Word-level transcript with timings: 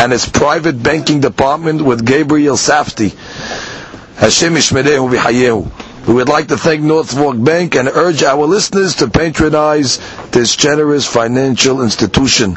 and 0.00 0.14
its 0.14 0.26
private 0.26 0.82
banking 0.82 1.20
department 1.20 1.82
with 1.82 2.06
Gabriel 2.06 2.56
Safti. 2.56 3.10
Hashem 4.16 4.54
Ishmerehu 4.54 5.14
V'Hayehu. 5.14 6.08
We 6.08 6.14
would 6.14 6.28
like 6.30 6.48
to 6.48 6.56
thank 6.56 6.80
North 6.80 7.14
Bank 7.44 7.76
and 7.76 7.86
urge 7.86 8.22
our 8.22 8.46
listeners 8.46 8.94
to 8.96 9.08
patronize 9.10 9.98
this 10.30 10.56
generous 10.56 11.06
financial 11.06 11.82
institution. 11.82 12.56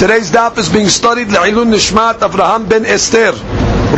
Today's 0.00 0.30
daf 0.30 0.56
is 0.56 0.70
being 0.70 0.88
studied 0.88 1.28
Le'ilun 1.28 1.68
Nishmat 1.68 2.20
Avraham 2.20 2.66
ben 2.66 2.86
Esther. 2.86 3.32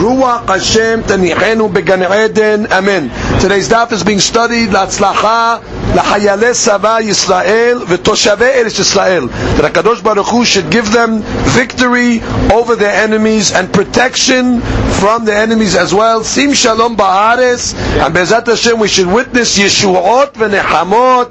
Ruach 0.03 0.49
Hashem 0.49 1.05
Tanichenu 1.05 1.73
Began 1.73 2.03
Eden. 2.03 2.67
Amen. 2.73 3.09
Today's 3.41 3.69
daf 3.69 3.93
is 3.93 4.03
being 4.03 4.19
studied 4.19 4.71
Latzlacha 4.71 5.63
Lahayale 5.93 6.55
Sava 6.55 7.01
Yisrael 7.03 7.85
V'Toshave 7.85 8.51
Eretz 8.51 8.81
Yisrael. 8.81 9.29
That 9.59 9.73
HaKadosh 9.73 10.03
Baruch 10.03 10.27
Hu 10.27 10.45
should 10.45 10.71
give 10.71 10.91
them 10.91 11.21
victory 11.53 12.21
over 12.51 12.77
their 12.77 13.03
enemies 13.05 13.53
and 13.53 13.71
protection 13.73 14.63
from 15.01 15.27
the 15.27 15.35
enemies 15.35 15.77
as 15.77 15.93
well. 15.93 16.25
Sim 16.25 16.55
Shalom 16.55 16.97
Ba'ares. 16.97 17.75
And 18.03 18.15
Be'ezat 18.15 18.47
Hashem 18.47 18.79
we 18.79 18.89
should 18.89 19.07
witness 19.07 19.59
Yeshuot 19.59 20.33
V'Nechamot. 20.33 21.29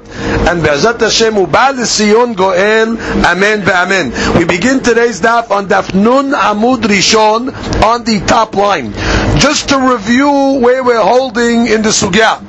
And 0.48 0.62
Be'ezat 0.62 1.00
Hashem 1.00 1.34
Ubal 1.34 1.84
Sion 1.84 2.34
Goel. 2.34 2.96
Amen 3.26 3.62
Ve'amen. 3.62 4.38
We 4.38 4.44
begin 4.44 4.80
today's 4.80 5.20
daf 5.20 5.50
on 5.50 5.66
Daf 5.66 5.92
Nun 5.92 6.30
Amud 6.30 6.82
Rishon 6.82 7.52
on 7.82 8.04
the 8.04 8.20
top 8.26 8.54
line. 8.54 8.92
Just 9.38 9.70
to 9.70 9.78
review 9.78 10.60
where 10.60 10.84
we're 10.84 11.02
holding 11.02 11.66
in 11.66 11.82
the 11.82 11.88
Sugya. 11.88 12.40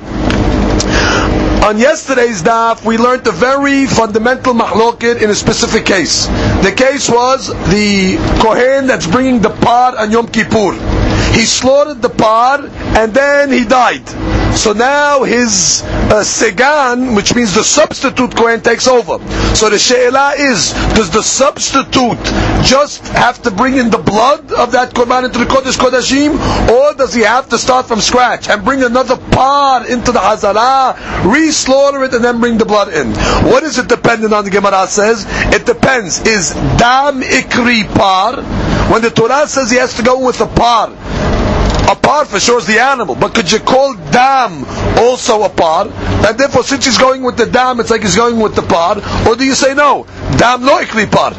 On 1.64 1.78
yesterday's 1.78 2.44
daf, 2.44 2.84
we 2.84 2.98
learned 2.98 3.26
a 3.26 3.32
very 3.32 3.86
fundamental 3.88 4.54
mahloket 4.54 5.22
in 5.22 5.30
a 5.30 5.34
specific 5.36 5.86
case. 5.86 6.28
The 6.62 6.74
case 6.76 7.10
was 7.10 7.48
the 7.72 8.18
Kohen 8.42 8.86
that's 8.86 9.08
bringing 9.08 9.40
the 9.42 9.50
par 9.50 9.98
on 9.98 10.12
Yom 10.12 10.28
Kippur. 10.28 10.74
He 11.32 11.46
slaughtered 11.46 12.02
the 12.02 12.10
par 12.10 12.60
and 13.00 13.14
then 13.14 13.50
he 13.54 13.64
died. 13.64 14.04
So 14.56 14.72
now 14.74 15.24
his 15.24 15.82
uh, 15.84 16.22
segan, 16.24 17.16
which 17.16 17.36
means 17.36 17.54
the 17.54 17.64
substitute 17.64 18.36
Kohen, 18.36 18.62
takes 18.62 18.88
over. 18.88 19.18
So 19.56 19.70
the 19.70 19.80
she'ela 19.80 20.34
is, 20.38 20.74
does 20.96 21.10
the 21.10 21.24
substitute 21.24 22.24
just 22.64 23.08
have 23.10 23.42
to 23.44 23.52
bring 23.52 23.78
in 23.78 23.90
the 23.90 23.98
blood 23.98 24.52
of 24.54 24.72
that 24.72 24.94
korban 24.94 25.26
into 25.26 25.40
the 25.40 25.46
Kodesh 25.46 25.78
Kodashim, 25.78 26.34
or 26.70 26.94
does 26.96 27.14
he 27.14 27.22
have 27.22 27.50
to 27.50 27.58
start 27.58 27.88
from 27.88 28.00
scratch 28.00 28.48
and 28.48 28.64
bring 28.64 28.84
another 28.84 29.18
par 29.18 29.86
into 29.88 30.12
the 30.12 30.20
Hazara, 30.20 30.96
re-slaughter 31.32 32.04
it, 32.04 32.14
and 32.14 32.24
then 32.24 32.40
bring 32.40 32.58
the 32.58 32.66
blood 32.66 32.94
in? 32.94 33.12
What 33.50 33.64
is 33.64 33.78
it 33.80 33.88
dependent 33.88 34.34
on, 34.34 34.46
the 34.46 34.52
Gemara 34.52 34.88
says? 34.88 35.26
It 35.54 35.66
depends. 35.66 36.22
Is 36.28 36.52
dam 36.78 37.22
ikri 37.22 37.84
par? 37.96 38.42
When 38.92 39.02
the 39.02 39.10
Torah 39.10 39.48
says 39.48 39.72
he 39.72 39.78
has 39.78 39.96
to 39.96 40.04
go 40.04 40.26
with 40.26 40.40
a 40.42 40.48
par, 40.48 40.90
a 41.94 41.96
par 41.96 42.26
for 42.26 42.40
sure 42.40 42.58
is 42.58 42.66
the 42.66 42.80
animal, 42.80 43.16
but 43.16 43.34
could 43.36 43.52
you 43.52 43.60
call 43.60 43.94
dam 44.12 44.66
also 44.98 45.44
a 45.44 45.50
par? 45.50 45.88
And 45.88 46.38
therefore, 46.38 46.64
since 46.64 46.86
he's 46.86 46.98
going 46.98 47.22
with 47.24 47.38
the 47.38 47.46
dam, 47.46 47.80
it's 47.80 47.92
like 47.92 48.02
he's 48.02 48.16
going 48.16 48.40
with 48.40 48.56
the 48.56 48.64
par. 48.64 48.98
Or 49.28 49.36
do 49.36 49.46
you 49.46 49.54
say 49.54 49.74
no? 49.74 50.06
Dam 50.38 50.64
lo 50.64 50.82
ikli 50.82 51.10
par. 51.12 51.32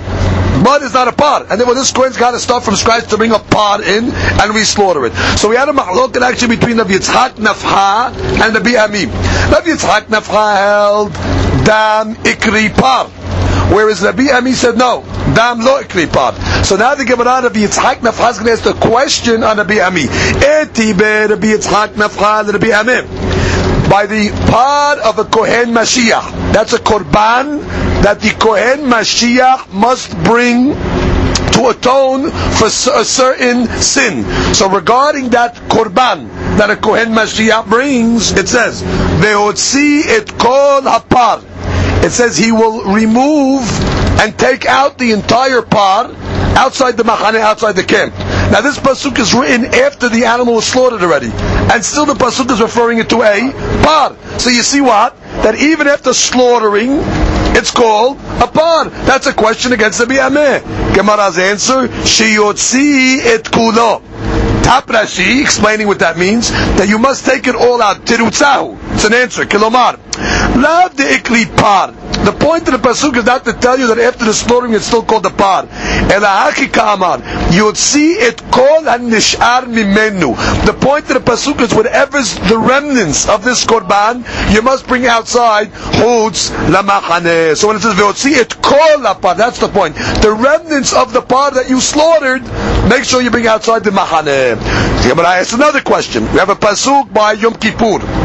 Mud 0.62 0.82
is 0.82 0.94
not 0.94 1.08
a 1.08 1.12
par, 1.12 1.44
and 1.50 1.58
therefore 1.58 1.74
this 1.74 1.90
Kohen's 1.90 2.16
got 2.16 2.30
to 2.30 2.38
start 2.38 2.62
from 2.62 2.76
scratch 2.76 3.10
to 3.10 3.16
bring 3.16 3.32
a 3.32 3.38
par 3.38 3.82
in 3.82 4.12
and 4.12 4.54
we 4.54 4.62
slaughter 4.62 5.04
it. 5.04 5.12
So 5.36 5.48
we 5.48 5.56
had 5.56 5.68
a 5.68 5.72
mahloket 5.72 6.22
actually 6.22 6.56
between 6.56 6.76
the 6.76 6.84
Yitzhak 6.84 7.32
Nafha 7.34 8.14
and 8.40 8.54
the 8.54 8.60
Bi'amim. 8.60 9.10
Rabbi 9.52 9.66
Yitzhak 9.66 10.06
Nafha 10.06 10.56
held 10.56 11.12
dam 11.66 12.14
ikri 12.22 12.72
par. 12.74 13.08
Whereas 13.74 14.02
Rabbi 14.02 14.30
Ami 14.30 14.52
said 14.52 14.78
no, 14.78 15.02
dam 15.34 15.60
lo 15.60 15.82
ikri. 15.82 16.04
So 16.64 16.76
now 16.76 16.94
the 16.94 17.04
Gemara 17.04 17.42
Rabbi 17.42 17.60
Yitzhak 17.60 17.96
Nafha 17.96 18.30
is 18.30 18.38
going 18.38 18.46
to 18.46 18.52
ask 18.52 18.62
the 18.62 18.72
question 18.74 19.42
on 19.42 19.56
Rabbi 19.58 19.80
Ami. 19.80 20.06
Eti 20.08 20.92
be 20.92 21.04
Rabbi 21.04 21.48
Yitzhak 21.48 21.94
Nafha 21.94 22.50
Rabbi 22.52 22.70
Ami. 22.70 23.08
By 23.88 24.06
the 24.06 24.30
part 24.50 24.98
of 25.00 25.18
a 25.18 25.24
Kohen 25.24 25.74
Mashiach. 25.74 26.52
That's 26.52 26.72
a 26.72 26.78
korban 26.78 27.60
that 28.02 28.20
the 28.20 28.30
Kohen 28.30 28.86
Mashiach 28.88 29.72
must 29.72 30.16
bring 30.24 30.74
to 31.52 31.68
atone 31.68 32.30
for 32.30 32.66
a 32.66 33.04
certain 33.04 33.66
sin. 33.80 34.24
So 34.54 34.68
regarding 34.68 35.30
that 35.30 35.54
korban 35.68 36.28
that 36.58 36.70
a 36.70 36.76
Kohen 36.76 37.10
Mashiach 37.10 37.68
brings, 37.68 38.32
it 38.32 38.48
says, 38.48 38.82
"Ve'otzi 38.82 40.06
et 40.06 40.38
kol 40.38 40.82
hapar." 40.82 41.42
It 42.04 42.10
says 42.10 42.36
he 42.36 42.52
will 42.52 42.84
remove 42.84 43.62
and 44.24 44.38
take 44.38 44.64
out 44.64 44.96
the 44.96 45.12
entire 45.12 45.60
par 45.60 46.10
outside 46.56 46.96
the 46.96 47.02
machane, 47.02 47.34
outside 47.34 47.72
the 47.72 47.84
camp. 47.84 48.14
Now 48.50 48.62
this 48.62 48.78
pasuk 48.78 49.18
is 49.18 49.34
written 49.34 49.66
after 49.66 50.08
the 50.08 50.24
animal 50.24 50.54
was 50.54 50.66
slaughtered 50.66 51.02
already, 51.02 51.30
and 51.30 51.84
still 51.84 52.06
the 52.06 52.14
pasuk 52.14 52.50
is 52.50 52.58
referring 52.58 52.98
it 52.98 53.10
to 53.10 53.20
a 53.20 53.52
par. 53.84 54.16
So 54.38 54.48
you 54.48 54.62
see 54.62 54.80
what? 54.80 55.14
That 55.44 55.56
even 55.56 55.88
after 55.88 56.14
slaughtering, 56.14 57.00
it's 57.54 57.70
called 57.70 58.16
a 58.40 58.46
par. 58.46 58.88
That's 58.88 59.26
a 59.26 59.34
question 59.34 59.74
against 59.74 59.98
the 59.98 60.06
Biyameh. 60.06 60.94
Gemara's 60.94 61.36
answer: 61.36 61.88
Shiyotzi 61.88 63.18
et 63.18 63.44
kulo. 63.44 64.00
Tap 64.64 64.86
Rashi, 64.86 65.42
explaining 65.42 65.86
what 65.86 65.98
that 65.98 66.16
means, 66.16 66.50
that 66.50 66.88
you 66.88 66.98
must 66.98 67.26
take 67.26 67.46
it 67.46 67.54
all 67.54 67.82
out. 67.82 68.06
Tirutzahu. 68.06 68.94
It's 68.94 69.04
an 69.04 69.12
answer. 69.12 69.44
Kilomar. 69.44 70.00
Lav 70.56 70.94
de 70.96 71.04
ikri 71.18 71.44
par. 71.56 71.92
The 72.24 72.32
point 72.32 72.66
of 72.68 72.80
the 72.80 72.88
pasuk 72.88 73.16
is 73.16 73.24
not 73.24 73.44
to 73.44 73.52
tell 73.52 73.78
you 73.78 73.86
that 73.88 73.98
after 73.98 74.24
the 74.24 74.32
slaughtering 74.32 74.72
it's 74.72 74.86
still 74.86 75.02
called 75.02 75.24
the 75.24 75.30
par. 75.30 75.66
Kamar. 76.72 77.20
You'd 77.52 77.76
see 77.76 78.12
it 78.12 78.40
called 78.50 78.86
an 78.86 79.10
nishar 79.10 79.64
mimenu. 79.64 80.34
The 80.64 80.72
point 80.72 81.10
of 81.10 81.24
the 81.24 81.30
pasuk 81.32 81.60
is 81.60 81.74
whatever's 81.74 82.34
the 82.48 82.58
remnants 82.58 83.28
of 83.28 83.44
this 83.44 83.64
korban, 83.66 84.24
you 84.54 84.62
must 84.62 84.86
bring 84.86 85.06
outside 85.06 85.70
chutz 85.72 86.50
lamachane. 86.70 87.56
So 87.56 87.66
when 87.68 87.76
it 87.76 87.82
says 87.82 87.94
ve'otzi 87.94 88.32
it 88.32 88.62
kol 88.62 89.14
par, 89.16 89.34
that's 89.34 89.58
the 89.58 89.68
point. 89.68 89.94
The 89.96 90.32
remnants 90.32 90.94
of 90.94 91.12
the 91.12 91.20
par 91.20 91.50
that 91.52 91.68
you 91.68 91.80
slaughtered, 91.80 92.42
make 92.88 93.04
sure 93.04 93.20
you 93.20 93.30
bring 93.30 93.46
outside 93.46 93.84
the 93.84 93.90
machane. 93.90 94.56
But 95.14 95.26
I 95.26 95.40
ask 95.40 95.52
another 95.52 95.80
question. 95.82 96.22
We 96.32 96.38
have 96.38 96.48
a 96.48 96.56
pasuk 96.56 97.12
by 97.12 97.32
Yom 97.32 97.54
Kippur. 97.54 98.23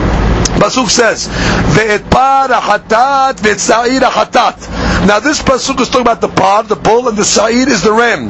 Pasuk 0.60 0.90
says, 0.90 1.28
"Ve'et 1.76 2.10
par 2.12 2.50
hatat 2.50 3.38
ve'et 3.40 3.60
sa'ir 3.60 4.02
hatat." 4.02 5.08
Now 5.08 5.20
this 5.20 5.42
pasuk 5.42 5.80
is 5.80 5.88
talking 5.88 6.02
about 6.02 6.20
the 6.22 6.28
par, 6.28 6.64
the 6.64 6.76
bull, 6.76 7.08
and 7.08 7.18
the 7.18 7.24
sa'ir 7.24 7.70
is 7.70 7.82
the 7.82 7.94
ram. 7.94 8.30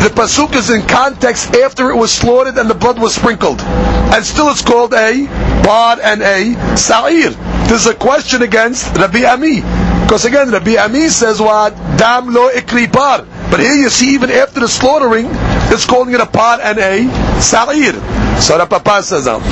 The 0.00 0.08
pasuk 0.08 0.54
is 0.54 0.70
in 0.70 0.82
context 0.86 1.54
after 1.54 1.90
it 1.90 1.96
was 1.96 2.10
slaughtered 2.10 2.56
and 2.56 2.70
the 2.70 2.74
blood 2.74 2.98
was 2.98 3.14
sprinkled, 3.14 3.60
and 3.60 4.24
still 4.24 4.48
it's 4.48 4.62
called 4.62 4.94
a 4.94 5.26
par 5.62 5.98
and 6.02 6.22
a 6.22 6.76
sa'ir. 6.76 7.30
There's 7.68 7.86
a 7.86 7.94
question 7.94 8.42
against 8.42 8.96
Rabbi 8.96 9.24
Ami, 9.24 9.60
because 10.02 10.24
again 10.24 10.50
Rabbi 10.50 10.76
Ami 10.76 11.08
says 11.08 11.38
what 11.38 11.76
dam 11.98 12.32
lo 12.32 12.48
ikri 12.50 12.90
par. 12.90 13.26
But 13.50 13.60
here 13.60 13.74
you 13.74 13.90
see, 13.90 14.14
even 14.14 14.30
after 14.30 14.60
the 14.60 14.68
slaughtering, 14.68 15.26
it's 15.70 15.84
calling 15.84 16.14
it 16.14 16.20
a 16.20 16.26
par 16.26 16.60
and 16.62 16.78
a 16.78 17.40
sa'ir. 17.42 17.92
So 18.40 18.56
the 18.56 18.66
Papa 18.66 19.02
says, 19.02 19.26
um, 19.26 19.42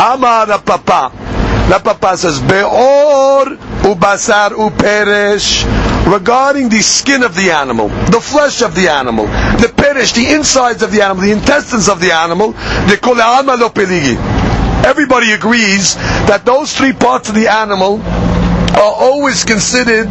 Amar 0.00 0.46
Papa. 0.58 1.29
The 1.70 1.78
Papa 1.78 2.16
says, 2.16 2.40
Be'or 2.40 3.44
ubasar 3.86 4.50
uperesh. 4.50 5.64
Regarding 6.12 6.68
the 6.68 6.80
skin 6.80 7.22
of 7.22 7.36
the 7.36 7.52
animal, 7.52 7.86
the 8.10 8.20
flesh 8.20 8.60
of 8.60 8.74
the 8.74 8.88
animal, 8.88 9.26
the 9.26 9.72
perish, 9.76 10.12
the 10.12 10.32
insides 10.32 10.82
of 10.82 10.90
the 10.90 11.00
animal, 11.02 11.22
the 11.22 11.30
intestines 11.30 11.88
of 11.88 12.00
the 12.00 12.10
animal, 12.10 12.54
call 12.54 13.14
it 13.14 13.46
lo 13.46 13.68
peligi. 13.68 14.16
everybody 14.84 15.30
agrees 15.30 15.94
that 16.26 16.42
those 16.44 16.76
three 16.76 16.92
parts 16.92 17.28
of 17.28 17.36
the 17.36 17.46
animal 17.46 18.00
are 18.02 18.94
always 18.98 19.44
considered 19.44 20.08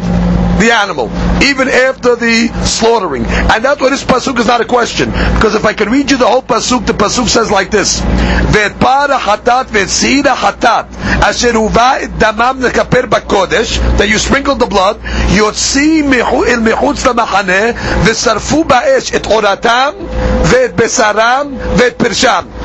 the 0.60 0.70
animal, 0.72 1.06
even 1.42 1.68
after 1.68 2.16
the 2.16 2.48
slaughtering. 2.64 3.24
And 3.24 3.64
that's 3.64 3.80
why 3.80 3.90
this 3.90 4.04
pasuk 4.04 4.38
is 4.38 4.46
not 4.46 4.60
a 4.60 4.64
question. 4.64 5.10
Because 5.10 5.54
if 5.54 5.64
I 5.64 5.72
can 5.72 5.90
read 5.90 6.10
you 6.10 6.18
the 6.18 6.26
whole 6.28 6.42
pasuk, 6.42 6.86
the 6.86 6.92
pasuk 6.92 7.28
says 7.28 7.50
like 7.50 7.70
this: 7.70 8.00
"Ve'para 8.00 9.18
hatat 9.18 9.66
ve'tzira 9.66 10.34
hatat 10.36 10.92
asher 11.22 11.56
uva 11.56 11.98
et 12.02 12.10
damam 12.18 12.60
lekaper 12.60 13.08
bakodesh." 13.08 13.78
That 13.98 14.08
you 14.08 14.18
sprinkle 14.18 14.56
the 14.56 14.66
blood, 14.66 15.00
yotzi 15.32 16.02
el 16.04 16.60
mechutz 16.60 17.04
lamachaneh 17.04 17.72
ve'sarfu 18.04 18.64
ba'esh 18.64 19.14
et 19.14 19.22
oratam 19.24 19.94
ve'et 20.52 20.76
besaram 20.76 21.56
ve'et 21.76 21.96
pirsham. 21.96 22.59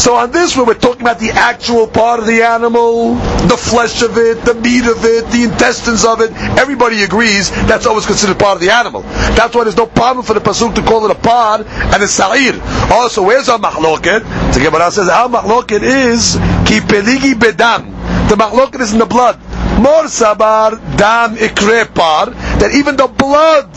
So 0.00 0.16
on 0.16 0.32
this 0.32 0.56
one, 0.56 0.64
we're 0.66 0.80
talking 0.80 1.02
about 1.02 1.18
the 1.18 1.28
actual 1.28 1.86
part 1.86 2.20
of 2.20 2.26
the 2.26 2.40
animal, 2.40 3.16
the 3.52 3.56
flesh 3.58 4.00
of 4.00 4.16
it, 4.16 4.42
the 4.46 4.54
meat 4.54 4.86
of 4.86 5.04
it, 5.04 5.30
the 5.30 5.44
intestines 5.44 6.06
of 6.06 6.22
it. 6.22 6.32
Everybody 6.56 7.02
agrees 7.02 7.50
that's 7.68 7.84
always 7.84 8.06
considered 8.06 8.38
part 8.38 8.54
of 8.54 8.62
the 8.62 8.70
animal. 8.70 9.02
That's 9.36 9.54
why 9.54 9.64
there's 9.64 9.76
no 9.76 9.84
problem 9.84 10.24
for 10.24 10.32
the 10.32 10.40
pasuk 10.40 10.74
to 10.76 10.82
call 10.82 11.04
it 11.04 11.10
a 11.10 11.20
pod 11.20 11.66
and 11.66 12.02
a 12.02 12.08
sa'ir. 12.08 12.58
Also, 12.90 13.22
where's 13.22 13.50
our 13.50 13.58
mahloket? 13.58 14.24
The 14.54 14.60
Gemara 14.60 14.90
says 14.90 15.10
our 15.10 15.28
mahloket 15.28 15.82
is 15.82 16.32
ki 16.64 16.80
peligi 16.80 17.34
bedam. 17.34 17.90
The 18.30 18.36
mahloket 18.36 18.80
is 18.80 18.94
in 18.94 19.00
the 19.00 19.04
blood. 19.04 19.38
Mor 19.82 20.04
sabar 20.04 20.80
dam 20.96 21.36
ikre 21.36 21.94
par. 21.94 22.30
That 22.60 22.72
even 22.72 22.96
the 22.96 23.06
blood 23.06 23.68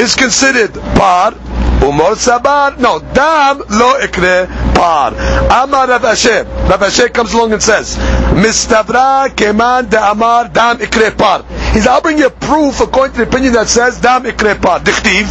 is 0.00 0.16
considered 0.16 0.74
par. 0.98 1.34
Umor 1.80 2.16
sabar, 2.16 2.78
no, 2.78 2.98
dam 2.98 3.58
lo 3.70 3.94
ikre 4.00 4.46
par. 4.74 5.14
Amar 5.50 5.88
Rav 5.88 6.02
Ashi. 6.02 6.44
Rav 6.68 6.80
Ashi 6.80 7.12
comes 7.12 7.32
along 7.32 7.52
and 7.54 7.62
says, 7.62 7.96
Mistavra 8.36 9.28
keman 9.34 9.88
de 9.88 9.98
amar 9.98 10.48
dam 10.48 10.78
ikre 10.78 11.16
par. 11.16 11.44
He's, 11.72 11.86
I'll 11.86 12.02
bring 12.02 12.18
you 12.18 12.26
a 12.26 12.30
proof 12.30 12.80
according 12.80 13.16
to 13.16 13.24
the 13.24 13.28
opinion 13.30 13.54
that 13.54 13.68
says 13.68 14.00
dam 14.00 14.24
ikre 14.24 14.60
par. 14.60 14.80
Dichtiv. 14.80 15.24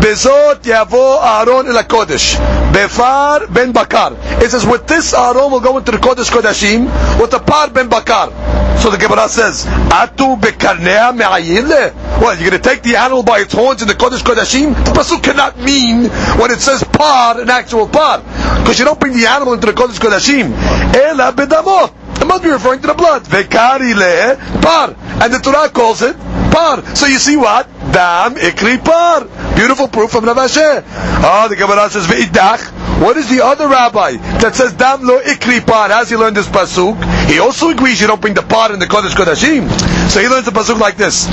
Bezot 0.00 0.62
yavo 0.62 1.18
Aaron 1.20 1.66
el 1.66 1.82
Kodesh. 1.84 2.36
Befar 2.72 3.52
ben 3.52 3.72
Bakar. 3.72 4.12
It 4.42 4.50
says, 4.50 4.64
with 4.64 4.86
this 4.86 5.14
Aaron 5.14 5.50
will 5.50 5.60
go 5.60 5.78
into 5.78 5.90
the 5.92 5.98
Kodesh 5.98 6.30
Kodashim, 6.30 7.20
with 7.20 7.30
the 7.30 7.40
par 7.40 7.70
ben 7.70 7.88
Bakar. 7.88 8.30
So 8.78 8.90
the 8.90 8.98
Gemara 8.98 9.28
says, 9.28 9.64
Atu 9.64 10.38
bekarnea 10.38 11.16
me'ayile? 11.16 12.03
What, 12.20 12.40
you're 12.40 12.50
going 12.50 12.62
to 12.62 12.68
take 12.68 12.82
the 12.82 12.96
animal 12.96 13.22
by 13.22 13.40
its 13.40 13.52
horns 13.52 13.82
in 13.82 13.88
the 13.88 13.94
Kodesh 13.94 14.22
Kodashim? 14.22 14.74
The 14.84 14.92
Pasuk 14.92 15.22
cannot 15.22 15.58
mean, 15.58 16.08
when 16.38 16.50
it 16.50 16.60
says 16.60 16.84
par, 16.84 17.40
an 17.40 17.50
actual 17.50 17.88
par. 17.88 18.20
Because 18.60 18.78
you 18.78 18.84
don't 18.84 19.00
bring 19.00 19.12
the 19.12 19.26
animal 19.26 19.54
into 19.54 19.66
the 19.66 19.72
Kodesh 19.72 19.98
Kodashim. 19.98 20.52
Ela 20.94 21.32
bedamot. 21.32 21.92
It 22.20 22.26
must 22.26 22.42
be 22.42 22.50
referring 22.50 22.80
to 22.82 22.86
the 22.86 22.94
blood. 22.94 23.24
Vekari 23.24 23.94
le 23.94 24.36
par. 24.62 24.94
And 25.22 25.32
the 25.32 25.38
Torah 25.38 25.68
calls 25.68 26.02
it 26.02 26.16
par. 26.50 26.82
So 26.94 27.06
you 27.06 27.18
see 27.18 27.36
what? 27.36 27.68
Dam 27.92 28.36
ikri 28.36 28.82
par. 28.82 29.26
Beautiful 29.56 29.88
proof 29.88 30.10
from 30.10 30.24
Rav 30.24 30.36
Ashi. 30.36 30.82
Oh, 31.26 31.48
the 31.48 31.56
Gemara 31.56 31.90
says 31.90 32.06
ve'idach. 32.06 33.02
What 33.02 33.16
is 33.16 33.28
the 33.28 33.44
other 33.44 33.68
rabbi 33.68 34.16
that 34.38 34.54
says 34.54 34.72
dam 34.72 35.02
lo 35.02 35.20
ikri 35.20 35.66
par? 35.66 35.88
Does 35.88 36.10
he 36.10 36.16
learn 36.16 36.32
this 36.32 36.46
pasuk? 36.46 36.94
He 37.28 37.40
also 37.40 37.70
agrees 37.70 38.00
you 38.00 38.06
don't 38.06 38.20
bring 38.20 38.34
the 38.34 38.42
par 38.42 38.72
in 38.72 38.78
the 38.78 38.86
Kodesh 38.86 39.14
Kodashim. 39.14 39.68
So 40.08 40.20
he 40.20 40.28
learns 40.28 40.46
the 40.46 40.52
pasuk 40.52 40.78
like 40.78 40.96
this. 40.96 41.26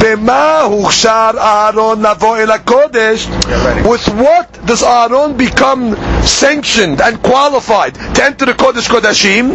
Bema 0.00 0.68
huchshar 0.68 1.34
Aaron 1.34 2.04
el 2.04 2.58
kodesh. 2.58 3.26
With 3.88 4.06
what 4.14 4.66
does 4.66 4.82
Aaron 4.82 5.36
become 5.36 5.94
sanctioned 6.22 7.00
and 7.00 7.22
qualified 7.22 7.94
to 7.94 8.24
enter 8.24 8.46
the 8.46 8.52
Kodesh 8.52 8.88
Kodashim? 8.88 9.50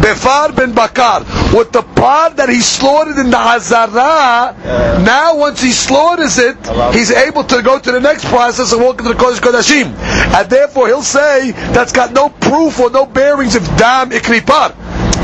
Befar 0.00 0.54
ben 0.54 0.72
Bakar. 0.72 1.20
With 1.56 1.72
the 1.72 1.82
part 1.82 2.36
that 2.36 2.48
he 2.48 2.60
slaughtered 2.60 3.18
in 3.18 3.30
the 3.30 3.36
Hazara, 3.36 5.04
now 5.04 5.36
once 5.36 5.60
he 5.60 5.72
slaughters 5.72 6.38
it, 6.38 6.56
he's 6.94 7.10
able 7.10 7.44
to 7.44 7.62
go 7.62 7.78
to 7.78 7.92
the 7.92 8.00
next 8.00 8.24
process 8.26 8.72
and 8.72 8.82
walk 8.82 8.98
into 9.00 9.12
the 9.12 9.18
Kodesh 9.18 9.40
Kodashim. 9.40 9.94
And 10.34 10.50
therefore 10.50 10.88
he'll 10.88 11.02
say 11.02 11.52
that's 11.72 11.92
got 11.92 12.12
no 12.12 12.28
proof 12.28 12.78
or 12.80 12.90
no 12.90 13.06
bearings 13.06 13.56
of 13.56 13.64
Dam 13.76 14.10
Ikripar. 14.10 14.74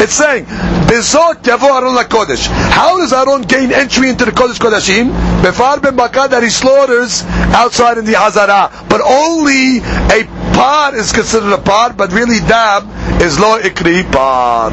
It's 0.02 0.14
saying, 0.14 0.46
Bezot 0.46 1.42
yavo 1.42 1.70
Aaron 1.70 1.94
lakodesh. 1.94 2.48
How 2.48 2.98
does 2.98 3.12
Aaron 3.12 3.42
gain 3.42 3.72
entry 3.72 4.08
into 4.10 4.24
the 4.24 4.32
Kodesh 4.32 4.58
Kodashim? 4.58 5.10
Befar 5.42 5.80
ben 5.80 5.94
Bakar 5.96 6.28
that 6.28 6.42
he 6.42 6.50
slaughters 6.50 7.22
outside 7.54 7.98
in 7.98 8.04
the 8.04 8.14
Hazara. 8.14 8.88
But 8.88 9.00
only 9.00 9.78
a 9.78 10.24
par 10.54 10.94
is 10.96 11.12
considered 11.12 11.52
a 11.52 11.58
par, 11.58 11.92
but 11.92 12.12
really 12.12 12.40
dam 12.40 12.88
is 13.22 13.38
lo 13.38 13.60
ikri 13.60 14.10
par. 14.10 14.70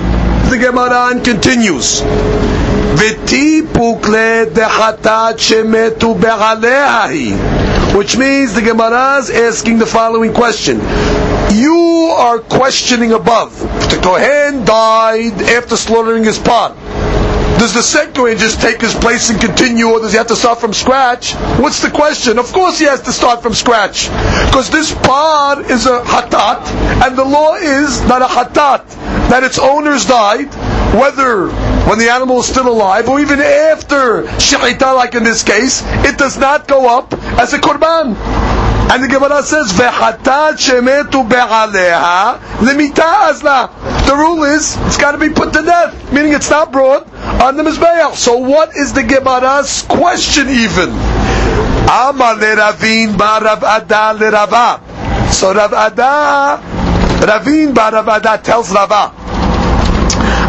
The 0.50 0.58
Gemara 0.58 1.22
continues. 1.24 2.02
V'ti 2.02 3.62
pukle 3.62 4.46
dechatat 4.48 5.38
shemetu 5.38 6.20
be'alehahi. 6.20 7.96
Which 7.96 8.18
means 8.18 8.54
the 8.56 8.62
Gemara 8.62 9.18
is 9.20 9.30
asking 9.30 9.78
the 9.78 9.86
following 9.86 10.34
question. 10.34 10.80
You 11.52 12.14
are 12.16 12.40
questioning 12.40 13.14
above. 13.14 13.60
The 13.60 14.00
Kohen 14.04 14.66
died 14.66 15.42
after 15.42 15.76
slaughtering 15.76 16.24
his 16.24 16.38
pot. 16.38 16.76
Does 17.60 17.74
the 17.74 17.82
second 17.82 18.14
Kohen 18.14 18.38
just 18.38 18.62
take 18.62 18.80
his 18.80 18.94
place 18.94 19.30
and 19.30 19.42
continue, 19.42 19.90
or 19.90 20.00
does 20.00 20.12
he 20.12 20.18
have 20.18 20.28
to 20.28 20.36
start 20.36 20.62
from 20.62 20.74
scratch? 20.74 21.34
What's 21.60 21.82
the 21.82 21.90
question? 21.90 22.40
Of 22.40 22.54
course 22.54 22.80
he 22.80 22.86
has 22.86 23.02
to 23.02 23.12
start 23.12 23.42
from 23.42 23.54
scratch. 23.54 24.08
Because 24.46 24.70
this 24.70 24.94
par 24.94 25.62
is 25.70 25.86
a 25.86 26.02
hatat, 26.04 26.66
and 27.06 27.18
the 27.18 27.26
law 27.26 27.56
is 27.56 28.02
not 28.04 28.22
a 28.22 28.28
hatat, 28.28 28.88
that 29.30 29.44
its 29.44 29.60
owners 29.60 30.06
died, 30.06 30.54
whether 30.96 31.50
when 31.90 32.00
the 32.00 32.10
animal 32.10 32.40
is 32.40 32.46
still 32.46 32.68
alive, 32.68 33.10
or 33.10 33.20
even 33.20 33.40
after 33.42 34.24
shechita, 34.38 34.96
like 34.96 35.16
in 35.16 35.24
this 35.24 35.44
case, 35.44 35.84
it 36.06 36.18
does 36.18 36.38
not 36.38 36.68
go 36.68 36.88
up 36.88 37.12
as 37.40 37.52
a 37.54 37.60
korban. 37.60 38.16
And 38.92 39.04
the 39.04 39.08
Gemara 39.08 39.44
says, 39.44 39.72
"Vechatat 39.74 40.58
shemetu 40.58 41.22
be'aleha 41.30 42.40
lemita 42.58 43.30
azla." 43.30 43.70
The 44.08 44.16
rule 44.16 44.44
is 44.46 44.78
it's 44.88 44.98
got 44.98 45.12
to 45.12 45.20
be 45.20 45.30
put 45.30 45.54
to 45.54 45.62
death, 45.62 46.12
meaning 46.12 46.34
it's 46.34 46.50
not 46.50 46.72
brought 46.72 47.06
on 47.40 47.56
the 47.56 47.62
mizbeach. 47.62 48.16
So 48.16 48.38
what 48.38 48.76
is 48.76 48.94
the 48.94 49.04
Gemara's 49.04 49.84
question 49.84 50.50
even? 50.50 50.90
Amar 51.86 52.36
leRavin 52.42 53.16
bar 53.16 53.44
Rav 53.44 53.64
Ada 53.64 54.18
leRava. 54.18 54.82
So 55.32 55.54
Rav 55.54 55.72
Ada, 55.72 56.60
Ravin 57.28 57.74
bar 57.76 57.92
Rav 57.92 58.08
Ada 58.08 58.42
tells 58.44 58.72
Rava. 58.74 59.14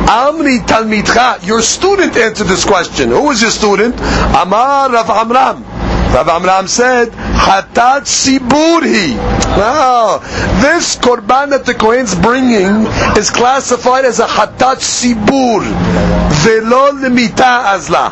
Amri 0.09 0.61
Talmidcha, 0.61 1.47
your 1.47 1.61
student 1.61 2.17
answered 2.17 2.47
this 2.47 2.65
question. 2.65 3.11
Who 3.11 3.25
was 3.25 3.43
your 3.43 3.51
student? 3.51 3.95
Amar 4.01 4.91
Rav 4.91 5.11
Amram. 5.11 5.70
Rav 6.13 6.29
Amram 6.29 6.67
said, 6.67 7.11
Hatat 7.11 8.03
Siburhi. 8.03 9.15
Now, 9.57 10.19
this 10.61 10.97
korban 10.97 11.51
that 11.51 11.65
the 11.65 11.75
Kohen's 11.75 12.15
bringing 12.17 12.87
is 13.17 13.31
classified 13.31 14.05
as 14.05 14.19
a 14.19 14.27
Hatat 14.27 14.79
Sibur. 14.83 15.63
Velo 16.43 16.93
limita 16.99 17.75
azla. 17.75 18.11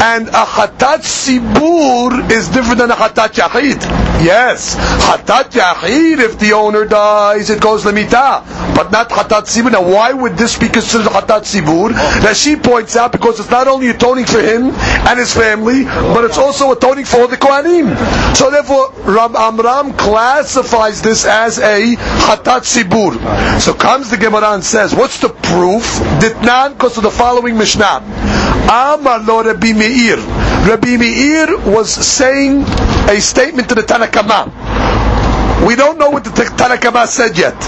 And 0.00 0.28
a 0.28 0.44
Hatat 0.46 1.02
Sibur 1.02 2.30
is 2.30 2.48
different 2.48 2.78
than 2.78 2.90
a 2.90 2.94
Hatat 2.94 3.34
Yahid. 3.34 3.82
Yes, 4.24 4.76
Hatat 4.76 5.50
Yahid, 5.50 6.18
if 6.20 6.38
the 6.38 6.52
owner 6.52 6.84
dies, 6.84 7.50
it 7.50 7.60
goes 7.60 7.84
limita. 7.84 8.44
But 8.76 8.92
not 8.92 9.10
Hatat 9.10 9.46
Sibur. 9.46 9.72
Now, 9.72 9.82
why 9.82 10.12
would 10.12 10.36
this 10.36 10.56
be 10.56 10.68
considered 10.68 11.08
Hatat 11.08 11.42
Sibur? 11.42 11.90
That 12.22 12.36
she 12.36 12.54
points 12.54 12.96
out 12.96 13.10
because 13.10 13.40
it's 13.40 13.50
not 13.50 13.66
only 13.66 13.88
atoning 13.88 14.26
for 14.26 14.40
him 14.40 14.70
and 14.70 15.18
his 15.18 15.34
family, 15.34 15.84
but 15.84 16.24
it's 16.24 16.38
also 16.38 16.70
atoning 16.72 17.04
for 17.04 17.26
the 17.26 17.36
Kohanim. 17.36 17.96
So 18.36 18.50
therefore, 18.50 18.92
Ram 19.02 19.34
Amram 19.34 19.94
classifies 19.94 21.02
this 21.02 21.24
as 21.24 21.58
a 21.58 21.96
Hatat 21.96 22.62
Sibur. 22.62 23.60
So 23.60 23.74
comes 23.74 24.10
the 24.10 24.16
Gemara 24.16 24.54
and 24.54 24.64
says, 24.64 24.94
what's 24.94 25.18
the 25.18 25.28
proof? 25.28 25.82
Ditnan, 26.20 26.74
because 26.74 26.96
of 26.96 27.02
the 27.02 27.10
following 27.10 27.58
Mishnah. 27.58 28.37
Amar 28.68 29.20
lo 29.24 29.42
Rabbi 29.42 29.72
Meir. 29.72 30.16
Rabbi 30.68 30.96
Meir 30.96 31.56
was 31.72 31.90
saying 31.90 32.62
a 33.08 33.20
statement 33.20 33.68
to 33.70 33.74
the 33.74 33.82
Tanakama. 33.82 34.46
We 35.66 35.74
don't 35.74 35.98
know 35.98 36.10
what 36.10 36.24
the 36.24 36.30
Tanakama 36.30 37.06
said 37.06 37.38
yet, 37.38 37.58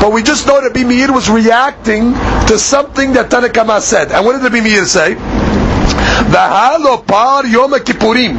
but 0.00 0.12
we 0.12 0.22
just 0.22 0.46
know 0.46 0.60
Rabbi 0.60 0.84
Meir 0.84 1.12
was 1.12 1.30
reacting 1.30 2.12
to 2.46 2.58
something 2.58 3.14
that 3.14 3.30
Tanakama 3.30 3.80
said. 3.80 4.12
And 4.12 4.24
what 4.26 4.32
did 4.34 4.42
Rabbi 4.42 4.60
Meir 4.62 4.84
say? 4.84 5.14
V'halo 5.14 7.06
par 7.06 7.46
Yom 7.46 7.72
Kippurim. 7.72 8.36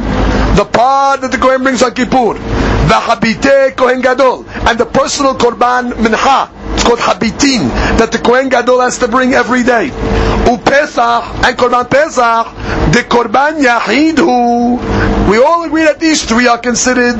The 0.56 0.64
par 0.64 1.16
that 1.18 1.30
the 1.32 1.38
Kohen 1.38 1.62
brings 1.62 1.82
on 1.82 1.92
Kippur. 1.92 2.34
the 2.34 2.94
habite 2.94 3.76
Kohen 3.76 4.00
Gadol. 4.00 4.44
And 4.68 4.78
the 4.78 4.86
personal 4.86 5.34
Korban 5.34 5.92
Mincha. 5.92 6.61
It's 6.82 6.88
called 6.88 6.98
Habitin. 6.98 7.68
That 8.02 8.10
the 8.10 8.18
Kohen 8.18 8.48
Gadol 8.48 8.80
has 8.80 8.98
to 8.98 9.06
bring 9.06 9.34
every 9.34 9.62
day. 9.62 9.90
Upesach 10.50 11.46
and 11.46 11.56
Korban 11.56 11.88
Pesach. 11.88 12.50
The 12.90 13.06
Korban 13.06 13.62
Yahid. 13.62 14.18
We 15.30 15.38
all 15.38 15.62
agree 15.62 15.84
that 15.84 16.00
these 16.00 16.24
three 16.24 16.48
are 16.48 16.58
considered 16.58 17.14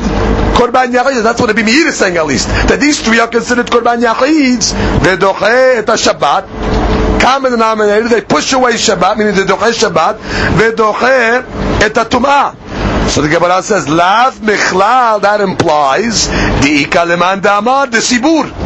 korban 0.59 0.90
yachid. 0.90 1.23
That's 1.23 1.40
what 1.40 1.54
the 1.54 1.62
Meir 1.62 1.87
is 1.87 1.97
saying 1.97 2.16
at 2.16 2.26
least. 2.26 2.49
That 2.49 2.81
these 2.81 3.00
three 3.00 3.21
are 3.21 3.28
considered 3.28 3.66
korban 3.66 4.02
yachids. 4.02 4.75
Vedoche 4.99 5.78
et 5.78 5.87
Shabbat. 5.87 7.21
Common 7.21 7.52
denominator. 7.52 8.09
They 8.09 8.23
push 8.23 8.52
away 8.54 8.73
Shabbat, 8.73 9.16
meaning 9.16 9.37
the 9.37 9.42
doche 9.42 9.78
Shabbat. 9.78 10.19
Vedoche 10.59 11.81
et 11.81 11.95
Tum'ah. 12.11 13.09
So 13.09 13.21
the 13.21 13.28
Gemara 13.28 13.62
says, 13.62 13.88
Lav 13.88 14.38
Michlal, 14.38 15.21
that 15.21 15.40
implies 15.40 16.28
the 16.28 16.85
Ikaleman 16.85 17.42
Damar, 17.42 17.87
the 17.87 17.99
Sibur. 17.99 18.62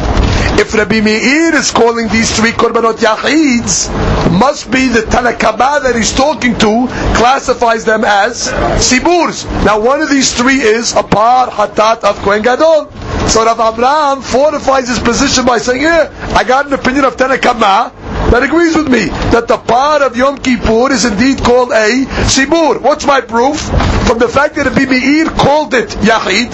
If 0.59 0.73
Rabbi 0.73 1.01
Meir 1.01 1.53
is 1.55 1.69
calling 1.69 2.07
these 2.07 2.35
three 2.35 2.51
Korbanot 2.51 2.97
Yachids, 2.97 3.91
must 4.31 4.71
be 4.71 4.87
the 4.87 5.01
Tanakama 5.01 5.83
that 5.83 5.95
he's 5.95 6.11
talking 6.13 6.57
to 6.57 6.87
classifies 7.15 7.85
them 7.85 8.03
as 8.03 8.47
Siburs. 8.81 9.45
Now 9.63 9.79
one 9.79 10.01
of 10.01 10.09
these 10.09 10.35
three 10.35 10.61
is 10.61 10.93
a 10.93 11.03
par 11.03 11.47
hatat 11.49 12.03
of 12.03 12.17
Kohen 12.19 12.41
Gadol. 12.41 12.89
So 13.29 13.45
Rav 13.45 13.59
Amram 13.59 14.23
fortifies 14.23 14.87
his 14.87 14.99
position 14.99 15.45
by 15.45 15.59
saying, 15.59 15.81
yeah, 15.83 16.09
I 16.35 16.43
got 16.43 16.65
an 16.65 16.73
opinion 16.73 17.05
of 17.05 17.17
Tanakama 17.17 17.93
that 18.31 18.41
agrees 18.41 18.75
with 18.75 18.89
me 18.89 19.09
that 19.29 19.47
the 19.47 19.57
part 19.57 20.01
of 20.01 20.17
Yom 20.17 20.39
Kippur 20.39 20.91
is 20.91 21.05
indeed 21.05 21.37
called 21.43 21.71
a 21.71 22.05
Sibur. 22.25 22.81
What's 22.81 23.05
my 23.05 23.21
proof? 23.21 23.59
From 24.07 24.17
the 24.17 24.27
fact 24.27 24.55
that 24.55 24.65
Rabbi 24.65 24.85
Meir 24.89 25.25
called 25.25 25.75
it 25.75 25.89
Yachid, 26.01 26.51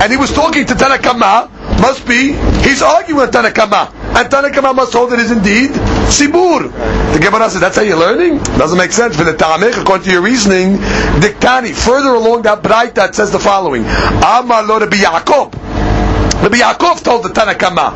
and 0.00 0.10
he 0.12 0.16
was 0.16 0.32
talking 0.32 0.64
to 0.66 0.74
Tanakama, 0.74 1.50
must 1.80 2.06
be 2.06 2.32
he's 2.62 2.82
arguing 2.82 3.20
with 3.20 3.32
Tanakama, 3.32 3.92
and 4.16 4.28
Tanakama 4.30 4.74
must 4.74 4.92
hold 4.92 5.12
it 5.12 5.18
is 5.18 5.30
indeed 5.30 5.70
Sibur. 6.10 6.70
The 7.12 7.18
Gemara 7.18 7.50
says 7.50 7.60
that's 7.60 7.76
how 7.76 7.82
you're 7.82 7.98
learning. 7.98 8.38
Doesn't 8.58 8.78
make 8.78 8.92
sense 8.92 9.16
for 9.16 9.24
the 9.24 9.36
Ta'amech 9.36 9.80
according 9.80 10.06
to 10.06 10.12
your 10.12 10.22
reasoning. 10.22 10.76
Diktani 11.20 11.72
further 11.72 12.14
along 12.14 12.42
that 12.42 12.62
bright 12.62 12.94
that 12.96 13.14
says 13.14 13.30
the 13.30 13.38
following: 13.38 13.84
Amar 13.84 14.64
lo 14.64 14.80
Rabbi 14.80 14.96
Yaakov. 14.96 15.54
Rabbi 16.42 16.58
Yaakov 16.58 17.02
told 17.02 17.22
the 17.24 17.28
Tanakama, 17.28 17.94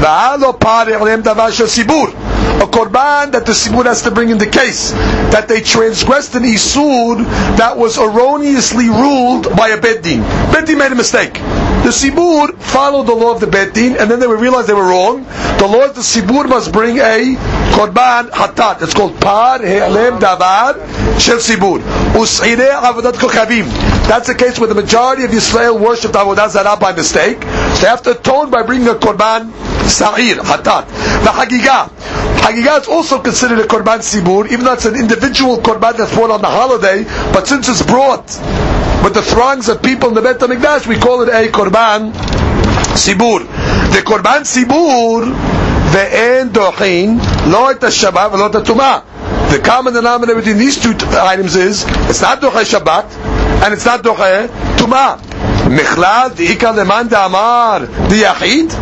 "Va'alo 0.00 0.58
pari 0.58 0.94
alem 0.94 1.22
davar 1.22 1.50
sibur." 1.50 2.32
a 2.62 2.66
korban 2.66 3.32
that 3.32 3.44
the 3.46 3.52
sibur 3.52 3.84
has 3.86 4.02
to 4.02 4.10
bring 4.10 4.30
in 4.30 4.38
the 4.38 4.46
case 4.46 4.92
that 5.32 5.48
they 5.48 5.60
transgressed 5.60 6.34
an 6.34 6.44
isur 6.44 7.16
that 7.56 7.76
was 7.76 7.98
erroneously 7.98 8.88
ruled 8.88 9.54
by 9.56 9.68
a 9.68 9.80
beddin. 9.80 10.20
Beddin 10.52 10.78
made 10.78 10.92
a 10.92 10.94
mistake. 10.94 11.40
The 11.82 11.90
sibur 11.90 12.56
followed 12.60 13.08
the 13.08 13.14
law 13.14 13.32
of 13.34 13.40
the 13.40 13.48
beddin, 13.48 13.96
and 13.96 14.08
then 14.08 14.20
they 14.20 14.28
realized 14.28 14.68
they 14.68 14.72
were 14.72 14.86
wrong. 14.86 15.24
The 15.58 15.66
law 15.66 15.84
of 15.84 15.96
the 15.96 16.00
sibur 16.00 16.48
must 16.48 16.72
bring 16.72 16.98
a 16.98 17.34
korban 17.74 18.30
hatat. 18.30 18.82
It's 18.82 18.94
called 18.94 19.20
par 19.20 19.58
he'alem 19.58 20.20
davar 20.20 20.74
shel 21.18 21.38
sibur. 21.38 21.80
Us'ire 22.14 22.70
avodat 22.70 23.14
kochavim. 23.14 23.66
That's 24.06 24.28
the 24.28 24.34
case 24.36 24.60
where 24.60 24.68
the 24.68 24.76
majority 24.76 25.24
of 25.24 25.32
Israel 25.32 25.76
worshipped 25.76 26.14
avodah 26.14 26.50
zarah 26.50 26.76
by 26.76 26.92
mistake. 26.92 27.40
They 27.40 27.88
have 27.88 28.02
to 28.02 28.12
atone 28.12 28.50
by 28.50 28.62
bringing 28.62 28.86
a 28.86 28.94
korban 28.94 29.50
sa'ir 29.88 30.36
hatat. 30.36 30.86
The 31.24 31.30
hagigah. 31.30 31.90
Hagigah 32.42 32.82
is 32.82 32.86
also 32.86 33.20
considered 33.20 33.58
a 33.58 33.66
korban 33.66 33.98
sibur, 33.98 34.46
even 34.52 34.64
though 34.64 34.74
it's 34.74 34.86
an 34.86 34.94
individual 34.94 35.56
korban 35.58 35.96
that's 35.96 36.14
brought 36.14 36.30
on 36.30 36.42
the 36.42 36.48
holiday. 36.48 37.02
But 37.32 37.48
since 37.48 37.68
it's 37.68 37.82
brought 37.82 38.30
with 39.04 39.14
the 39.14 39.22
throngs 39.22 39.68
of 39.68 39.82
people 39.82 40.08
in 40.08 40.14
the 40.14 40.22
Bet 40.22 40.38
HaMikdash, 40.38 40.86
we 40.86 40.96
call 40.96 41.22
it 41.22 41.28
a 41.28 41.50
korban 41.50 42.12
sibur. 42.94 43.40
The 43.92 44.02
korban 44.02 44.42
sibur 44.44 45.24
ve'en 45.92 46.50
dochin 46.50 47.18
lo 47.50 47.68
et 47.68 47.80
Shabbat 47.80 48.30
v'lo 48.30 48.54
et 48.54 48.64
Tumah. 48.64 49.50
The 49.50 49.58
common 49.58 49.92
denominator 49.92 50.36
between 50.36 50.58
these 50.58 50.80
two 50.80 50.94
items 51.12 51.56
is 51.56 51.84
it's 52.08 52.22
not 52.22 52.40
doche 52.40 52.64
Shabbat 52.64 53.10
and 53.64 53.74
it's 53.74 53.84
not 53.84 54.02
doche 54.02 54.48
Tumah. 54.76 55.18
Michlal 55.68 56.30
di'ika 56.30 56.74
leman 56.74 57.08
da'amar 57.08 57.86
di'yachid. 58.08 58.72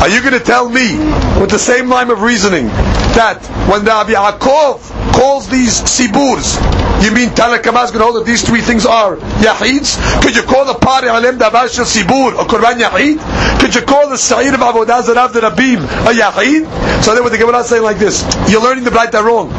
Are 0.00 0.08
you 0.08 0.20
going 0.22 0.32
to 0.32 0.40
tell 0.40 0.66
me, 0.66 0.96
with 1.38 1.50
the 1.50 1.58
same 1.58 1.90
line 1.90 2.08
of 2.10 2.22
reasoning, 2.22 2.68
that 3.12 3.36
when 3.68 3.84
the 3.84 3.90
Rabbi 3.90 4.12
Yaakov 4.12 5.12
calls 5.12 5.46
these 5.50 5.78
siburs, 5.82 6.56
you 7.04 7.12
mean 7.12 7.30
Tanakama 7.30 7.84
is 7.84 7.90
going 7.90 8.00
to 8.00 8.04
hold 8.04 8.16
that 8.16 8.26
these 8.26 8.42
three 8.46 8.60
things 8.60 8.86
are 8.86 9.16
yahids? 9.40 9.96
Could 10.22 10.36
you 10.36 10.42
call 10.42 10.64
the 10.64 10.74
pari 10.74 11.08
alem 11.08 11.38
davar 11.38 11.68
shel 11.72 11.84
sibur 11.84 12.32
a 12.32 12.44
korban 12.44 12.78
yahid? 12.80 13.18
Could 13.60 13.74
you 13.74 13.82
call 13.82 14.08
the 14.08 14.16
sa'ir 14.16 14.54
of 14.54 14.60
avodah 14.60 15.02
zarav 15.02 15.32
the 15.32 15.40
rabim 15.40 15.82
a 16.06 16.12
yahid? 16.12 17.02
So 17.04 17.14
then 17.14 17.22
what 17.22 17.32
the 17.32 17.38
Gemara 17.38 17.60
is 17.60 17.68
saying 17.68 17.82
like 17.82 17.98
this, 17.98 18.22
you're 18.50 18.62
learning 18.62 18.84
the 18.84 18.90
Braita 18.90 19.22
wrong. 19.22 19.50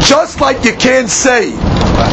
Just 0.00 0.40
like 0.40 0.64
you 0.64 0.74
can't 0.74 1.10
say 1.10 1.50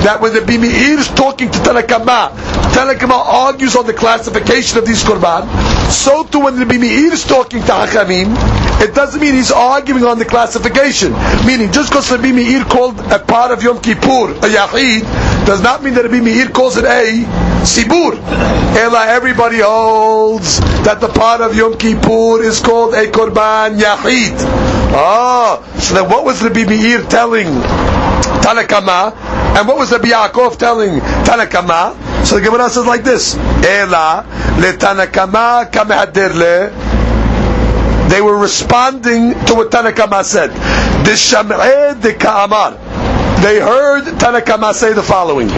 that 0.03 0.19
when 0.21 0.33
the 0.33 0.41
Bimi'ir 0.41 0.97
is 0.97 1.07
talking 1.09 1.49
to 1.49 1.57
Tanakama, 1.59 2.29
Tanakama 2.73 3.15
argues 3.15 3.75
on 3.75 3.85
the 3.85 3.93
classification 3.93 4.77
of 4.77 4.85
these 4.85 5.03
Qurban, 5.03 5.47
so 5.91 6.23
too 6.25 6.41
when 6.41 6.59
the 6.59 6.65
Bimi'ir 6.65 7.11
is 7.11 7.23
talking 7.23 7.61
to 7.61 7.71
Hakamim, 7.71 8.35
it 8.79 8.93
doesn't 8.93 9.19
mean 9.19 9.33
he's 9.33 9.51
arguing 9.51 10.03
on 10.03 10.19
the 10.19 10.25
classification. 10.25 11.11
Meaning, 11.45 11.71
just 11.71 11.89
because 11.91 12.09
the 12.09 12.17
Bimi'ir 12.17 12.63
called 12.69 12.99
a 12.99 13.19
part 13.19 13.51
of 13.51 13.63
Yom 13.63 13.79
Kippur 13.81 14.31
a 14.31 14.49
Yahid, 14.49 15.01
does 15.45 15.61
not 15.61 15.83
mean 15.83 15.93
that 15.95 16.03
the 16.03 16.09
Bimi'ir 16.09 16.53
calls 16.53 16.77
it 16.77 16.85
a 16.85 17.23
Sibur. 17.63 18.15
Ela, 18.77 19.07
everybody 19.07 19.59
holds 19.59 20.59
that 20.83 21.01
the 21.01 21.07
part 21.09 21.41
of 21.41 21.55
Yom 21.55 21.77
Kippur 21.77 22.43
is 22.43 22.59
called 22.61 22.93
a 22.93 23.07
Korban 23.07 23.79
Yahid. 23.79 24.77
Ah, 24.93 25.61
so 25.79 25.95
then 25.95 26.09
what 26.09 26.23
was 26.23 26.39
the 26.39 26.49
Meir 26.49 27.03
telling 27.09 27.47
Tanakama? 28.41 29.13
And 29.57 29.67
what 29.67 29.77
was 29.77 29.89
the 29.89 29.97
Yaakov 29.97 30.57
telling 30.57 30.99
Tanakama? 31.25 32.25
So 32.25 32.39
the 32.39 32.41
Gemara 32.45 32.69
says 32.69 32.85
like 32.85 33.03
this: 33.03 33.35
Ela 33.35 34.25
le 34.57 34.73
Tanakama 34.77 35.69
kamehadirle. 35.71 36.86
They 38.08 38.20
were 38.20 38.36
responding 38.36 39.32
to 39.46 39.54
what 39.54 39.70
Tanakama 39.70 40.24
said. 40.24 40.50
The 41.04 41.12
Sham'eh 41.16 42.00
de 42.00 42.14
Ka'amar. 42.14 42.72
They 43.40 43.58
heard 43.60 44.04
Tanakama 44.20 44.74
say 44.74 44.92
the 44.92 45.02
following. 45.02 45.48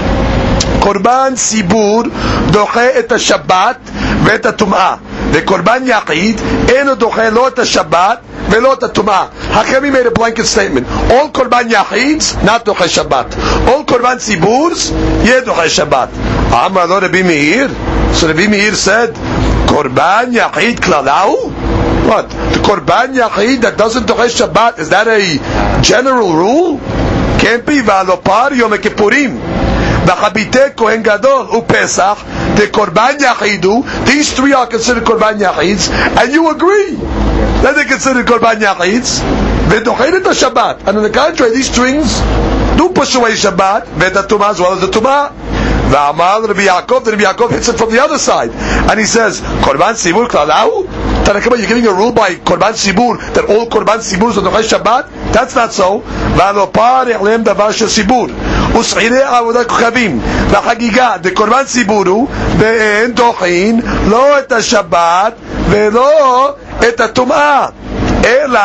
קורבן 0.80 1.32
סיבור 1.36 2.02
דוחה 2.50 2.98
את 2.98 3.12
השבת 3.12 3.76
ואת 4.24 4.46
הטומאה 4.46 4.94
וקורבן 5.32 5.82
יחיד 5.86 6.40
אינו 6.68 6.94
דוחה 6.94 7.30
לא 7.30 7.48
את 7.48 7.58
השבת 7.58 8.18
ולא 8.50 8.72
את 8.72 8.82
הטומאה. 8.82 9.24
Hakami 9.52 9.90
made 9.90 10.06
a 10.06 10.10
blanket 10.10 10.46
statement. 10.46 10.86
All 11.10 11.30
korban 11.30 11.70
yachids, 11.70 12.42
not 12.44 12.64
doche 12.64 12.88
Shabbat. 12.96 13.28
All 13.68 13.84
korban 13.84 14.18
tziburs, 14.18 14.90
yeah 15.24 15.40
doche 15.40 15.68
Shabbat. 15.78 16.08
Amar 16.52 16.86
lo 16.88 17.00
Rabbi 17.00 17.22
Meir. 17.22 17.68
So 18.12 18.28
Rabbi 18.28 18.46
Meir 18.48 18.74
said, 18.74 19.14
korban 19.66 20.34
yachid 20.34 20.76
klalau? 20.80 21.57
What? 22.09 22.27
The 22.31 22.59
korban 22.65 23.13
yachid 23.13 23.61
that 23.61 23.77
doesn't 23.77 24.07
doche 24.07 24.33
Shabbat, 24.33 24.79
is 24.79 24.89
that 24.89 25.07
a 25.07 25.81
general 25.83 26.33
rule? 26.33 26.79
Can't 27.37 27.63
be. 27.67 27.81
V'alopar 27.85 28.57
yom 28.57 28.71
kippurim. 28.71 29.37
V'chabite 30.07 30.75
Kohen 30.75 31.03
Gadol 31.03 31.45
uPesach, 31.61 32.57
the 32.57 32.65
Korban 32.65 33.19
Yachidu. 33.19 34.07
These 34.07 34.33
three 34.33 34.53
are 34.53 34.65
considered 34.65 35.03
Korban 35.03 35.37
Yachids, 35.37 35.91
and 35.91 36.33
you 36.33 36.49
agree 36.49 36.95
that 37.61 37.75
they 37.75 37.85
considered 37.85 38.25
Korban 38.25 38.55
Yachids. 38.55 39.21
V'dochet 39.69 40.23
the 40.23 40.31
Shabbat, 40.31 40.87
and 40.87 40.97
on 40.97 41.03
the 41.03 41.11
contrary, 41.11 41.53
these 41.53 41.71
strings 41.71 42.19
do 42.75 42.89
push 42.89 43.13
away 43.13 43.33
Shabbat, 43.33 43.83
v'et 43.85 44.13
Tumah 44.27 44.49
as 44.49 44.59
well 44.59 44.73
as 44.73 44.81
the 44.81 44.87
Tumah. 44.87 45.31
V'amal 45.89 46.47
Rabbi 46.47 46.65
Yaakov, 46.65 47.03
the 47.05 47.11
Rabbi 47.11 47.23
Yaakov 47.23 47.51
hits 47.51 47.67
it 47.69 47.77
from 47.77 47.91
the 47.91 48.01
other 48.01 48.17
side, 48.17 48.49
and 48.49 48.99
he 48.99 49.05
says, 49.05 49.41
Korban 49.41 49.93
Sibur 49.93 50.27
Klalau. 50.27 50.88
Tanakama, 51.24 51.58
you're 51.58 51.66
giving 51.66 51.86
a 51.86 51.92
rule 51.92 52.12
by 52.12 52.34
Korban 52.34 52.74
Sibur 52.74 53.18
that 53.34 53.44
all 53.48 53.66
Korban 53.68 53.98
Sibur 53.98 54.30
are 54.36 54.42
Dochai 54.42 54.62
Shabbat? 54.62 55.32
That's 55.32 55.54
not 55.54 55.72
so. 55.72 56.00
V'alopar 56.00 57.06
ya'lem 57.06 57.44
davar 57.44 57.72
shel 57.72 57.88
Sibur. 57.88 58.30
ושעירי 58.78 59.22
עבודת 59.22 59.66
כוכבים 59.68 60.20
בחגיגה 60.50 61.16
דקורבן 61.20 61.64
ציבור 61.64 62.04
הוא 62.06 62.28
ואין 62.58 63.12
דוחין 63.12 63.80
לא 64.08 64.38
את 64.38 64.52
השבת 64.52 65.32
ולא 65.70 66.54
את 66.88 67.00
הטומאה 67.00 67.66
אלא 68.24 68.60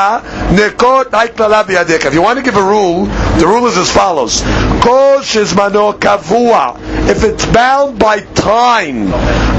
נקוט 0.52 1.14
היי 1.14 1.28
כללה 1.38 1.64
בידיך. 1.64 2.06
If 2.06 2.14
you 2.14 2.22
want 2.22 2.38
to 2.38 2.52
give 2.52 2.56
a 2.56 2.62
rule, 2.62 3.08
the 3.40 3.46
rule 3.46 3.68
is 3.68 3.78
as 3.78 3.98
follows. 3.98 4.44
כל 4.80 5.18
שזמנו 5.22 5.94
קבוע, 6.00 6.72
if 7.10 7.24
it's 7.24 7.46
bound 7.46 8.00
by 8.00 8.20
time, 8.42 9.14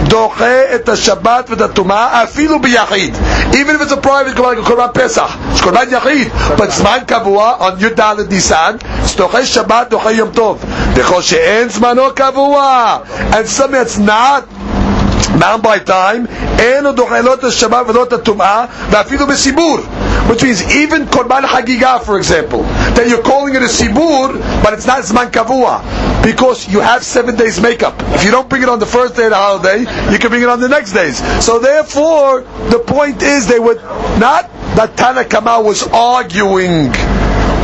דוחה 0.09 0.75
את 0.75 0.89
השבת 0.89 1.51
ואת 1.51 1.61
הטומאה 1.61 2.23
אפילו 2.23 2.61
ביחיד. 2.61 3.17
Even 3.53 3.55
if 3.55 3.89
it's 3.89 3.93
a 3.93 4.07
private 4.07 4.37
קורבן, 4.37 4.65
קורבן 4.65 4.87
פסח, 4.95 5.37
it's 5.55 5.63
קורבן 5.63 5.87
יחיד, 5.91 6.29
but 6.57 6.71
זמן 6.71 6.99
קבוע, 7.07 7.55
on 7.61 7.85
י"ד 7.85 8.01
ניסן, 8.31 8.77
דוחה 9.17 9.45
שבת, 9.45 9.87
דוחה 9.91 10.13
יום 10.13 10.31
טוב. 10.31 10.59
וכל 10.95 11.23
שאין 11.23 11.69
זמנו 11.69 12.03
קבוע, 12.15 12.97
and 13.33 13.49
something 13.59 13.85
that's 13.85 13.99
not 13.99 14.43
bound 15.39 15.63
by 15.63 15.79
time, 15.89 16.27
אין 16.59 16.87
עוד 16.87 16.97
דוחה 16.97 17.21
לא 17.21 17.35
את 17.35 17.45
השבת 17.45 17.87
ולא 17.89 18.03
את 18.03 18.13
הטומאה, 18.13 18.65
ואפילו 18.91 19.27
בסיבור. 19.27 19.79
Which 20.29 20.43
means 20.45 20.63
even 20.73 21.07
Korban 21.07 21.43
Hagigah, 21.45 22.05
for 22.05 22.17
example, 22.17 22.63
that 22.95 23.09
you're 23.09 23.23
calling 23.23 23.55
it 23.57 23.63
a 23.63 23.71
Sibur, 23.79 24.29
but 24.63 24.73
it's 24.75 24.87
not 24.87 25.03
Zman 25.03 25.29
Kavua. 25.33 26.04
because 26.26 26.68
you 26.68 26.80
have 26.82 27.04
seven 27.04 27.36
days 27.36 27.62
makeup. 27.62 27.94
If 28.16 28.26
you 28.26 28.32
don't 28.32 28.50
bring 28.50 28.64
it 28.64 28.70
on 28.70 28.80
the 28.80 28.86
first 28.86 29.16
day 29.16 29.26
of 29.26 29.30
the 29.30 29.36
holiday, 29.36 29.80
you 30.12 30.18
can 30.18 30.30
bring 30.30 30.42
it 30.42 30.50
on 30.50 30.60
the 30.60 30.68
next 30.68 30.92
days. 30.92 31.18
So 31.46 31.60
therefore, 31.60 32.42
the 32.70 32.80
point 32.80 33.22
is 33.22 33.48
they 33.48 33.60
would 33.60 33.78
not 34.20 34.50
that 34.76 34.96
Tanakama 34.98 35.64
was 35.64 35.88
arguing 35.88 36.92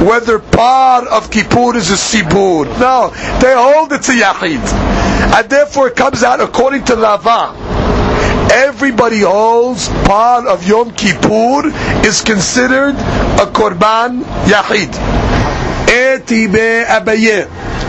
whether 0.07 0.39
part 0.39 1.07
of 1.07 1.29
Kippur 1.31 1.75
is 1.75 1.89
a 1.91 1.95
Sibur. 1.95 2.65
No, 2.79 3.09
they 3.39 3.53
hold 3.53 3.91
it's 3.93 4.09
a 4.09 4.13
Yahid. 4.13 4.61
And 5.33 5.49
therefore 5.49 5.87
it 5.89 5.95
comes 5.95 6.23
out 6.23 6.39
according 6.39 6.85
to 6.85 6.95
Rava. 6.95 7.53
Everybody 8.53 9.21
holds 9.21 9.87
part 10.05 10.45
of 10.45 10.67
Yom 10.67 10.91
Kippur 10.91 11.67
is 12.05 12.21
considered 12.21 12.95
a 12.95 13.45
Korban 13.51 14.23
Yahid. 14.45 14.91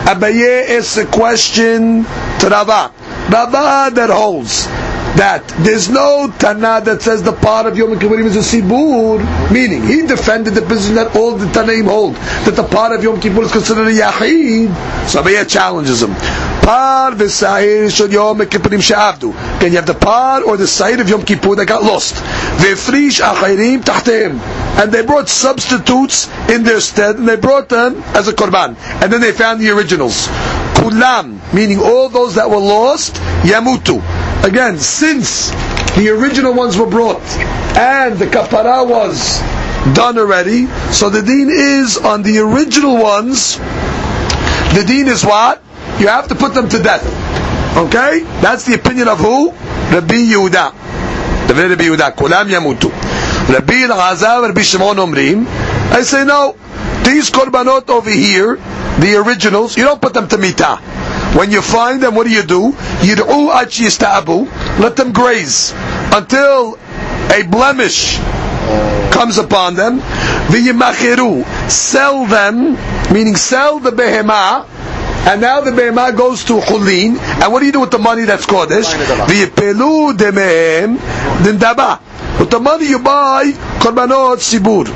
Abaye 0.05 0.67
is 0.69 0.97
a 0.97 1.05
question 1.05 2.03
to 2.39 2.47
Rava. 2.49 2.91
Rava 3.31 3.89
that 3.95 4.09
holds 4.09 4.67
that 5.15 5.47
there's 5.59 5.89
no 5.89 6.33
Tana 6.39 6.81
that 6.83 7.01
says 7.01 7.21
the 7.21 7.31
part 7.33 7.67
of 7.67 7.77
Yom 7.77 7.97
Kippurim 7.99 8.25
is 8.25 8.35
a 8.35 8.39
Sibur, 8.39 9.19
meaning 9.51 9.83
he 9.85 10.05
defended 10.07 10.55
the 10.55 10.61
position 10.63 10.95
that 10.95 11.15
all 11.15 11.35
the 11.35 11.45
Tanaim 11.47 11.85
hold, 11.85 12.15
that 12.45 12.55
the 12.55 12.63
part 12.63 12.91
of 12.91 13.03
Yom 13.03 13.21
Kippur 13.21 13.43
is 13.43 13.51
considered 13.51 13.87
a 13.87 13.91
Yahid. 13.91 15.07
So 15.07 15.21
Abaye 15.21 15.47
challenges 15.49 16.01
him. 16.01 16.11
Par 16.63 17.11
v'sa'ir 17.11 17.91
shel 17.91 18.09
Yom 18.09 18.39
Kippurim 18.39 18.81
she'avdu. 18.81 19.33
Then 19.59 19.71
you 19.71 19.77
have 19.77 19.85
the 19.85 19.93
par 19.93 20.43
or 20.43 20.55
the 20.55 20.65
sa'ir 20.65 21.01
of 21.01 21.09
Yom 21.09 21.23
Kippur 21.23 21.55
that 21.55 21.65
got 21.65 21.83
lost. 21.83 22.15
V'frish 22.15 23.21
achayrim 23.21 23.83
tahteim. 23.83 24.39
And 24.79 24.91
they 24.91 25.05
brought 25.05 25.27
substitutes 25.27 26.29
in 26.49 26.63
their 26.63 26.79
stead, 26.79 27.17
and 27.17 27.27
they 27.27 27.35
brought 27.35 27.69
them 27.69 28.01
as 28.15 28.27
a 28.27 28.33
korban. 28.33 28.77
And 29.01 29.11
then 29.11 29.21
they 29.21 29.33
found 29.33 29.59
the 29.59 29.69
originals. 29.71 30.27
Kulam, 30.75 31.53
meaning 31.53 31.79
all 31.79 32.09
those 32.09 32.35
that 32.35 32.49
were 32.49 32.57
lost, 32.57 33.15
yamutu. 33.43 34.01
Again, 34.43 34.77
since 34.79 35.51
the 35.95 36.09
original 36.09 36.53
ones 36.53 36.77
were 36.77 36.89
brought, 36.89 37.21
and 37.77 38.17
the 38.17 38.25
kapara 38.25 38.87
was 38.87 39.39
done 39.95 40.17
already, 40.17 40.67
so 40.91 41.09
the 41.09 41.21
deen 41.21 41.49
is 41.49 41.97
on 41.97 42.23
the 42.23 42.39
original 42.39 42.97
ones, 42.97 43.57
the 43.57 44.83
deen 44.87 45.07
is 45.07 45.23
what? 45.23 45.61
You 45.99 46.07
have 46.07 46.27
to 46.29 46.35
put 46.35 46.53
them 46.53 46.67
to 46.69 46.81
death. 46.81 47.03
Okay? 47.77 48.21
That's 48.41 48.65
the 48.65 48.75
opinion 48.75 49.07
of 49.07 49.19
who? 49.19 49.51
Rabbi 49.51 50.15
Yehuda. 50.15 51.47
The 51.47 51.53
very 51.53 51.69
Rabbi 51.69 51.83
Yehuda. 51.85 52.15
Kulam 52.15 52.49
yamutu. 52.49 52.89
Rabbi 53.49 53.73
Elazar, 53.85 54.41
Rabbi 54.47 54.61
Shimon 54.61 54.97
Omrim. 54.97 55.45
I 55.91 56.01
say 56.01 56.23
no. 56.25 56.55
These 57.03 57.29
korbanot 57.31 57.89
over 57.89 58.09
here, 58.09 58.55
the 58.99 59.21
originals, 59.25 59.75
you 59.77 59.83
don't 59.83 60.01
put 60.01 60.13
them 60.13 60.27
to 60.29 60.37
mitah. 60.37 60.79
When 61.35 61.51
you 61.51 61.61
find 61.61 62.01
them, 62.01 62.15
what 62.15 62.27
do 62.27 62.31
you 62.31 62.43
do? 62.43 62.71
Yid'u 63.01 63.49
achi. 63.51 63.85
Let 64.81 64.95
them 64.95 65.11
graze 65.11 65.73
until 66.13 66.77
a 67.31 67.43
blemish 67.43 68.19
comes 69.11 69.37
upon 69.37 69.75
them. 69.75 69.99
V'yimachiru. 70.49 71.43
Sell 71.69 72.25
them, 72.25 72.75
meaning 73.13 73.35
sell 73.35 73.79
the 73.79 73.91
behemah, 73.91 74.65
and 75.25 75.39
now 75.39 75.61
the 75.61 75.71
behemah 75.71 76.17
goes 76.17 76.43
to 76.45 76.59
chulin. 76.59 77.17
And 77.17 77.51
what 77.51 77.59
do 77.61 77.65
you 77.65 77.71
do 77.71 77.79
with 77.79 77.91
the 77.91 77.99
money 77.99 78.23
that's 78.23 78.45
kodesh? 78.45 78.93
V'yipelu 78.93 80.13
demehem 80.17 80.97
dindaba. 81.43 82.39
With 82.39 82.49
the 82.49 82.59
money 82.59 82.89
you 82.89 82.99
buy 82.99 83.51
korbanot 83.79 84.39
sibur. 84.39 84.87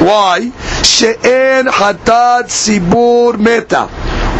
Why? 0.00 0.52
She'en 0.84 1.66
hatat 1.66 2.46
sibur 2.46 3.36
meta. 3.38 3.88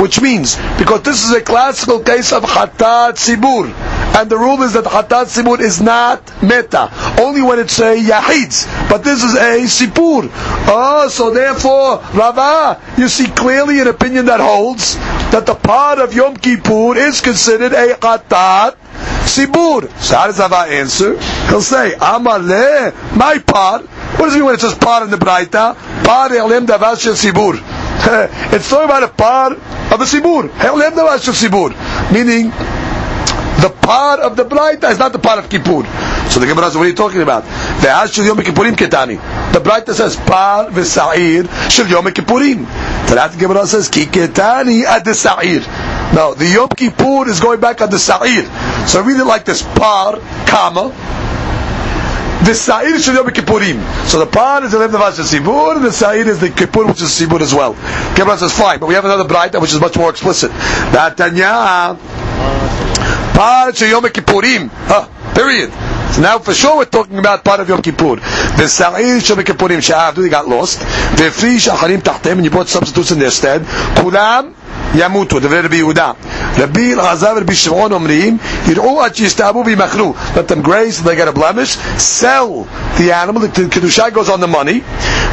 Which 0.01 0.21
means, 0.21 0.57
because 0.79 1.03
this 1.03 1.25
is 1.25 1.33
a 1.33 1.41
classical 1.41 1.99
case 1.99 2.33
of 2.33 2.45
hatat 2.45 3.15
sibur. 3.15 3.75
And 4.15 4.31
the 4.31 4.39
rule 4.39 4.63
is 4.63 4.75
that 4.75 4.85
hatat 4.85 5.27
sibur 5.27 5.59
is 5.59 5.81
not 5.81 6.23
meta. 6.43 6.91
Only 7.21 7.43
when 7.43 7.59
it's 7.59 7.79
a 7.81 7.97
yahid. 7.97 8.89
But 8.89 9.03
this 9.03 9.25
is 9.25 9.35
a 9.35 9.67
sibur. 9.67 10.31
Oh, 10.71 11.09
so 11.09 11.31
therefore, 11.31 11.99
Rava, 12.15 12.81
you 12.97 13.09
see 13.09 13.27
clearly 13.27 13.81
an 13.81 13.89
opinion 13.89 14.27
that 14.27 14.39
holds 14.39 14.97
that 15.31 15.45
the 15.47 15.55
part 15.55 15.99
of 15.99 16.15
Yom 16.15 16.37
Kippur 16.37 16.97
is 16.97 17.21
considered 17.21 17.73
a 17.73 17.95
hatat 17.95 18.77
sibur. 19.29 19.89
So 20.01 20.17
how 20.17 20.27
does 20.27 20.39
Rava 20.39 20.71
answer? 20.73 21.19
He'll 21.49 21.61
say, 21.61 21.95
Amar 21.95 22.39
le, 22.39 22.93
my 23.17 23.39
part. 23.39 23.87
What 23.87 24.27
does 24.27 24.35
it 24.35 24.39
mean 24.39 24.47
when 24.47 24.55
it 24.55 24.61
says 24.61 24.75
par 24.75 25.05
in 25.05 25.11
the 25.11 25.17
Braita? 25.17 25.77
Par 26.05 26.33
e'lem 26.33 26.67
davar 26.67 26.99
shel 27.01 27.13
sibur. 27.15 27.55
it's 28.53 28.71
talking 28.71 28.87
about 28.87 29.03
a 29.03 29.09
part 29.09 29.53
of 29.53 30.01
a 30.01 30.05
sibur. 30.05 30.49
E'lem 30.65 30.93
davar 30.95 31.23
shel 31.23 31.35
sibur. 31.35 31.71
Meaning, 32.13 32.51
the 33.61 33.71
part 33.83 34.21
of 34.21 34.37
the 34.37 34.45
Braita 34.45 34.91
is 34.91 34.99
not 34.99 35.13
the 35.13 35.19
part 35.19 35.39
of 35.39 35.51
Kippur. 35.51 35.85
So 36.31 36.41
the 36.41 36.47
Gemara 36.47 36.67
says, 36.67 36.77
what 36.77 36.87
are 36.87 36.89
you 36.89 36.95
talking 36.95 37.23
about? 37.23 37.45
Ve'az 37.83 38.15
shel 38.15 38.25
yom 38.25 38.39
kippurim 38.39 38.75
ketani. 38.75 39.19
The 39.53 39.61
Braita 39.61 39.95
says, 39.95 40.17
par 40.17 40.71
v'sa'ir 40.71 41.71
shel 41.71 41.89
yom 41.89 42.05
kippurim. 42.07 42.67
The 43.09 43.37
Gemara 43.39 43.67
says, 43.67 43.89
ki 43.89 44.05
ketani 44.05 44.85
ad 44.85 45.07
sa'ir. 45.07 45.63
Now, 46.15 46.33
the 46.33 46.47
Yom 46.47 46.71
Kippur 46.71 47.29
is 47.29 47.39
going 47.39 47.61
back 47.61 47.83
on 47.83 47.91
the 47.91 47.99
Sa'ir. 47.99 48.45
So 48.89 49.03
I 49.03 49.07
really 49.07 49.25
like 49.25 49.45
this 49.45 49.63
par, 49.63 50.19
comma, 50.47 50.89
the 52.45 52.55
Sa'ir 52.55 52.99
shel 52.99 53.15
Yom 53.15 53.27
Kippurim. 53.27 54.07
So 54.07 54.19
the 54.19 54.27
par 54.27 54.65
is 54.65 54.73
the 54.73 54.79
Lev 54.79 54.91
Navash 54.91 55.21
Sibur, 55.21 55.77
and 55.77 55.85
the 55.85 55.93
Sa'ir 55.93 56.27
is 56.27 56.41
the 56.41 56.49
Kippur, 56.49 56.87
which 56.87 57.03
is 57.03 57.11
Sibur 57.11 57.41
as 57.43 57.55
well. 57.55 57.75
Gemara 58.17 58.39
says, 58.39 58.57
fine, 58.57 58.79
but 58.81 58.87
we 58.87 58.95
have 58.95 59.05
another 59.05 59.25
Braita, 59.25 59.61
which 59.61 59.75
is 59.75 59.81
much 59.81 59.99
more 59.99 60.09
explicit. 60.09 60.51
That 60.51 61.19
Tanya, 61.19 61.99
par 63.35 63.73
Yom 63.73 64.05
Kippurim. 64.05 64.71
Huh, 64.73 65.09
period. 65.35 65.71
So 66.14 66.22
now 66.22 66.40
for 66.40 66.54
sure 66.54 66.78
we're 66.78 66.86
talking 66.86 67.18
about 67.18 67.44
part 67.44 67.60
of 67.60 67.70
Yom 67.70 67.82
Kippur. 67.82 68.18
The 68.58 68.68
Sa'ir 68.68 69.20
shel 69.20 69.38
Yom 69.38 69.46
Kippurim 69.46 69.82
she'avdu, 69.82 70.22
they 70.22 70.30
got 70.30 70.48
lost. 70.48 70.80
The 71.18 71.32
Free 71.32 71.58
shacharim 71.58 72.02
tachtem, 72.02 72.34
and 72.34 72.44
you 72.46 72.52
brought 72.52 72.70
substitutes 72.70 73.12
in 73.12 73.20
their 73.20 73.32
stead. 73.32 73.62
Kulam, 73.98 74.54
ימותו, 74.96 75.40
דברי 75.40 75.62
רבי 75.62 75.78
יהודה. 75.78 76.12
רבי 76.58 76.94
אלעזר 76.94 77.34
ורבי 77.38 77.56
שמעון 77.56 77.92
אומרים, 77.92 78.38
יראו 78.68 79.04
עד 79.04 79.16
שיסתאבו 79.16 79.64
וימכרו. 79.66 80.14
Let 80.36 80.52
them 80.52 80.62
graze, 80.62 81.02
they 81.04 81.16
get 81.16 81.28
a 81.28 81.40
blemish. 81.40 81.78
Sell 81.98 82.68
the 82.98 83.12
animal, 83.12 83.42
the 83.42 83.48
kedusha 83.48 84.14
goes 84.14 84.30
on 84.30 84.40
the 84.40 84.48
money. 84.48 84.82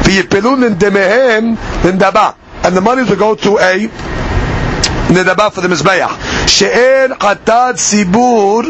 ויפלו 0.05 0.55
לנדמיהם 0.55 1.55
לנדבה. 1.85 2.29
And 2.63 2.75
the 2.75 2.81
money 2.81 3.03
will 3.03 3.15
go 3.15 3.35
to 3.35 3.59
a 3.59 3.87
נדבה 5.09 5.47
for 5.55 5.61
the 5.61 5.67
מזבח. 5.67 6.15
שאין 6.47 7.11
חטאת 7.23 7.75
ציבור 7.75 8.61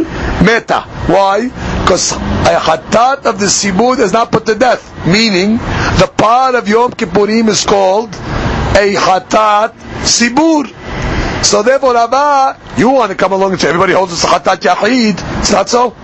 מתה. 0.41 0.79
Why? 1.07 1.39
Because 1.86 2.10
a 2.10 2.58
Hatat 2.58 3.26
of 3.26 3.38
the 3.38 3.46
Sibur 3.46 3.96
is 4.00 4.12
not 4.12 4.32
put 4.32 4.44
to 4.46 4.56
death. 4.56 4.82
Meaning, 5.06 5.58
the 6.02 6.12
part 6.16 6.56
of 6.56 6.66
Yom 6.66 6.90
Kippurim 6.90 7.46
is 7.46 7.64
called 7.64 8.12
a 8.12 8.92
Hatat 8.98 9.70
Sibur. 10.02 10.66
So 11.44 11.62
therefore, 11.62 11.94
Rava, 11.94 12.58
you 12.76 12.90
want 12.90 13.12
to 13.12 13.16
come 13.16 13.30
along 13.30 13.52
and 13.52 13.60
say, 13.60 13.68
everybody 13.68 13.92
holds 13.92 14.12
it's 14.12 14.24
a 14.24 14.26
Hatat 14.26 14.56
yachid. 14.62 15.38
It's 15.38 15.52
not 15.52 15.68
so. 15.68 15.94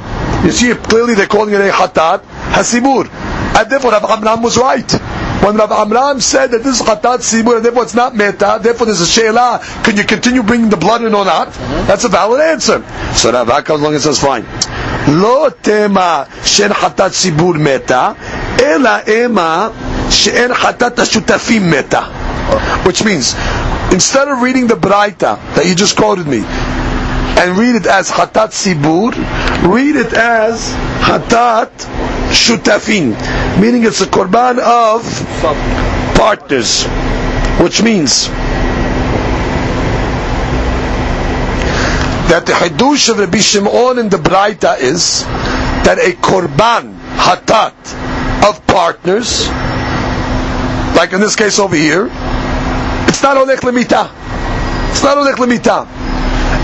You 0.45 0.53
see, 0.53 0.73
clearly 0.73 1.14
they're 1.14 1.27
calling 1.27 1.53
it 1.53 1.61
a 1.61 1.73
Hatat 1.73 2.23
Hasibur. 2.53 3.11
And 3.59 3.68
therefore, 3.68 3.90
Rav 3.90 4.05
Amram 4.05 4.40
was 4.40 4.57
right. 4.57 4.88
When 5.42 5.57
Rav 5.57 5.73
Amram 5.73 6.21
said 6.21 6.53
that 6.53 6.62
this 6.62 6.81
is 6.81 6.87
Hatat 6.87 7.27
Sibur, 7.27 7.57
and 7.57 7.64
therefore 7.64 7.83
it's 7.83 7.97
not 7.97 8.14
Meta, 8.14 8.61
therefore 8.62 8.87
there's 8.87 9.01
a 9.01 9.07
Sheila, 9.07 9.59
can 9.83 9.97
you 9.97 10.05
continue 10.05 10.45
bringing 10.45 10.71
the 10.71 10.77
blood 10.77 11.03
in 11.03 11.12
or 11.12 11.25
not? 11.25 11.53
That's 11.88 12.05
a 12.05 12.09
valid 12.09 12.40
answer. 12.40 12.85
So 13.16 13.33
Rabbah 13.33 13.62
comes 13.62 13.81
along 13.81 13.95
and 13.95 14.03
says, 14.03 14.21
fine. 14.23 14.47
לא 15.08 15.48
תמה 15.62 16.24
שאין 16.43 16.74
חטאת 16.74 17.12
ציבור 17.12 17.54
מתה, 17.54 18.12
אלא 18.62 18.89
אמה 19.26 19.67
שאין 20.10 20.54
חטאת 20.54 21.00
השותפים 21.00 21.72
מתה. 21.72 22.02
Which 22.86 23.04
means, 23.04 23.36
instead 23.91 24.28
of 24.30 24.41
reading 24.41 24.67
the 24.67 24.76
Braita 24.76 25.38
that 25.56 25.65
you 25.65 25.76
just 25.76 25.96
quoted 25.98 26.28
me, 26.28 26.41
and 27.39 27.58
read 27.58 27.76
it 27.76 27.86
as 27.86 28.10
Hatat 28.10 28.52
Sibur, 28.52 29.12
read 29.72 29.96
it 29.96 30.13
as 30.13 30.74
Hatat 31.02 31.70
Shutafin, 32.32 33.13
meaning 33.62 33.84
it's 33.84 34.02
a 34.02 34.08
korban 34.08 34.58
of 34.60 35.04
partners, 36.15 36.86
which 37.62 37.82
means 37.84 38.28
that 42.33 42.47
the 42.47 42.53
Hidush 42.55 43.11
of 43.11 43.18
Rabbi 43.18 43.37
Shimon 43.37 43.99
in 43.99 44.09
the 44.09 44.16
Braita 44.16 44.81
is 44.81 45.23
that 45.85 45.99
a 46.01 46.16
korban 46.16 46.97
Hatat 47.21 47.77
of 48.49 48.66
partners, 48.66 49.49
like 50.97 51.12
in 51.12 51.21
this 51.21 51.37
case 51.37 51.59
over 51.59 51.77
here, 51.77 52.07
it's 53.07 53.23
not 53.23 53.37
olech 53.37 53.61
lemita. 53.61 54.09
It's 54.92 55.03
not 55.03 55.18
olech 55.18 55.35
lemita. 55.37 55.85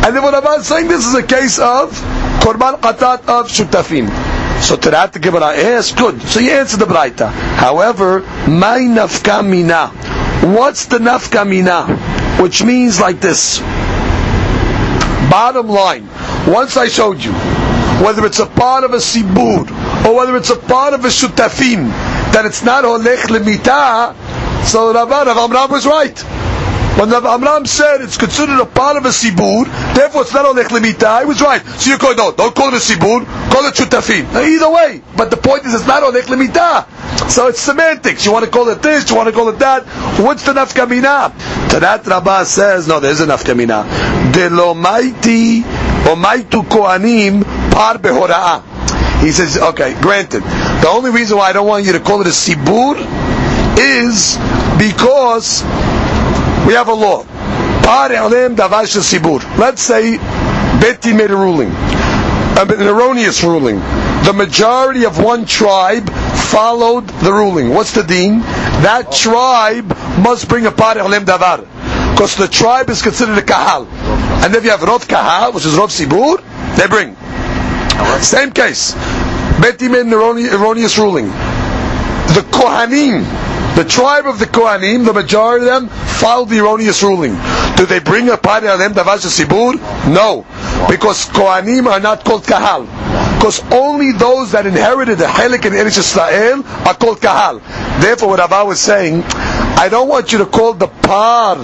And 0.06 0.16
then 0.16 0.22
what 0.22 0.32
about 0.32 0.64
saying 0.64 0.88
this 0.88 1.04
is 1.04 1.14
a 1.14 1.22
case 1.22 1.58
of 1.58 1.90
korban 2.40 2.80
Hatat 2.80 3.28
of 3.28 3.50
shutafim. 3.52 4.08
So 4.62 4.76
that 4.76 5.12
the 5.12 5.18
Gemara 5.18 5.48
asks, 5.54 5.92
good. 5.92 6.22
So 6.22 6.40
you 6.40 6.52
answer 6.52 6.78
the 6.78 6.86
Braita. 6.86 7.30
However, 7.30 8.20
my 8.48 8.78
nafka 8.80 9.46
mina. 9.46 9.88
What's 10.56 10.86
the 10.86 10.96
nafka 10.96 11.46
mina? 11.46 11.84
Which 12.42 12.64
means 12.64 12.98
like 12.98 13.20
this. 13.20 13.60
Bottom 15.30 15.68
line, 15.68 16.08
once 16.46 16.76
I 16.76 16.88
showed 16.88 17.22
you 17.22 17.32
whether 18.02 18.24
it's 18.24 18.38
a 18.38 18.46
part 18.46 18.84
of 18.84 18.92
a 18.92 18.96
sibur 18.96 19.68
or 20.06 20.14
whether 20.16 20.36
it's 20.36 20.50
a 20.50 20.56
part 20.56 20.94
of 20.94 21.04
a 21.04 21.08
shutafim, 21.08 21.88
that 22.32 22.46
it's 22.46 22.62
not 22.62 22.84
holech 22.84 23.28
lemita, 23.28 24.14
so 24.64 24.92
Rav 24.94 25.10
Amram 25.10 25.70
was 25.70 25.86
right. 25.86 26.18
When 26.98 27.10
Rav 27.10 27.26
Amram 27.26 27.66
said 27.66 28.00
it's 28.00 28.16
considered 28.16 28.60
a 28.60 28.66
part 28.66 28.96
of 28.96 29.04
a 29.04 29.10
sibur, 29.10 29.66
therefore 29.94 30.22
it's 30.22 30.32
not 30.32 30.46
holech 30.46 30.68
lemita, 30.68 31.20
he 31.20 31.26
was 31.26 31.40
right. 31.40 31.64
So 31.78 31.90
you 31.90 31.98
call 31.98 32.14
no, 32.14 32.32
don't 32.32 32.54
call 32.54 32.68
it 32.68 32.74
a 32.74 32.76
sibur, 32.78 33.24
call 33.52 33.66
it 33.66 33.74
shutafim. 33.74 34.24
Either 34.34 34.70
way, 34.70 35.02
but 35.16 35.30
the 35.30 35.36
point 35.36 35.64
is 35.66 35.74
it's 35.74 35.86
not 35.86 36.02
holech 36.02 36.22
lemita. 36.22 37.30
So 37.30 37.48
it's 37.48 37.60
semantics. 37.60 38.24
You 38.24 38.32
want 38.32 38.46
to 38.46 38.50
call 38.50 38.68
it 38.68 38.80
this, 38.80 39.10
you 39.10 39.16
want 39.16 39.28
to 39.28 39.32
call 39.32 39.48
it 39.48 39.58
that. 39.58 39.84
What's 40.18 40.44
the 40.44 40.52
nafkamina? 40.52 41.70
To 41.70 41.80
that 41.80 42.06
Rabbah 42.06 42.44
says, 42.44 42.88
no, 42.88 43.00
there's 43.00 43.20
a 43.20 43.26
nafkamina. 43.26 44.17
De 44.32 44.48
lo 44.50 44.74
maiti 44.74 45.62
or 46.06 46.16
kohanim 46.64 47.42
par 47.72 47.98
behora'ah. 47.98 49.20
He 49.20 49.32
says, 49.32 49.58
okay, 49.58 50.00
granted. 50.00 50.42
The 50.42 50.88
only 50.88 51.10
reason 51.10 51.38
why 51.38 51.50
I 51.50 51.52
don't 51.52 51.66
want 51.66 51.84
you 51.84 51.92
to 51.92 52.00
call 52.00 52.20
it 52.20 52.26
a 52.26 52.30
sibur 52.30 52.94
is 53.78 54.36
because 54.78 55.62
we 56.66 56.74
have 56.74 56.88
a 56.88 56.94
law. 56.94 57.24
Par 57.82 58.12
alem 58.12 58.54
davash 58.56 58.96
sibur. 59.00 59.42
Let's 59.58 59.82
say 59.82 60.18
Betty 60.80 61.12
made 61.12 61.30
a 61.32 61.36
ruling, 61.36 61.70
uh, 61.70 62.66
an 62.68 62.82
erroneous 62.86 63.42
ruling. 63.42 63.80
The 64.24 64.32
majority 64.32 65.04
of 65.04 65.18
one 65.22 65.44
tribe 65.46 66.08
followed 66.10 67.08
the 67.08 67.32
ruling. 67.32 67.70
What's 67.70 67.92
the 67.92 68.02
deen? 68.02 68.40
That 68.82 69.10
tribe 69.10 69.88
must 70.22 70.48
bring 70.48 70.66
a 70.66 70.70
par 70.70 70.94
davar. 70.94 71.66
Because 72.12 72.36
the 72.36 72.46
tribe 72.48 72.90
is 72.90 73.02
considered 73.02 73.38
a 73.38 73.42
kahal. 73.42 73.86
And 74.44 74.54
if 74.54 74.64
you 74.64 74.70
have 74.70 74.80
Rov 74.80 75.08
Kahal, 75.08 75.52
which 75.52 75.66
is 75.66 75.74
Rov 75.74 75.90
Sibur, 75.90 76.38
they 76.76 76.86
bring. 76.86 77.16
Same 78.22 78.52
case. 78.52 78.94
Beti 79.58 79.90
made 79.90 80.06
an 80.06 80.14
erroneous 80.14 80.96
ruling. 80.98 81.26
The 81.26 82.46
Kohanim, 82.50 83.24
the 83.74 83.84
tribe 83.84 84.26
of 84.26 84.38
the 84.38 84.44
Kohanim, 84.44 85.04
the 85.04 85.12
majority 85.12 85.66
of 85.68 85.82
them, 85.82 85.88
followed 85.88 86.48
the 86.50 86.60
erroneous 86.60 87.02
ruling. 87.02 87.32
Do 87.76 87.86
they 87.86 87.98
bring 87.98 88.28
a 88.28 88.36
party 88.36 88.68
on 88.68 88.78
them 88.78 88.94
Davash 88.94 89.26
Sibur? 89.26 89.74
No. 90.12 90.46
Because 90.88 91.26
Kohanim 91.26 91.86
are 91.86 92.00
not 92.00 92.24
called 92.24 92.44
Kahal. 92.44 92.82
Because 93.36 93.60
only 93.72 94.12
those 94.12 94.52
that 94.52 94.66
inherited 94.66 95.18
the 95.18 95.26
Helik 95.26 95.64
and 95.64 95.74
Eretz 95.74 95.98
Israel 95.98 96.64
are 96.86 96.94
called 96.94 97.20
Kahal. 97.20 97.58
Therefore, 98.00 98.30
what 98.30 98.40
Abba 98.40 98.64
was 98.64 98.80
saying, 98.80 99.22
I 99.24 99.88
don't 99.90 100.08
want 100.08 100.32
you 100.32 100.38
to 100.38 100.46
call 100.46 100.74
the 100.74 100.88
par 100.88 101.56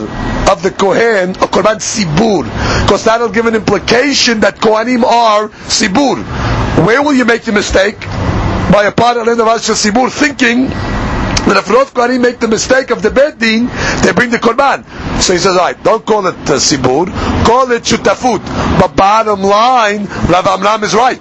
of 0.51 0.63
the 0.63 0.71
Kohen 0.71 1.31
a 1.31 1.49
Korban 1.49 1.81
Sibur, 1.81 2.45
because 2.85 3.05
that'll 3.05 3.31
give 3.31 3.47
an 3.47 3.55
implication 3.55 4.41
that 4.41 4.57
Kohanim 4.57 5.05
are 5.05 5.49
Sibur. 5.69 6.23
Where 6.87 7.03
will 7.03 7.15
you 7.15 7.25
make 7.25 7.43
the 7.43 7.53
mistake? 7.53 8.01
By 8.71 8.85
a 8.85 8.93
part 8.93 9.17
of 9.17 9.27
the 9.27 9.35
Sibur, 9.35 10.11
thinking 10.11 10.69
that 11.47 11.57
if 11.57 11.69
Rav 11.71 11.93
Kohanim 11.93 12.23
make 12.23 12.41
the 12.41 12.49
mistake 12.49 12.91
of 12.91 13.03
the 13.03 13.11
bed 13.11 13.39
din, 13.39 13.67
they 14.03 14.13
bring 14.13 14.31
the 14.31 14.39
Korban. 14.39 14.85
So 15.21 15.33
he 15.33 15.39
says, 15.39 15.57
alright, 15.57 15.83
don't 15.83 16.05
call 16.05 16.27
it 16.27 16.35
uh, 16.49 16.59
Sibur, 16.59 17.07
call 17.45 17.71
it 17.73 17.83
Shutafut. 17.83 18.45
But 18.81 18.97
bottom 18.97 19.43
line, 19.43 20.07
Rav 20.07 20.47
Amram 20.47 20.83
is 20.85 20.95
right. 20.95 21.21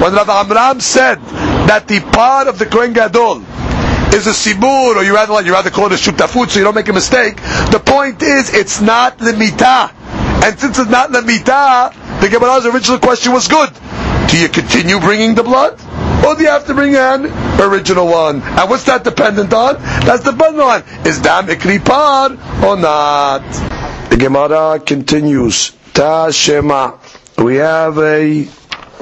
When 0.00 0.14
Rav 0.14 0.28
Amram 0.28 0.80
said 0.80 1.16
that 1.66 1.88
the 1.88 2.00
part 2.00 2.48
of 2.48 2.58
the 2.58 2.66
Kohen 2.66 2.92
Gadol 2.92 3.44
is 4.14 4.26
a 4.28 4.30
sibur, 4.30 4.94
or 4.96 5.02
you 5.02 5.12
rather 5.14 5.42
you 5.42 5.52
rather 5.52 5.70
call 5.70 5.86
it 5.86 5.92
a 5.92 5.96
shutafut, 5.96 6.48
so 6.48 6.58
you 6.60 6.64
don't 6.64 6.74
make 6.74 6.88
a 6.88 6.92
mistake. 6.92 7.36
The 7.36 7.82
point 7.84 8.22
is, 8.22 8.54
it's 8.54 8.80
not 8.80 9.18
limita, 9.18 9.92
and 10.44 10.58
since 10.58 10.78
it's 10.78 10.88
not 10.90 11.10
limita, 11.10 12.20
the 12.20 12.28
Gemara's 12.28 12.64
original 12.66 12.98
question 13.00 13.32
was 13.32 13.48
good. 13.48 13.70
Do 14.30 14.38
you 14.38 14.48
continue 14.48 15.00
bringing 15.00 15.34
the 15.34 15.42
blood, 15.42 15.74
or 16.24 16.36
do 16.36 16.42
you 16.42 16.48
have 16.48 16.66
to 16.66 16.74
bring 16.74 16.94
an 16.94 17.26
original 17.60 18.06
one? 18.06 18.40
And 18.42 18.70
what's 18.70 18.84
that 18.84 19.02
dependent 19.02 19.52
on? 19.52 19.74
That's 20.06 20.22
dependent 20.22 20.60
on 20.62 20.82
is 21.06 21.20
dam 21.20 21.48
ikripar 21.48 22.62
or 22.62 22.76
not. 22.76 23.42
The 24.10 24.16
Gemara 24.16 24.78
continues. 24.78 25.72
Ta 25.92 26.30
shema. 26.30 26.98
We 27.38 27.56
have 27.56 27.98
a 27.98 28.44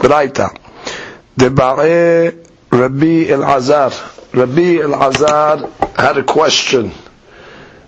braita. 0.01 0.57
The 1.37 1.51
Rabbi 2.71 3.27
El-Azar. 3.29 4.12
Rabbi 4.34 4.78
Elazar 4.82 5.70
had 5.98 6.18
a 6.18 6.24
question. 6.24 6.92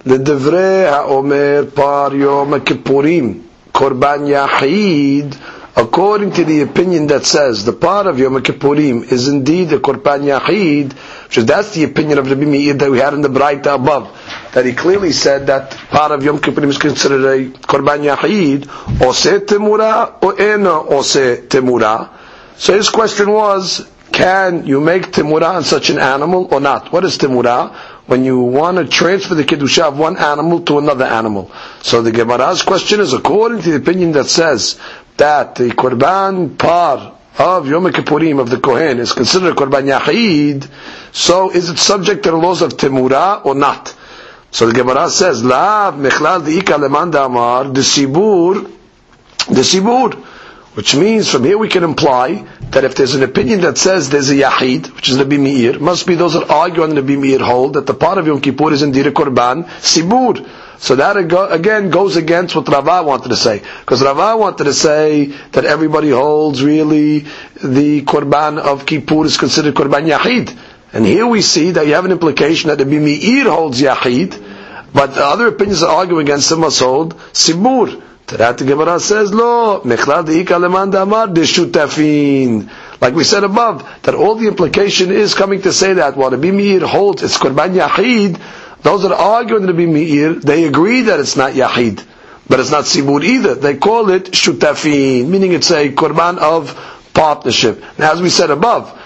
לדברי 0.06 0.86
האומר 0.88 1.64
par 1.76 2.14
יום 2.16 2.54
הכיפורים, 2.54 3.34
korban 3.74 4.28
yahid, 4.28 5.36
according 5.80 6.32
to 6.32 6.44
the 6.44 6.62
opinion 6.62 7.08
that 7.08 7.26
says 7.26 7.64
the 7.64 7.72
part 7.72 8.06
of 8.08 8.20
Yom 8.20 8.36
Kippurim 8.44 9.10
is 9.10 9.28
indeed 9.30 9.72
a 9.72 9.80
korban 9.80 10.24
yahid, 10.24 10.92
which 11.26 11.38
is 11.38 11.46
that's 11.46 11.74
the 11.74 11.86
opinion 11.86 12.18
of 12.18 12.30
Rabbi 12.30 12.44
Meir 12.46 12.74
that 12.74 12.92
we 12.92 13.00
had 13.00 13.14
in 13.14 13.22
the 13.22 13.30
Braita 13.30 13.76
above, 13.76 14.06
that 14.54 14.66
he 14.66 14.74
clearly 14.74 15.14
said 15.14 15.48
that 15.48 15.72
part 15.90 16.12
of 16.12 16.24
Yom 16.24 16.40
Kippurim 16.40 16.68
is 16.68 16.78
considered 16.78 17.24
a 17.24 17.50
korban 17.60 18.04
yahid, 18.04 18.68
ose 19.02 19.40
temura 19.46 20.22
or 20.22 20.40
ena 20.42 20.82
ose 20.82 21.48
temura. 21.48 22.10
So 22.58 22.74
his 22.76 22.90
question 22.90 23.32
was, 23.32 23.88
can 24.15 24.65
you 24.65 24.81
make 24.81 25.11
timura 25.11 25.57
on 25.57 25.65
such 25.65 25.91
an 25.91 25.99
animal 25.99 26.47
or 26.55 26.61
not? 26.61 26.93
What 26.93 27.05
is 27.05 27.19
timura? 27.19 27.75
When 28.07 28.25
you 28.25 28.39
want 28.43 28.79
to 28.79 28.87
transfer 28.87 29.35
the 29.35 29.43
kedusha 29.43 29.89
of 29.89 29.99
one 29.99 30.17
animal 30.17 30.61
to 30.63 30.79
another 30.79 31.05
animal. 31.05 31.51
So 31.83 32.01
the 32.01 32.13
Gemara's 32.13 32.63
question 32.63 33.01
is, 33.01 33.13
according 33.13 33.63
to 33.63 33.71
the 33.73 33.77
opinion 33.77 34.13
that 34.13 34.27
says 34.27 34.79
that 35.17 35.57
the 35.57 35.71
korban 35.71 36.57
par 36.57 37.19
of 37.39 37.69
Yom 37.69 37.87
Kippurim 37.87 38.39
of 38.39 38.51
the 38.51 38.61
Kohen 38.61 39.01
is 39.01 39.13
considered 39.13 39.53
a 39.53 39.57
korban 39.57 39.91
yachid, 39.91 40.71
so 41.11 41.51
is 41.51 41.69
it 41.69 41.79
subject 41.79 42.23
to 42.23 42.31
the 42.31 42.37
laws 42.37 42.63
of 42.63 42.75
timura 42.75 43.45
or 43.45 43.57
not? 43.57 43.97
So 44.53 44.69
the 44.69 44.75
Gemara 44.75 45.11
says, 45.11 45.43
Lav 45.43 45.95
mechlal 45.95 46.47
di'ika 46.47 46.79
leman 46.79 47.13
amar 47.17 47.65
the 47.65 47.81
sibur, 47.81 48.71
the 49.49 49.63
sibur. 49.63 50.25
Which 50.75 50.97
means 50.97 51.31
from 51.31 51.45
here 51.45 51.57
we 51.57 51.69
can 51.69 51.85
imply 51.85 52.47
that 52.75 52.85
if 52.85 52.95
there's 52.97 53.15
an 53.15 53.23
opinion 53.23 53.61
that 53.61 53.79
says 53.79 54.11
there's 54.11 54.31
a 54.31 54.35
Yahid, 54.35 54.95
which 54.97 55.09
is 55.09 55.19
Rabbi 55.19 55.37
Meir, 55.37 55.79
must 55.79 56.07
be 56.07 56.17
those 56.17 56.35
that 56.35 56.51
argue 56.51 56.83
on 56.83 56.95
Rabbi 56.95 57.17
Meir 57.17 57.39
hold 57.39 57.75
that 57.75 57.87
the 57.87 57.95
part 57.95 58.19
of 58.19 58.27
Yom 58.27 58.41
Kippur 58.41 58.73
is 58.73 58.83
indeed 58.83 59.07
a 59.07 59.13
Korban, 59.13 59.65
Sibur. 59.81 60.47
So 60.79 60.97
that 60.97 61.17
again 61.17 61.91
goes 61.91 62.17
against 62.17 62.55
what 62.57 62.69
Rava 62.69 63.03
wanted 63.05 63.29
to 63.29 63.37
say. 63.37 63.63
Because 63.81 64.03
Rava 64.03 64.37
wanted 64.37 64.65
to 64.65 64.75
say 64.75 65.27
that 65.53 65.65
everybody 65.65 66.11
holds 66.11 66.63
really 66.63 67.21
the 67.63 68.03
Korban 68.03 68.59
of 68.59 68.85
Kippur 68.85 69.25
is 69.25 69.39
considered 69.39 69.75
Korban 69.75 70.07
Yahid. 70.11 70.55
And 70.93 71.07
here 71.07 71.27
we 71.27 71.43
see 71.43 71.71
that 71.71 71.87
you 71.87 71.95
have 71.95 72.05
an 72.05 72.13
implication 72.13 72.69
that 72.69 72.79
Rabbi 72.81 72.99
Meir 72.99 73.51
holds 73.51 73.81
Yahid, 73.81 74.93
but 74.93 75.15
the 75.15 75.25
other 75.25 75.47
opinions 75.47 75.81
that 75.81 75.89
argue 75.89 76.19
against 76.19 76.51
him 76.51 76.61
must 76.61 76.81
hold 76.81 77.15
Sibur. 77.33 78.03
Tarat 78.27 78.67
Gemara 78.67 78.99
says, 79.01 79.35
Lo, 79.35 79.83
Mechlad 79.83 80.27
Leman 80.29 80.91
Damar 80.91 81.29
Deshutafin. 81.29 82.71
Like 83.01 83.15
we 83.15 83.23
said 83.23 83.45
above, 83.45 83.87
that 84.03 84.15
all 84.15 84.37
the 84.37 84.49
implication 84.49 85.11
is 85.11 85.35
coming 85.35 85.61
to 85.63 85.73
say 85.73 85.93
that 85.95 86.17
while 86.17 86.31
Rabbi 86.31 86.51
Meir 86.51 86.87
holds 86.87 87.23
it's 87.23 87.37
Korban 87.37 87.75
Yahid, 87.75 88.41
those 88.83 89.03
that 89.03 89.13
are 89.13 89.37
arguing 89.37 89.67
Rabbi 89.67 89.85
Meir, 89.85 90.35
they 90.35 90.65
agree 90.65 91.03
that 91.03 91.21
it's 91.21 91.37
not 91.37 91.53
Yahid. 91.53 92.03
But 92.49 92.61
it's 92.61 92.71
not 92.71 92.85
Sibur 92.85 93.23
either. 93.23 93.55
They 93.57 93.77
call 93.77 94.09
it 94.11 94.25
Shutafin, 94.25 95.29
meaning 95.29 95.53
it's 95.53 95.71
a 95.71 95.91
Korban 95.91 96.39
of 96.39 96.73
partnership. 97.13 97.83
Now, 97.99 98.13
as 98.13 98.23
we 98.23 98.31
said 98.31 98.51
above, 98.51 98.99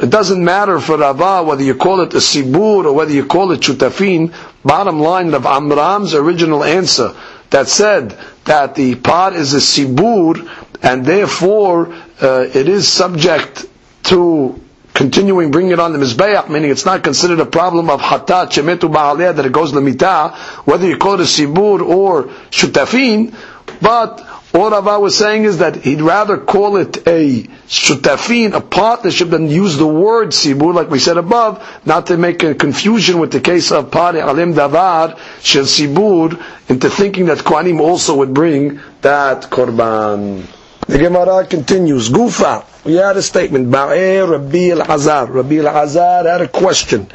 it 0.00 0.10
doesn't 0.10 0.42
matter 0.44 0.78
for 0.78 0.96
Rava 0.98 1.42
whether 1.42 1.62
you 1.64 1.74
call 1.74 2.00
it 2.02 2.14
a 2.14 2.18
Sibur 2.18 2.84
or 2.84 2.92
whether 2.92 3.12
you 3.12 3.26
call 3.26 3.50
it 3.50 3.60
Shutafin. 3.60 4.32
Bottom 4.64 5.00
line 5.00 5.34
of 5.34 5.42
Amram's 5.46 6.14
original 6.14 6.62
answer 6.62 7.14
that 7.50 7.68
said 7.68 8.18
that 8.44 8.74
the 8.74 8.94
pot 8.96 9.34
is 9.34 9.54
a 9.54 9.58
sibur, 9.58 10.48
and 10.82 11.04
therefore 11.06 11.92
uh, 12.20 12.46
it 12.54 12.68
is 12.68 12.88
subject 12.88 13.66
to 14.04 14.60
continuing 14.94 15.50
bringing 15.50 15.72
it 15.72 15.80
on 15.80 15.92
the 15.92 15.98
mizbeach, 15.98 16.48
meaning 16.48 16.70
it's 16.70 16.84
not 16.84 17.02
considered 17.02 17.40
a 17.40 17.46
problem 17.46 17.88
of 17.88 18.00
hatat 18.00 18.50
shemetu 18.50 18.92
ba'aleh 18.92 19.34
that 19.36 19.46
it 19.46 19.52
goes 19.52 19.72
lemita, 19.72 20.34
whether 20.66 20.86
you 20.86 20.96
call 20.96 21.14
it 21.14 21.20
a 21.20 21.24
sibur 21.24 21.80
or 21.80 22.24
shutafin, 22.50 23.34
but 23.80 24.20
all 24.54 24.70
Rava 24.70 25.00
was 25.00 25.16
saying 25.16 25.44
is 25.44 25.58
that 25.58 25.76
he'd 25.76 26.02
rather 26.02 26.36
call 26.36 26.76
it 26.76 27.06
a 27.08 27.42
shutafin, 27.68 28.52
a 28.52 28.60
partnership, 28.60 29.30
than 29.30 29.48
use 29.48 29.76
the 29.78 29.86
word 29.86 30.28
sibur, 30.28 30.74
like 30.74 30.90
we 30.90 30.98
said 30.98 31.16
above, 31.16 31.62
not 31.86 32.06
to 32.08 32.18
make 32.18 32.42
a 32.42 32.54
confusion 32.54 33.18
with 33.18 33.32
the 33.32 33.40
case 33.40 33.72
of 33.72 33.90
pari 33.90 34.20
alim 34.20 34.52
davar 34.54 35.18
shel 35.40 35.64
sibur, 35.64 36.38
into 36.68 36.90
thinking 36.90 37.26
that 37.26 37.38
Kohanim 37.38 37.80
also 37.80 38.16
would 38.16 38.34
bring 38.34 38.80
that 39.00 39.44
korban. 39.44 40.44
The 40.86 40.98
Gemara 40.98 41.46
continues. 41.46 42.10
Gufa. 42.10 42.64
We 42.84 42.94
had 42.94 43.16
a 43.16 43.22
statement. 43.22 43.70
by 43.70 44.18
Rabbi 44.20 44.70
Elazar. 44.74 45.32
Rabbi 45.32 45.54
Elazar 45.62 46.24
had 46.26 46.40
a 46.40 46.48
question. 46.48 47.06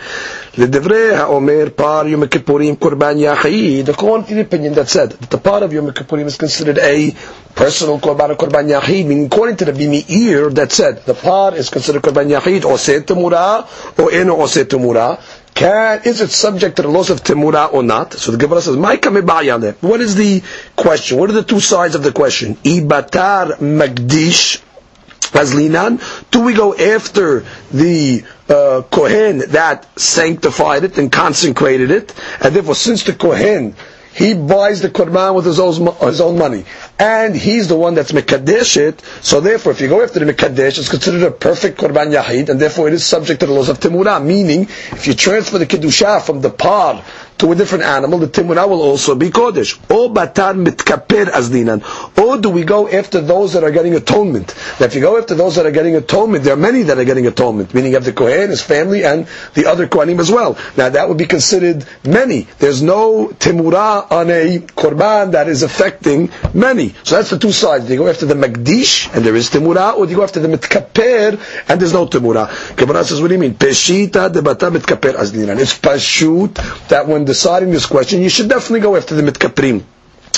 לדברי 0.58 1.15
האומר 1.15 1.75
par 1.75 2.06
according 2.06 2.77
to 4.27 4.34
the 4.36 4.41
opinion 4.41 4.73
that 4.75 4.88
said 4.88 5.12
that 5.12 5.30
the 5.30 5.38
part 5.38 5.63
of 5.63 5.73
Yom 5.73 5.91
Kippurim 5.91 6.25
is 6.25 6.38
considered 6.38 6.77
a 6.77 7.13
personal 7.53 7.99
korban 7.99 8.30
or 8.30 8.36
korban 8.36 8.69
yahid, 8.69 9.06
meaning 9.06 9.25
according 9.25 9.58
to 9.58 9.65
the 9.65 9.73
Bimi'ir 9.73 10.53
that 10.56 10.71
said 10.71 11.03
the 11.06 11.13
part 11.13 11.56
is 11.56 11.69
considered 11.69 12.01
korban 12.01 12.30
yahid 12.30 12.63
or 12.63 12.77
se 12.77 13.01
temura 13.01 13.67
or 13.99 14.10
eno 14.12 14.36
or 14.36 14.47
se 14.47 14.63
temura, 14.63 15.19
can, 15.53 16.01
is 16.06 16.21
it 16.21 16.30
subject 16.30 16.77
to 16.77 16.84
the 16.84 16.88
laws 16.88 17.10
of 17.10 17.23
Temura 17.23 17.73
or 17.73 17.82
not? 17.82 18.13
So 18.13 18.32
the 18.32 18.38
Gemara 18.38 18.62
says, 18.62 18.75
What 18.77 20.01
is 20.01 20.15
the 20.15 20.43
question? 20.75 21.17
What 21.17 21.32
are 21.32 21.34
the 21.34 21.41
two 21.41 21.60
sides 21.60 21.95
of 21.95 22.03
the 22.03 22.12
question? 22.12 22.58
Ibatar 22.58 23.58
Magdish 23.58 24.62
Azlinan? 25.31 25.99
Do 26.31 26.41
we 26.43 26.53
go 26.53 26.75
after 26.75 27.45
the 27.71 28.23
uh, 28.49 28.81
Kohen 28.89 29.39
that 29.49 29.99
sanctified 29.99 30.83
it 30.83 30.97
and 30.97 31.11
consecrated 31.11 31.91
it? 31.91 32.13
And 32.41 32.55
therefore, 32.55 32.75
since 32.75 33.03
the 33.03 33.13
Kohen 33.13 33.75
he 34.17 34.33
buys 34.33 34.81
the 34.81 34.89
korban 34.89 35.35
with 35.35 35.45
his 35.45 35.59
own, 35.59 35.95
his 36.07 36.21
own 36.21 36.39
money. 36.39 36.65
And 36.97 37.35
he's 37.35 37.67
the 37.67 37.75
one 37.77 37.93
that's 37.93 38.11
Mekadesh 38.13 38.75
it. 38.77 38.99
So 39.21 39.41
therefore, 39.41 39.73
if 39.73 39.79
you 39.81 39.87
go 39.87 40.01
after 40.03 40.17
the 40.17 40.33
Mekadesh, 40.33 40.79
it's 40.79 40.89
considered 40.89 41.21
a 41.21 41.29
perfect 41.29 41.77
korban 41.77 42.11
yahid, 42.11 42.49
and 42.49 42.59
therefore 42.59 42.87
it 42.87 42.95
is 42.95 43.05
subject 43.05 43.41
to 43.41 43.45
the 43.45 43.53
laws 43.53 43.69
of 43.69 43.79
Timurah. 43.79 44.23
Meaning, 44.25 44.61
if 44.91 45.05
you 45.05 45.13
transfer 45.13 45.59
the 45.59 45.67
Kedusha 45.67 46.23
from 46.23 46.41
the 46.41 46.49
par 46.49 47.03
to 47.39 47.52
a 47.52 47.56
different 47.56 47.84
animal, 47.84 48.19
the 48.19 48.28
timura 48.28 48.67
will 48.67 48.82
also 48.82 49.15
be 49.15 49.30
kodesh. 49.30 49.78
Or 49.91 50.10
batar 50.13 50.54
mitkaper 50.56 51.26
azlinan. 51.26 51.82
Or 52.17 52.38
do 52.38 52.50
we 52.50 52.63
go 52.63 52.88
after 52.89 53.21
those 53.21 53.54
that 53.54 53.63
are 53.63 53.71
getting 53.71 53.93
atonement? 53.95 54.56
Now, 54.80 54.88
if 54.88 54.95
you 54.95 55.02
go 55.02 55.17
after 55.17 55.36
those 55.36 55.56
that 55.56 55.65
are 55.65 55.71
getting 55.71 55.95
atonement, 55.95 56.43
there 56.43 56.54
are 56.54 56.58
many 56.58 56.84
that 56.84 56.97
are 56.97 57.06
getting 57.06 57.28
atonement, 57.28 57.73
meaning 57.73 57.93
have 57.93 58.06
the 58.06 58.13
kohen, 58.13 58.50
his 58.50 58.62
family, 58.62 59.04
and 59.06 59.28
the 59.54 59.65
other 59.67 59.88
kohanim 59.88 60.19
as 60.19 60.32
well. 60.32 60.58
Now, 60.76 60.89
that 60.89 61.08
would 61.08 61.17
be 61.17 61.26
considered 61.26 61.86
many. 62.04 62.47
There's 62.60 62.82
no 62.82 63.28
timura 63.30 64.12
on 64.12 64.30
a 64.32 64.60
korban 64.60 65.32
that 65.32 65.47
is 65.47 65.63
affecting 65.63 66.32
many. 66.54 66.95
So 67.04 67.15
that's 67.15 67.30
the 67.30 67.39
two 67.39 67.52
sides. 67.52 67.86
Do 67.86 67.93
you 67.93 68.00
go 68.00 68.08
after 68.08 68.26
the 68.26 68.34
magdish, 68.36 69.13
and 69.15 69.23
there 69.23 69.36
is 69.36 69.50
timura, 69.50 69.95
or 69.95 70.06
do 70.06 70.12
you 70.12 70.17
go 70.17 70.23
after 70.23 70.39
the 70.39 70.47
mitkaper, 70.47 71.39
and 71.69 71.80
there's 71.80 71.93
no 71.93 72.08
timura? 72.08 72.47
Gemara 72.76 73.04
says, 73.04 73.21
what 73.21 73.28
do 73.28 73.36
you 73.36 73.39
mean? 73.39 73.54
Peshita 73.54 74.32
de 74.32 74.41
batar 74.41 74.71
mitkaper 74.76 75.13
azlinan. 75.13 75.60
It's 75.60 75.78
pashut 75.78 76.56
that 76.89 77.08
when 77.08 77.26
deciding 77.27 77.71
this 77.71 77.85
question, 77.85 78.21
you 78.21 78.29
should 78.29 78.49
definitely 78.49 78.79
go 78.79 78.95
after 78.95 79.15
the 79.15 79.21
mitkaprim. 79.21 79.83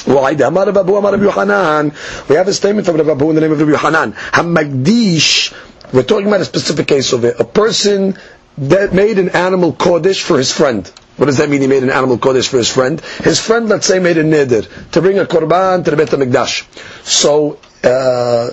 Why? 0.06 0.34
We 0.34 2.36
have 2.36 2.47
a 2.47 2.54
statement 2.54 2.86
from 2.86 2.97
Rabbi 2.97 3.25
in 3.25 3.36
the 3.36 3.41
name 3.41 3.52
of 3.52 3.60
Rabbi 3.60 3.71
Yohanan. 3.71 4.13
Hamagdish, 4.13 5.54
we're 5.93 6.04
talking 6.04 6.28
about 6.28 6.41
a 6.41 6.45
specific 6.45 6.88
case 6.88 7.13
of 7.13 7.25
it. 7.25 7.39
A 7.39 7.43
person 7.43 8.17
that 8.58 8.93
made 8.93 9.19
an 9.19 9.30
animal 9.30 9.73
kodesh 9.73 10.21
for 10.21 10.38
his 10.38 10.52
friend. 10.52 10.88
What 11.17 11.25
does 11.25 11.38
that 11.38 11.49
mean? 11.49 11.62
He 11.62 11.67
made 11.67 11.84
an 11.84 11.89
animal 11.89 12.17
kodesh 12.17 12.47
for 12.47 12.58
his 12.58 12.71
friend. 12.71 12.99
His 13.02 13.39
friend, 13.39 13.67
let's 13.69 13.86
say, 13.88 13.99
made 13.99 14.17
a 14.17 14.23
neder 14.23 14.67
to 14.91 15.02
bring 15.02 15.19
a 15.19 15.25
korban 15.25 15.84
to 15.86 15.91
the 15.91 15.97
Beit 15.97 16.10
Hamikdash. 16.10 16.65
So 17.06 17.60
uh, 17.84 18.52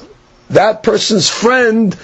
that 0.50 0.82
person's 0.82 1.28
friend 1.28 1.96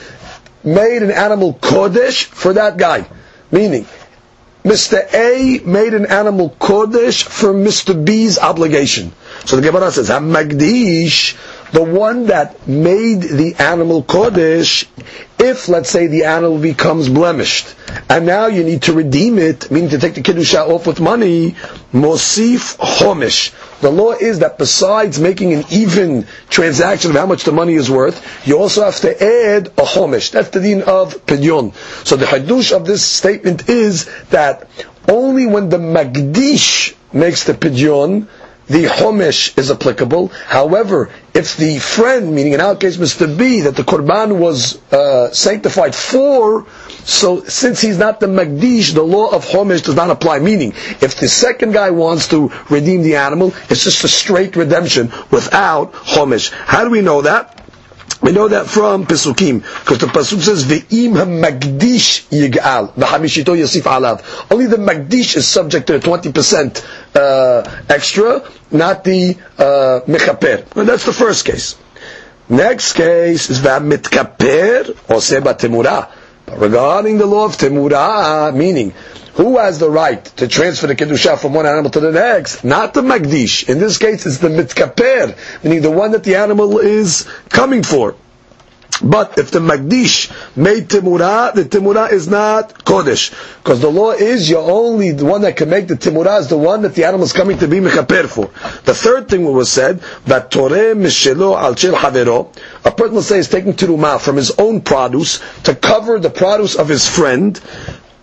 made 0.65 1.03
an 1.03 1.11
animal 1.11 1.55
kodesh 1.55 2.25
for 2.25 2.53
that 2.55 2.77
guy. 2.77 3.07
Meaning, 3.51 3.87
Mr. 4.65 5.13
A 5.13 5.59
made 5.65 5.93
an 5.93 6.07
animal 6.07 6.51
kodesh 6.61 7.25
for 7.25 7.53
Mr. 7.53 7.93
B's 8.05 8.39
obligation. 8.39 9.13
So 9.45 9.57
the 9.57 9.63
Gemara 9.63 9.91
says, 9.91 10.09
Hamagdish, 10.09 11.37
the 11.73 11.83
one 11.83 12.27
that 12.27 12.69
made 12.69 13.23
the 13.23 13.57
animal 13.59 14.05
kodesh, 14.05 14.87
if 15.41 15.69
let's 15.69 15.91
say 15.91 16.07
the 16.07 16.25
animal 16.25 16.59
becomes 16.59 17.09
blemished, 17.09 17.75
and 18.09 18.25
now 18.25 18.47
you 18.47 18.63
need 18.63 18.83
to 18.83 18.93
redeem 18.93 19.39
it, 19.39 19.69
meaning 19.71 19.91
to 19.91 19.99
take 19.99 20.15
the 20.15 20.23
kiddusha 20.23 20.69
off 20.69 20.87
with 20.87 21.01
money, 21.01 21.57
mosif 21.93 22.77
homish. 22.79 23.53
The 23.81 23.91
law 23.91 24.13
is 24.13 24.39
that 24.41 24.59
besides 24.59 25.19
making 25.21 25.53
an 25.53 25.65
even 25.71 26.27
transaction 26.49 27.11
of 27.11 27.17
how 27.17 27.27
much 27.27 27.45
the 27.45 27.53
money 27.53 27.75
is 27.75 27.91
worth, 27.91 28.47
you 28.47 28.59
also 28.59 28.85
have 28.85 28.97
to 29.01 29.11
add 29.23 29.69
a 29.69 29.83
homish. 29.83 30.31
That's 30.33 30.49
the 30.51 30.61
din 30.61 30.83
of 30.83 31.27
pidyon. 31.27 31.75
So 32.07 32.17
the 32.17 32.27
hadush 32.27 32.75
of 32.75 32.87
this 32.87 33.05
statement 33.05 33.69
is 33.69 34.07
that 34.31 34.69
only 35.09 35.47
when 35.47 35.69
the 35.69 35.79
magdish 35.79 36.95
makes 37.13 37.45
the 37.45 37.55
pidyon, 37.55 38.27
the 38.73 38.85
homish 38.85 39.57
is 39.59 39.71
applicable. 39.71 40.29
However, 40.47 41.11
if 41.35 41.59
the 41.59 41.79
friend, 41.79 42.35
meaning 42.35 42.55
in 42.55 42.61
our 42.61 42.75
case 42.75 42.97
Mr. 42.97 43.27
B, 43.37 43.61
that 43.61 43.77
the 43.77 43.83
korban 43.83 44.39
was 44.39 44.81
uh, 44.91 45.31
sanctified 45.31 45.95
for, 45.95 46.67
so 47.05 47.45
since 47.45 47.83
he's 47.83 47.99
not 47.99 48.19
the 48.19 48.27
magdish, 48.29 48.95
the 48.95 49.03
law 49.03 49.29
of 49.29 49.45
homish 49.45 49.85
does 49.85 49.95
not 49.95 50.09
apply. 50.09 50.39
Meaning, 50.39 50.73
if 51.03 51.17
the 51.21 51.29
second 51.29 51.73
guy 51.73 51.91
wants 51.91 52.29
to 52.29 52.51
redeem 52.71 53.03
the 53.03 53.17
animal, 53.17 53.53
it's 53.69 53.85
just 53.85 54.05
a 54.05 54.09
straight 54.09 54.57
redemption 54.57 55.13
without 55.31 55.93
homish. 55.93 56.51
How 56.51 56.85
do 56.85 56.91
we 56.91 57.03
know 57.03 57.21
that? 57.23 57.62
We 58.23 58.31
know 58.31 58.47
that 58.47 58.67
from 58.69 59.05
Pesukim, 59.05 59.63
because 59.81 59.99
the 59.99 60.07
Pasuk 60.07 60.41
says, 60.43 60.65
Ve'im 60.65 61.17
ha-magdish 61.17 62.29
yig'al, 62.31 62.95
v'hamishito 62.95 63.57
yasif 63.59 63.83
alav. 63.83 64.23
Only 64.49 64.67
the 64.67 64.77
magdish 64.77 65.37
is 65.37 65.49
subject 65.49 65.89
to 65.89 65.97
a 65.97 65.99
20% 65.99 66.85
uh, 67.17 67.83
extra, 67.89 68.49
not 68.71 69.03
the 69.03 69.37
uh. 69.59 70.01
Well, 70.07 70.85
that's 70.87 71.05
the 71.05 71.13
first 71.13 71.45
case. 71.45 71.75
Next 72.49 72.93
case 72.93 73.51
is 73.51 73.59
v'mitkaper, 73.59 75.11
or 75.11 75.21
seba 75.21 75.55
temura. 75.55 76.09
Regarding 76.47 77.19
the 77.19 77.27
law 77.27 77.47
of 77.47 77.57
temura, 77.57 78.55
meaning, 78.55 78.93
who 79.35 79.59
has 79.59 79.79
the 79.79 79.91
right 79.91 80.25
to 80.37 80.49
transfer 80.49 80.87
the 80.87 80.95
kedusha 80.97 81.39
from 81.39 81.55
one 81.55 81.67
animal 81.67 81.91
to 81.91 82.01
the 82.01 82.13
next? 82.13 82.65
Not 82.65 82.95
the 82.95 83.03
magdish. 83.03 83.69
In 83.69 83.79
this 83.79 83.99
case, 83.99 84.27
it's 84.27 84.39
the 84.39 84.49
mitkaper, 84.49 85.37
meaning 85.65 85.83
the 85.83 85.91
one 85.91 86.13
that 86.13 86.25
the 86.25 86.37
animal 86.37 86.79
is 86.79 87.27
coming 87.49 87.83
for. 87.83 88.15
But 89.03 89.37
if 89.39 89.51
the 89.51 89.59
Magdish 89.59 90.31
made 90.57 90.89
Timurah, 90.89 91.53
the 91.55 91.65
Timurah 91.65 92.13
is 92.13 92.29
not 92.29 92.85
Kodesh. 92.85 93.31
Because 93.63 93.81
the 93.81 93.91
law 93.91 94.13
is 94.13 94.49
you're 94.49 94.61
only 94.71 95.11
the 95.11 95.25
one 95.25 95.41
that 95.43 95.57
can 95.57 95.69
make 95.71 95.89
the 95.89 95.95
Timurah 95.97 96.39
is 96.41 96.49
the 96.49 96.57
one 96.59 96.83
that 96.83 96.95
the 96.95 97.05
animal 97.05 97.25
is 97.25 97.33
coming 97.33 97.59
to 97.59 97.67
be 97.69 97.79
Mechaper 97.81 98.27
for. 98.29 98.47
The 98.85 98.95
third 98.95 99.29
thing 99.29 99.45
was 99.45 99.71
said, 99.71 100.01
that 100.27 100.51
Toreh 100.53 100.95
Mishelo 100.95 101.57
Al 101.59 101.75
Chil 101.75 101.95
Havero, 101.95 102.55
a 102.85 102.93
person 102.93 103.15
will 103.15 103.23
say 103.23 103.39
is 103.39 103.49
taking 103.49 103.73
Tirumah 103.73 104.21
from 104.21 104.37
his 104.37 104.53
own 104.53 104.81
produce 104.83 105.41
to 105.65 105.75
cover 105.75 106.19
the 106.21 106.31
produce 106.31 106.77
of 106.77 106.89
his 106.89 107.09
friend, 107.09 107.61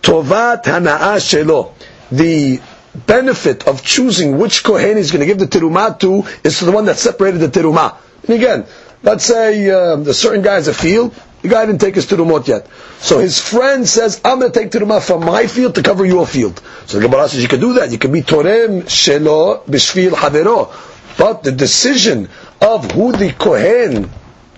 Tovat 0.02 0.64
Hana'ah 0.64 1.16
Shelo. 1.18 1.72
The 2.10 2.60
benefit 3.06 3.66
of 3.68 3.84
choosing 3.84 4.38
which 4.38 4.64
Kohen 4.64 4.96
he's 4.96 5.10
going 5.12 5.20
to 5.20 5.26
give 5.26 5.38
the 5.38 5.46
Tirumah 5.46 5.98
to 6.00 6.24
is 6.42 6.58
to 6.58 6.64
the 6.64 6.72
one 6.72 6.86
that 6.86 6.96
separated 6.98 7.38
the 7.38 7.48
Tirumah. 7.48 7.96
And 8.24 8.30
again, 8.30 8.66
let's 9.02 9.24
say 9.24 9.70
uh, 9.70 9.98
a 9.98 10.14
certain 10.14 10.42
guy 10.42 10.54
has 10.54 10.68
a 10.68 10.74
field, 10.74 11.14
the 11.42 11.48
guy 11.48 11.64
didn't 11.66 11.80
take 11.80 11.94
his 11.94 12.06
Tirumot 12.06 12.48
yet. 12.48 12.66
So 12.98 13.18
his 13.18 13.38
friend 13.40 13.88
says, 13.88 14.20
I'm 14.24 14.40
going 14.40 14.52
to 14.52 14.58
take 14.58 14.70
Tirumah 14.70 15.02
from 15.06 15.24
my 15.24 15.46
field 15.46 15.76
to 15.76 15.82
cover 15.82 16.04
your 16.04 16.26
field. 16.26 16.60
So 16.86 16.98
the 16.98 17.06
Gemara 17.08 17.28
says, 17.28 17.42
you 17.42 17.48
can 17.48 17.60
do 17.60 17.74
that. 17.74 17.90
You 17.92 17.98
can 17.98 18.12
be 18.12 18.22
Torem 18.22 18.82
Shelo 18.82 19.64
Bishvil 19.64 20.10
Havero. 20.10 20.72
But 21.16 21.42
the 21.42 21.52
decision 21.52 22.28
of 22.60 22.90
who 22.90 23.12
the 23.12 23.32
Kohen 23.32 24.10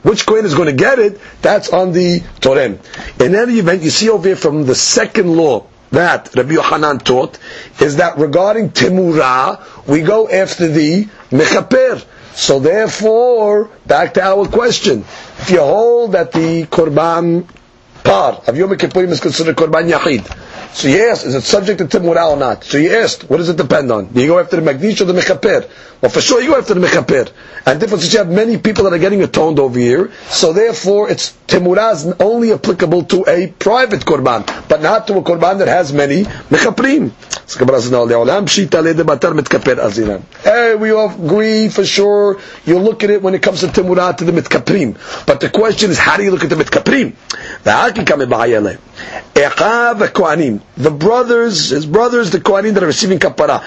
which 0.03 0.27
coin 0.27 0.45
is 0.45 0.55
going 0.55 0.67
to 0.69 0.75
get 0.75 0.99
it, 0.99 1.21
that's 1.43 1.69
on 1.71 1.93
the 1.93 2.21
Torem. 2.41 2.79
In 3.21 3.35
any 3.35 3.55
event, 3.59 3.83
you 3.83 3.91
see 3.91 4.09
over 4.11 4.29
here 4.29 4.37
from 4.37 4.67
the 4.67 4.75
second 4.75 5.37
law 5.37 5.67
that 5.91 6.35
Rabbi 6.35 6.55
Yohanan 6.55 6.99
taught, 6.99 7.39
is 7.81 7.97
that 7.97 8.19
regarding 8.19 8.71
Timurah, 8.71 9.87
we 9.87 10.01
go 10.01 10.29
after 10.29 10.67
the 10.69 11.05
Mechaper. 11.31 12.05
So 12.35 12.59
therefore, 12.61 13.71
back 13.87 14.15
to 14.15 14.23
our 14.23 14.49
question. 14.49 15.01
If 15.39 15.51
you 15.51 15.61
hold 15.61 16.13
that 16.13 16.33
the 16.33 16.65
Korban 16.65 17.47
par 18.03 18.43
of 18.47 18.57
Yom 18.57 18.71
Kippurim 18.71 19.11
is 19.11 19.21
considered 19.21 19.55
Korban 19.57 19.91
Yachid, 19.91 20.27
so 20.73 20.89
you 20.89 21.11
asked, 21.11 21.27
is 21.27 21.35
it 21.35 21.43
subject 21.43 21.79
to 21.79 21.85
Timurah 21.85 22.31
or 22.31 22.37
not? 22.37 22.65
So 22.65 22.79
you 22.79 22.97
asked, 22.97 23.29
what 23.29 23.37
does 23.37 23.49
it 23.49 23.57
depend 23.57 23.93
on? 23.93 24.07
Do 24.07 24.21
you 24.21 24.29
go 24.29 24.39
after 24.39 24.61
the 24.61 24.73
Magdish 24.73 25.01
or 25.01 25.05
the 25.05 25.13
Mechaper? 25.13 25.69
Well, 26.01 26.11
for 26.11 26.21
sure 26.21 26.41
you 26.41 26.51
go 26.51 26.59
after 26.59 26.75
the 26.75 26.87
Mechaper. 26.87 27.31
And 27.67 27.79
difference 27.79 28.05
is 28.05 28.13
you 28.13 28.19
have 28.19 28.31
many 28.31 28.59
people 28.59 28.85
that 28.85 28.93
are 28.93 28.99
getting 28.99 29.23
atoned 29.23 29.59
over 29.59 29.79
here, 29.79 30.11
so 30.29 30.53
therefore 30.53 31.11
it's 31.11 31.33
Timurah 31.47 31.93
is 31.93 32.07
only 32.19 32.53
applicable 32.53 33.05
to 33.05 33.25
a 33.29 33.49
private 33.49 34.01
Korban, 34.01 34.69
but 34.69 34.83
not 34.83 35.07
to 35.09 35.19
a 35.19 35.23
Korban 35.23 35.59
that 35.59 35.69
has 35.69 35.93
many 35.93 36.25
Mechaprim. 36.25 37.13
Hey, 40.43 40.75
we 40.75 40.91
all 40.91 41.11
agree 41.11 41.69
for 41.69 41.85
sure. 41.85 42.41
You 42.65 42.79
look 42.79 43.05
at 43.05 43.11
it 43.11 43.23
when 43.23 43.35
it 43.35 43.43
comes 43.43 43.61
to 43.61 43.67
Timurah 43.67 44.17
to 44.17 44.25
the 44.25 44.33
Mitkaprim. 44.33 44.97
But 45.27 45.41
the 45.41 45.51
question 45.51 45.91
is, 45.91 45.99
how 45.99 46.17
do 46.17 46.25
you 46.25 46.31
look 46.31 46.45
at 46.45 46.51
the 46.51 46.57
Mitkaprim? 46.57 47.15
The 47.63 50.62
brothers, 50.91 51.71
his 51.71 51.87
brothers, 51.87 52.31
the 52.31 52.39
Kohanim 52.41 52.75
that 52.75 52.83
are 52.83 52.87
receiving 52.87 53.19
kapara. 53.19 53.63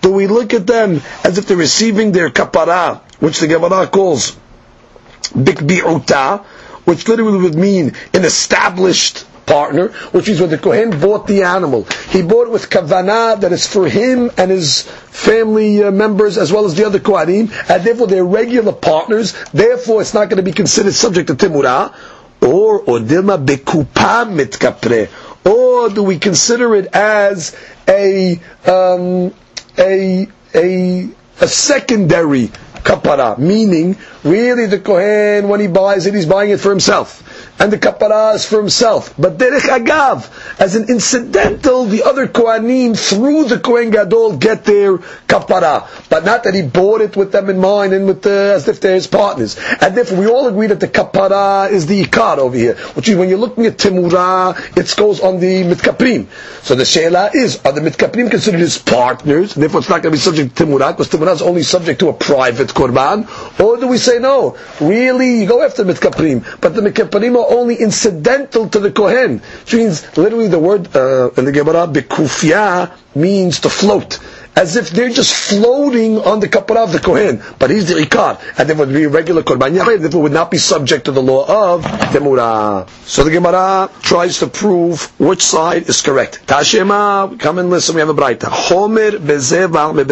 Do 0.00 0.10
we 0.12 0.26
look 0.26 0.54
at 0.54 0.66
them 0.66 1.00
as 1.24 1.38
if 1.38 1.46
they're 1.46 1.56
receiving 1.56 2.12
their 2.12 2.30
kapara 2.30 3.00
which 3.20 3.40
the 3.40 3.46
Gemara 3.48 3.86
calls 3.88 4.36
bikbi'uta, 5.34 6.44
which 6.84 7.06
literally 7.08 7.38
would 7.38 7.54
mean 7.54 7.92
an 8.14 8.24
established 8.24 9.26
partner, 9.46 9.88
which 10.12 10.28
means 10.28 10.40
when 10.40 10.50
the 10.50 10.58
Kohen 10.58 11.00
bought 11.00 11.26
the 11.26 11.42
animal, 11.42 11.84
he 12.10 12.22
bought 12.22 12.46
it 12.48 12.50
with 12.50 12.68
kavanah 12.70 13.40
that 13.40 13.50
is 13.52 13.66
for 13.66 13.88
him 13.88 14.30
and 14.36 14.50
his 14.50 14.82
family 14.82 15.82
uh, 15.82 15.90
members 15.90 16.36
as 16.38 16.52
well 16.52 16.66
as 16.66 16.74
the 16.74 16.84
other 16.86 16.98
Kohanim, 17.00 17.50
and 17.70 17.82
therefore 17.84 18.06
they're 18.06 18.24
regular 18.24 18.72
partners, 18.72 19.32
therefore 19.52 20.02
it's 20.02 20.14
not 20.14 20.28
going 20.28 20.36
to 20.36 20.42
be 20.42 20.52
considered 20.52 20.92
subject 20.94 21.28
to 21.28 21.34
Timurah, 21.34 21.94
or 22.40 22.82
odilma 22.84 23.44
bekupa 23.44 24.24
mitkapre, 24.26 25.08
or 25.44 25.88
do 25.90 26.02
we 26.02 26.18
consider 26.18 26.74
it 26.74 26.86
as 26.94 27.56
a, 27.88 28.38
um, 28.66 29.32
a, 29.78 30.28
a, 30.54 31.08
a 31.40 31.48
secondary 31.48 32.48
kapara, 32.82 33.38
meaning 33.38 33.96
really 34.24 34.66
the 34.66 34.78
Kohen, 34.78 35.48
when 35.48 35.60
he 35.60 35.66
buys 35.66 36.06
it, 36.06 36.14
he's 36.14 36.26
buying 36.26 36.50
it 36.50 36.60
for 36.60 36.70
himself 36.70 37.22
and 37.58 37.72
the 37.72 37.78
kapara 37.78 38.34
is 38.34 38.44
for 38.46 38.58
himself. 38.58 39.14
But 39.18 39.38
derech 39.38 39.68
agav, 39.68 40.30
as 40.60 40.76
an 40.76 40.88
incidental, 40.88 41.84
the 41.84 42.04
other 42.04 42.26
kohanim 42.28 42.96
through 42.96 43.44
the 43.44 43.58
kohen 43.58 43.90
gadol 43.90 44.36
get 44.36 44.64
their 44.64 44.98
kapara, 44.98 45.88
but 46.08 46.24
not 46.24 46.44
that 46.44 46.54
he 46.54 46.62
bought 46.62 47.00
it 47.00 47.16
with 47.16 47.32
them 47.32 47.50
in 47.50 47.58
mind 47.58 47.92
and 47.92 48.06
with 48.06 48.22
the, 48.22 48.52
as 48.54 48.68
if 48.68 48.80
they're 48.80 48.94
his 48.94 49.06
partners. 49.06 49.58
And 49.80 49.96
therefore, 49.96 50.18
we 50.18 50.26
all 50.26 50.46
agree 50.48 50.68
that 50.68 50.80
the 50.80 50.88
kapara 50.88 51.70
is 51.70 51.86
the 51.86 52.02
ikar 52.04 52.38
over 52.38 52.56
here, 52.56 52.74
which 52.94 53.08
means 53.08 53.18
when 53.18 53.28
you're 53.28 53.38
looking 53.38 53.66
at 53.66 53.76
timura, 53.78 54.56
it 54.76 54.94
goes 54.96 55.20
on 55.20 55.40
the 55.40 55.64
mitkaprim. 55.64 56.26
So 56.62 56.74
the 56.74 56.84
sheila 56.84 57.30
is: 57.34 57.60
Are 57.64 57.72
the 57.72 57.80
mitkaprim 57.80 58.30
considered 58.30 58.60
his 58.60 58.78
partners? 58.78 59.54
And 59.54 59.62
therefore, 59.62 59.80
it's 59.80 59.88
not 59.88 60.02
going 60.02 60.12
to 60.12 60.16
be 60.16 60.18
subject 60.18 60.56
to 60.56 60.64
timura 60.64 60.92
because 60.92 61.08
timura 61.08 61.32
is 61.34 61.42
only 61.42 61.62
subject 61.62 62.00
to 62.00 62.08
a 62.08 62.12
private 62.12 62.68
korban. 62.68 63.28
Or 63.60 63.76
do 63.78 63.88
we 63.88 63.98
say 63.98 64.18
no? 64.18 64.56
Really, 64.80 65.40
you 65.40 65.46
go 65.46 65.62
after 65.62 65.84
mitkaprim, 65.84 66.60
but 66.60 66.74
the 66.74 66.80
mitkaprim 66.82 67.34
only 67.48 67.76
incidental 67.76 68.68
to 68.68 68.78
the 68.78 68.90
Kohen. 68.90 69.38
Which 69.64 69.74
means, 69.74 70.16
literally 70.16 70.48
the 70.48 70.58
word 70.58 70.94
uh, 70.94 71.30
in 71.36 71.44
the 71.44 71.52
Gemara, 71.52 71.86
bekufya, 71.86 72.92
means 73.14 73.60
to 73.60 73.70
float. 73.70 74.18
As 74.56 74.74
if 74.76 74.90
they're 74.90 75.08
just 75.10 75.32
floating 75.32 76.18
on 76.18 76.40
the 76.40 76.48
kapara 76.48 76.82
of 76.84 76.92
the 76.92 76.98
Kohen. 76.98 77.42
But 77.58 77.70
he's 77.70 77.88
the 77.88 77.94
Ikar. 77.94 78.40
And 78.58 78.68
therefore 78.68 78.86
would 78.86 78.94
be 78.94 79.04
a 79.04 79.08
regular 79.08 79.42
Korban 79.42 79.76
Yachid, 79.76 80.00
therefore 80.00 80.22
would 80.22 80.32
not 80.32 80.50
be 80.50 80.58
subject 80.58 81.04
to 81.04 81.12
the 81.12 81.22
law 81.22 81.74
of 81.74 81.84
Temura. 81.84 82.88
So 83.06 83.22
the 83.24 83.30
Gemara 83.30 83.88
tries 84.02 84.38
to 84.40 84.48
prove 84.48 85.12
which 85.20 85.42
side 85.42 85.88
is 85.88 86.02
correct. 86.02 86.46
Tashema, 86.46 87.38
come 87.38 87.58
and 87.58 87.70
listen, 87.70 87.94
we 87.94 88.00
have 88.00 88.08
a 88.08 88.14
bright. 88.14 88.42
Homer 88.42 89.12
bezeval 89.12 89.94
me 89.94 90.04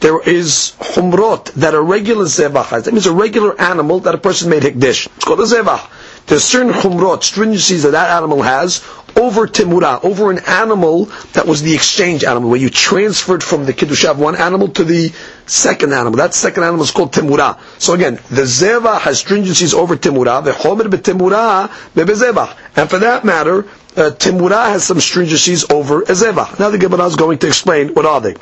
there 0.00 0.20
is 0.20 0.72
humrot 0.80 1.52
that 1.54 1.74
a 1.74 1.80
regular 1.80 2.24
zebach 2.24 2.66
has. 2.66 2.84
That 2.86 2.92
means 2.92 3.06
a 3.06 3.12
regular 3.12 3.58
animal 3.60 4.00
that 4.00 4.14
a 4.14 4.18
person 4.18 4.48
made 4.50 4.62
hikdish. 4.62 5.06
It's 5.14 5.24
called 5.24 5.40
a 5.40 5.44
zebach. 5.44 5.88
There's 6.26 6.44
certain 6.44 6.72
chumrot, 6.72 7.22
stringencies 7.22 7.82
that 7.82 7.90
that 7.92 8.10
animal 8.10 8.42
has 8.42 8.82
over 9.16 9.46
timura, 9.46 10.02
over 10.04 10.30
an 10.30 10.38
animal 10.46 11.06
that 11.32 11.46
was 11.46 11.62
the 11.62 11.74
exchange 11.74 12.24
animal, 12.24 12.50
where 12.50 12.58
you 12.60 12.70
transferred 12.70 13.42
from 13.42 13.66
the 13.66 13.72
kiddush 13.72 14.04
of 14.04 14.18
one 14.18 14.36
animal 14.36 14.68
to 14.68 14.84
the 14.84 15.12
second 15.46 15.92
animal. 15.92 16.16
That 16.18 16.34
second 16.34 16.62
animal 16.62 16.82
is 16.84 16.90
called 16.90 17.12
timura. 17.12 17.58
So 17.78 17.94
again, 17.94 18.14
the 18.30 18.42
zeva 18.42 19.00
has 19.00 19.22
stringencies 19.22 19.74
over 19.74 19.96
timura, 19.96 20.42
the 20.44 20.52
chomer 20.52 20.84
betimura 20.84 21.68
bebezeva. 21.94 22.56
And 22.76 22.88
for 22.88 22.98
that 22.98 23.24
matter, 23.24 23.60
uh, 23.96 24.10
timura 24.16 24.66
has 24.70 24.84
some 24.84 24.98
stringencies 24.98 25.70
over 25.72 26.02
zeva. 26.02 26.58
Now 26.58 26.70
the 26.70 26.78
Gemara 26.78 27.06
is 27.06 27.16
going 27.16 27.38
to 27.38 27.48
explain 27.48 27.94
what 27.94 28.06
are 28.06 28.20
they. 28.20 28.34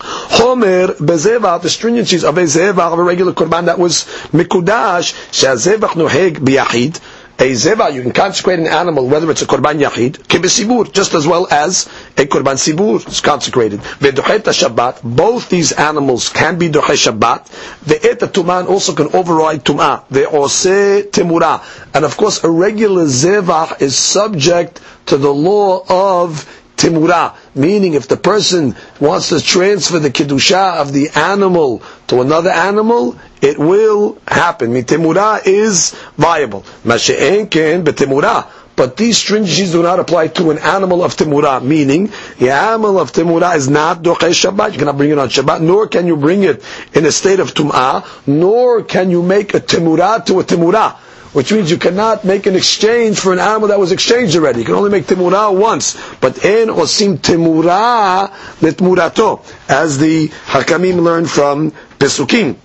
Homer 0.00 0.88
bezeva, 0.94 1.60
the 1.60 1.68
stringencies 1.68 2.24
of 2.24 2.36
a 2.38 2.42
zeva 2.42 2.92
of 2.92 2.98
a 2.98 3.02
regular 3.02 3.32
korban 3.32 3.66
that 3.66 3.78
was 3.78 4.04
mikudash, 4.32 5.14
shazevach 5.30 5.90
noheg 5.94 6.36
biyachid. 6.38 7.00
A 7.38 7.52
zeva, 7.52 7.92
you 7.92 8.00
can 8.00 8.12
consecrate 8.12 8.58
an 8.58 8.66
animal, 8.66 9.06
whether 9.08 9.30
it's 9.30 9.42
a 9.42 9.46
korban 9.46 9.78
yachid, 9.78 10.12
kibesibur, 10.26 10.90
just 10.90 11.12
as 11.12 11.26
well 11.26 11.46
as 11.50 11.84
a 12.16 12.24
korban 12.24 12.56
sibur 12.56 13.06
is 13.06 13.20
consecrated. 13.20 13.80
Ve'dochet 13.80 14.40
Shabbat, 14.40 15.00
both 15.04 15.50
these 15.50 15.72
animals 15.72 16.30
can 16.30 16.58
be 16.58 16.70
doche 16.70 16.96
Shabbat. 16.96 17.46
Ve'et 17.84 18.18
tuman 18.32 18.68
also 18.68 18.94
can 18.94 19.08
override 19.14 19.64
tum'ah. 19.64 20.04
Ve'ose 20.08 21.10
temura. 21.10 21.62
And 21.94 22.06
of 22.06 22.16
course, 22.16 22.42
a 22.42 22.48
regular 22.50 23.04
zeva 23.04 23.80
is 23.82 23.96
subject 23.96 24.80
to 25.06 25.18
the 25.18 25.32
law 25.32 25.84
of 25.88 26.44
timura, 26.76 27.34
meaning 27.54 27.94
if 27.94 28.08
the 28.08 28.16
person 28.16 28.76
wants 29.00 29.30
to 29.30 29.40
transfer 29.40 29.98
the 29.98 30.10
kedusha 30.10 30.76
of 30.76 30.92
the 30.92 31.08
animal 31.10 31.82
to 32.08 32.20
another 32.20 32.50
animal, 32.50 33.16
it 33.40 33.58
will 33.58 34.18
happen. 34.28 34.72
Timura 34.72 35.40
is 35.46 35.92
viable. 36.16 36.62
Mashe'enken 36.84 37.84
betimura. 37.84 38.46
But 38.76 38.98
these 38.98 39.16
stringencies 39.18 39.72
do 39.72 39.82
not 39.82 40.00
apply 40.00 40.28
to 40.28 40.50
an 40.50 40.58
animal 40.58 41.02
of 41.02 41.16
timura, 41.16 41.64
meaning 41.64 42.12
the 42.38 42.50
animal 42.50 42.98
of 43.00 43.10
timura 43.10 43.56
is 43.56 43.70
not 43.70 44.02
doche 44.02 44.28
Shabbat. 44.36 44.72
You 44.74 44.78
cannot 44.78 44.98
bring 44.98 45.10
it 45.10 45.18
on 45.18 45.30
Shabbat, 45.30 45.62
nor 45.62 45.88
can 45.88 46.06
you 46.06 46.14
bring 46.16 46.42
it 46.42 46.62
in 46.92 47.06
a 47.06 47.10
state 47.12 47.40
of 47.40 47.54
tum'ah, 47.54 48.04
nor 48.26 48.82
can 48.82 49.10
you 49.10 49.22
make 49.22 49.54
a 49.54 49.60
timura 49.60 50.22
to 50.26 50.40
a 50.40 50.44
timura 50.44 50.96
which 51.36 51.52
means 51.52 51.70
you 51.70 51.76
cannot 51.76 52.24
make 52.24 52.46
an 52.46 52.56
exchange 52.56 53.20
for 53.20 53.30
an 53.30 53.38
animal 53.38 53.68
that 53.68 53.78
was 53.78 53.92
exchanged 53.92 54.34
already. 54.36 54.60
You 54.60 54.64
can 54.64 54.74
only 54.74 54.88
make 54.88 55.04
timura 55.04 55.54
once. 55.54 55.92
But 56.18 56.42
en 56.42 56.68
osim 56.68 57.18
timura 57.18 58.30
letmurato, 58.60 59.44
as 59.68 59.98
the 59.98 60.28
Hakamim 60.28 61.02
learned 61.02 61.28
from 61.30 61.72
Pesukim. 61.98 62.56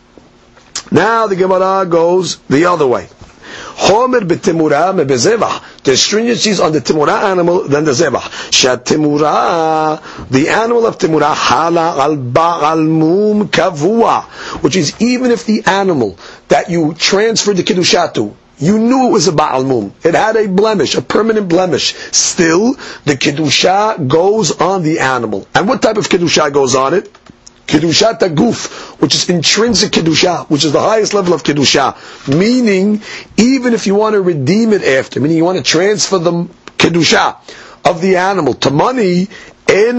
Now 0.89 1.27
the 1.27 1.35
Gemara 1.35 1.85
goes 1.85 2.37
the 2.47 2.63
other 2.67 2.87
way. 2.87 3.09
Homer 3.75 4.21
betimura 4.21 4.93
mebezevah. 4.95 5.83
The 5.83 5.91
stringencies 5.91 6.63
on 6.63 6.71
the 6.71 6.79
timura 6.79 7.23
animal 7.23 7.67
than 7.67 7.83
the 7.83 7.91
zebah. 7.91 8.21
Shatimura, 8.51 10.29
the 10.29 10.47
animal 10.47 10.85
of 10.85 10.97
timura, 10.97 11.33
hala 11.33 12.01
al 12.01 12.15
ba'al 12.15 12.87
mum 12.87 13.49
kavua, 13.49 14.23
which 14.63 14.77
is 14.77 14.95
even 15.01 15.31
if 15.31 15.45
the 15.45 15.61
animal 15.65 16.17
that 16.47 16.69
you 16.69 16.93
transferred 16.93 17.57
the 17.57 17.63
kiddusha 17.63 18.13
to 18.13 18.37
you 18.61 18.77
knew 18.77 19.07
it 19.07 19.11
was 19.11 19.27
a 19.27 19.31
Baal 19.31 19.63
Mum. 19.63 19.93
It 20.03 20.13
had 20.13 20.35
a 20.37 20.47
blemish, 20.47 20.95
a 20.95 21.01
permanent 21.01 21.49
blemish. 21.49 21.95
Still, 22.11 22.73
the 23.05 23.15
Kedusha 23.17 24.07
goes 24.07 24.51
on 24.61 24.83
the 24.83 24.99
animal. 24.99 25.47
And 25.55 25.67
what 25.67 25.81
type 25.81 25.97
of 25.97 26.07
Kedusha 26.07 26.53
goes 26.53 26.75
on 26.75 26.93
it? 26.93 27.11
Kedusha 27.65 28.19
Taguf, 28.19 28.99
which 29.01 29.15
is 29.15 29.29
intrinsic 29.29 29.91
Kedusha, 29.93 30.47
which 30.49 30.63
is 30.65 30.73
the 30.73 30.79
highest 30.79 31.13
level 31.13 31.33
of 31.33 31.43
Kedusha. 31.43 31.95
Meaning, 32.27 33.01
even 33.37 33.73
if 33.73 33.87
you 33.87 33.95
want 33.95 34.13
to 34.13 34.21
redeem 34.21 34.73
it 34.73 34.83
after, 34.83 35.19
meaning 35.19 35.37
you 35.37 35.45
want 35.45 35.57
to 35.57 35.63
transfer 35.63 36.19
the 36.19 36.31
Kedusha 36.77 37.37
of 37.85 38.01
the 38.01 38.17
animal 38.17 38.53
to 38.55 38.69
money. 38.69 39.27
It 39.73 39.93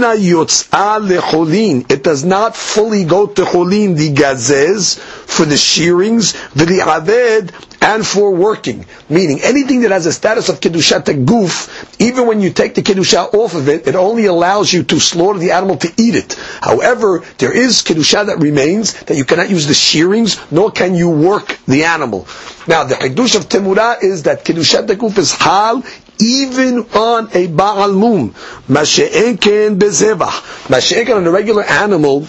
does 2.03 2.25
not 2.25 2.57
fully 2.57 3.05
go 3.05 3.27
to 3.27 3.42
cholin, 3.42 3.96
the 3.96 4.12
gazez, 4.12 4.98
for 5.33 5.45
the 5.45 5.57
shearings, 5.57 6.33
the 6.55 6.64
aved, 6.66 7.51
and 7.83 8.07
for 8.07 8.33
working. 8.35 8.87
Meaning, 9.09 9.40
anything 9.42 9.81
that 9.83 9.90
has 9.90 10.07
a 10.07 10.12
status 10.12 10.49
of 10.49 10.61
kedushat 10.61 11.27
goof, 11.27 12.01
even 12.01 12.27
when 12.27 12.40
you 12.40 12.51
take 12.53 12.75
the 12.75 12.83
kedusha 12.83 13.33
off 13.35 13.55
of 13.55 13.68
it, 13.68 13.88
it 13.88 13.97
only 13.97 14.27
allows 14.27 14.73
you 14.73 14.85
to 14.85 15.01
slaughter 15.01 15.38
the 15.38 15.51
animal 15.53 15.77
to 15.79 15.92
eat 15.97 16.14
it. 16.14 16.35
However, 16.61 17.25
there 17.38 17.53
is 17.53 17.83
kedusha 17.83 18.27
that 18.27 18.38
remains, 18.38 18.95
that 19.05 19.16
you 19.16 19.25
cannot 19.25 19.51
use 19.51 19.66
the 19.66 19.75
shearings, 19.75 20.38
nor 20.53 20.71
can 20.71 20.95
you 20.95 21.11
work 21.11 21.59
the 21.66 21.85
animal. 21.85 22.27
Now, 22.68 22.85
the 22.85 22.95
hadush 22.95 23.35
of 23.35 23.49
temura 23.49 24.03
is 24.03 24.23
that 24.25 24.45
kedushat 24.45 24.97
goof 24.99 25.18
is 25.18 25.33
hal, 25.33 25.83
even 26.21 26.87
on 26.95 27.29
a 27.35 27.49
Baal 27.49 27.92
Mum. 27.92 28.31
Mashe'enken 28.68 29.79
bezevach. 29.79 30.68
Mashe'enken 30.68 31.16
on 31.16 31.27
a 31.27 31.31
regular 31.31 31.64
animal, 31.64 32.27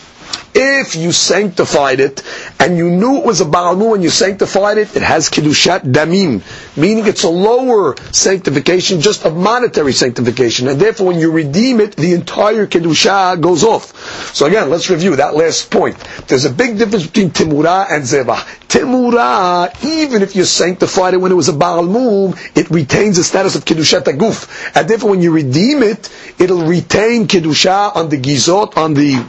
if 0.56 0.96
you 0.96 1.12
sanctified 1.12 2.00
it 2.00 2.22
and 2.60 2.78
you 2.78 2.89
knew 2.89 3.17
it 3.17 3.26
was 3.26 3.41
a 3.41 3.46
Baalmu 3.46 3.91
when 3.91 4.02
you 4.02 4.10
sanctified 4.10 4.78
it, 4.78 4.96
it 4.96 5.02
has 5.02 5.30
Kiddushat 5.30 5.82
Damim, 5.91 6.41
meaning 6.78 7.08
it's 7.08 7.24
a 7.24 7.30
lower 7.30 7.96
sanctification, 8.12 9.02
just 9.02 9.26
a 9.26 9.30
monetary 9.32 9.93
sanctification. 9.93 10.67
And 10.67 10.80
therefore, 10.80 11.08
when 11.08 11.19
you 11.19 11.32
redeem 11.32 11.80
it, 11.80 11.96
the 11.96 12.13
entire 12.13 12.67
Kiddusha 12.67 13.39
goes 13.41 13.63
off. 13.63 14.34
So 14.36 14.46
again, 14.46 14.69
let's 14.69 14.89
review 14.89 15.15
that 15.15 15.36
last 15.36 15.72
point. 15.72 15.98
There's 16.28 16.46
a 16.46 16.52
big 16.52 16.78
difference 16.78 17.08
between 17.08 17.32
Timura 17.32 17.88
and 17.89 18.04
Zebah. 18.04 18.38
Timura, 18.67 19.70
even 19.84 20.22
if 20.22 20.36
you 20.36 20.45
sanctified 20.45 21.14
it 21.14 21.18
when 21.18 21.32
it 21.32 21.36
was 21.36 21.49
a 21.49 21.53
Baalmu, 21.53 22.38
it 22.58 22.70
retains 22.70 23.18
the 23.18 23.24
status 23.24 23.55
of 23.55 23.66
Kiddushat 23.66 24.03
Aguf. 24.03 24.76
And 24.76 24.88
therefore, 24.88 25.12
when 25.12 25.22
you 25.22 25.32
redeem 25.32 25.84
it, 25.84 26.10
it'll 26.39 26.66
retain 26.66 27.28
Kiddusha 27.28 27.95
on 27.95 28.10
the 28.10 28.18
Gizot, 28.20 28.78
on 28.78 28.93
the 28.93 29.24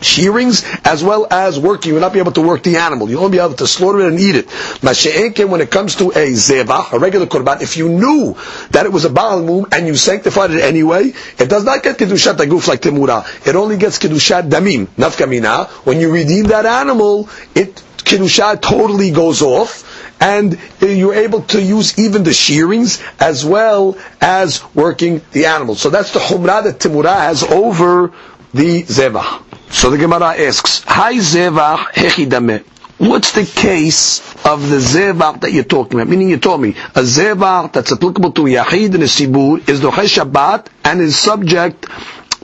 shearings 0.00 0.64
as 0.84 1.02
well 1.02 1.26
as 1.30 1.58
working. 1.58 1.90
You 1.90 1.94
will 1.94 2.00
not 2.00 2.12
be 2.12 2.18
able 2.18 2.32
to 2.32 2.42
work 2.42 2.62
the 2.62 2.76
animal. 2.76 3.08
You'll 3.08 3.24
only 3.24 3.38
be 3.38 3.42
able 3.42 3.54
to 3.54 3.66
slaughter 3.66 4.00
it 4.00 4.08
and 4.08 4.20
eat 4.20 4.36
it. 4.36 4.46
Mashe'enke, 4.82 5.48
when 5.48 5.60
it 5.60 5.70
comes 5.70 5.96
to 5.96 6.10
a 6.10 6.32
zevach, 6.32 6.92
a 6.92 6.98
regular 6.98 7.26
korban, 7.26 7.62
if 7.62 7.76
you 7.76 7.88
knew 7.88 8.36
that 8.70 8.86
it 8.86 8.92
was 8.92 9.04
a 9.04 9.10
Baal 9.10 9.42
Mum 9.42 9.66
and 9.72 9.86
you 9.86 9.96
sanctified 9.96 10.50
it 10.50 10.60
anyway, 10.62 11.12
it 11.38 11.48
does 11.48 11.64
not 11.64 11.82
get 11.82 11.98
Kedushat 11.98 12.36
Aguf 12.36 12.68
like 12.68 12.82
Temura. 12.82 13.24
It 13.46 13.56
only 13.56 13.76
gets 13.76 13.98
Kedushat 13.98 14.48
Damim, 14.50 14.86
Nafkamina. 14.96 15.68
When 15.86 16.00
you 16.00 16.12
redeem 16.12 16.44
that 16.46 16.66
animal, 16.66 17.28
it 17.54 17.82
Kedushat 18.08 18.62
totally 18.62 19.10
goes 19.10 19.42
off 19.42 19.84
and 20.20 20.58
you're 20.80 21.14
able 21.14 21.42
to 21.42 21.62
use 21.62 21.98
even 21.98 22.22
the 22.24 22.32
shearings 22.32 23.02
as 23.20 23.44
well 23.44 23.96
as 24.20 24.62
working 24.74 25.20
the 25.32 25.46
animal. 25.46 25.74
So 25.74 25.90
that's 25.90 26.12
the 26.12 26.18
humrah 26.18 26.64
that 26.64 26.78
Timurah 26.78 27.20
has 27.20 27.42
over 27.42 28.12
the 28.54 28.82
zevach. 28.84 29.44
So 29.70 29.90
the 29.90 29.98
Gemara 29.98 30.34
asks, 30.38 30.82
Hi 30.86 31.14
zevach 31.14 31.92
hechidame. 31.92 32.64
What's 32.98 33.32
the 33.32 33.44
case 33.44 34.20
of 34.44 34.68
the 34.68 34.78
zevach 34.78 35.42
that 35.42 35.52
you're 35.52 35.62
talking 35.64 36.00
about? 36.00 36.08
Meaning 36.10 36.30
you 36.30 36.38
told 36.38 36.60
me, 36.60 36.70
a 36.94 37.02
zevach 37.02 37.72
that's 37.72 37.92
applicable 37.92 38.32
to 38.32 38.42
Yahid 38.42 38.94
and 38.94 39.02
a 39.04 39.06
Sibur 39.06 39.68
is 39.68 39.80
Doche 39.80 40.08
Shabbat 40.18 40.66
and 40.84 41.00
is 41.00 41.16
subject 41.16 41.86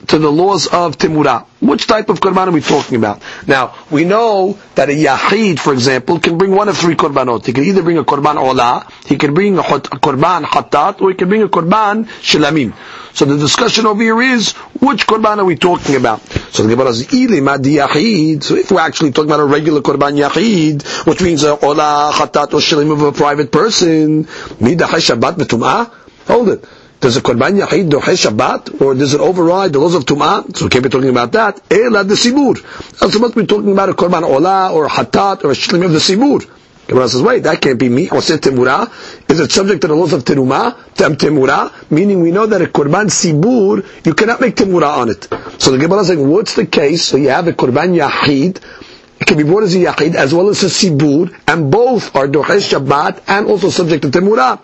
to 0.07 0.19
the 0.19 0.31
laws 0.31 0.67
of 0.67 0.97
Timurah. 0.97 1.45
Which 1.61 1.87
type 1.87 2.09
of 2.09 2.19
korban 2.19 2.47
are 2.47 2.51
we 2.51 2.61
talking 2.61 2.97
about? 2.97 3.21
Now, 3.47 3.75
we 3.89 4.03
know 4.03 4.59
that 4.75 4.89
a 4.89 4.93
Yahid, 4.93 5.59
for 5.59 5.73
example, 5.73 6.19
can 6.19 6.37
bring 6.37 6.51
one 6.51 6.67
of 6.69 6.77
three 6.77 6.95
korbanot. 6.95 7.45
He 7.45 7.53
can 7.53 7.63
either 7.63 7.81
bring 7.81 7.97
a 7.97 8.03
korban 8.03 8.35
olah, 8.35 8.89
he 9.05 9.17
can 9.17 9.33
bring 9.33 9.57
a, 9.57 9.63
korban 9.63 11.01
or 11.01 11.09
he 11.09 11.15
can 11.15 11.29
bring 11.29 11.41
a 11.43 11.47
korban 11.47 12.05
shilamim. 12.21 12.73
So 13.13 13.23
the 13.25 13.37
discussion 13.37 13.85
over 13.85 14.01
here 14.03 14.21
is, 14.21 14.51
which 14.81 15.07
korban 15.07 15.37
are 15.37 15.45
we 15.45 15.55
talking 15.55 15.95
about? 15.95 16.21
So 16.51 16.63
the 16.63 16.69
Gemara 16.75 16.93
says. 16.93 17.07
So 18.45 18.55
if 18.55 18.71
we're 18.71 18.79
actually 18.81 19.11
talking 19.11 19.29
about 19.31 19.39
a 19.39 19.45
regular 19.45 19.81
korban 19.81 20.17
Yahid, 20.19 21.07
which 21.07 21.21
means 21.21 21.43
a 21.43 21.55
hatat, 21.55 22.53
or 22.53 22.59
shilamim 22.59 22.91
of 22.91 23.01
a 23.01 23.11
private 23.13 23.51
person, 23.51 24.25
midachai 24.25 24.99
shabbat 25.15 25.35
betum'ah? 25.37 25.91
Hold 26.27 26.49
it. 26.49 26.65
Does 27.05 27.17
a 27.17 27.21
Korban 27.21 27.61
Yachid 27.63 27.91
doche 27.91 28.17
Shabbat, 28.17 28.81
or 28.81 28.95
does 28.95 29.13
it 29.13 29.21
override 29.21 29.73
the 29.73 29.77
laws 29.77 29.93
of 29.93 30.05
Tum'ah? 30.05 30.57
So 30.57 30.65
we 30.65 30.69
can't 30.71 30.83
be 30.83 30.89
talking 30.89 31.09
about 31.09 31.33
that. 31.33 31.61
Ela 31.69 32.03
the 32.03 32.15
Sibur. 32.15 32.57
Also 32.99 33.19
must 33.19 33.35
be 33.35 33.45
talking 33.45 33.71
about 33.71 33.89
a 33.89 33.93
Korban 33.93 34.23
Olah, 34.23 34.73
or 34.73 34.85
a 34.85 34.89
Hatat, 34.89 35.43
or 35.43 35.51
a 35.51 35.53
Shlim 35.53 35.85
of 35.85 35.91
the 35.91 35.99
Sibur. 35.99 36.49
Gemara 36.87 37.07
says, 37.07 37.21
wait, 37.21 37.43
that 37.43 37.61
can't 37.61 37.79
be 37.79 37.89
me. 37.89 38.07
Oseh 38.07 38.37
Temura. 38.37 38.89
Is 39.29 39.39
it 39.39 39.51
subject 39.51 39.81
to 39.81 39.87
the 39.87 39.93
laws 39.93 40.13
of 40.13 40.23
Teruma? 40.23 40.75
Tem 40.95 41.15
Temura? 41.15 41.71
Meaning 41.91 42.21
we 42.21 42.31
know 42.31 42.47
that 42.47 42.63
a 42.63 42.65
Korban 42.65 43.11
Sibur, 43.11 43.85
you 44.03 44.15
cannot 44.15 44.41
make 44.41 44.55
Temura 44.55 44.97
on 44.97 45.09
it. 45.09 45.27
So 45.61 45.69
the 45.69 45.77
Gemara 45.77 45.99
is 45.99 46.07
saying, 46.07 46.27
what's 46.27 46.55
the 46.55 46.65
case? 46.65 47.05
So 47.05 47.17
you 47.17 47.29
have 47.29 47.47
a 47.47 47.53
Korban 47.53 47.95
Yachid, 47.95 48.63
can 49.25 49.37
be 49.37 49.43
brought 49.43 49.63
as 49.63 49.75
a 49.75 49.79
yachid 49.79 50.15
as 50.15 50.33
well 50.33 50.49
as 50.49 50.63
a 50.63 50.67
sibur, 50.67 51.33
and 51.47 51.71
both 51.71 52.15
are 52.15 52.27
dochesh 52.27 52.73
Shabbat 52.73 53.23
and 53.27 53.47
also 53.47 53.69
subject 53.69 54.03
to 54.03 54.09
temura. 54.09 54.59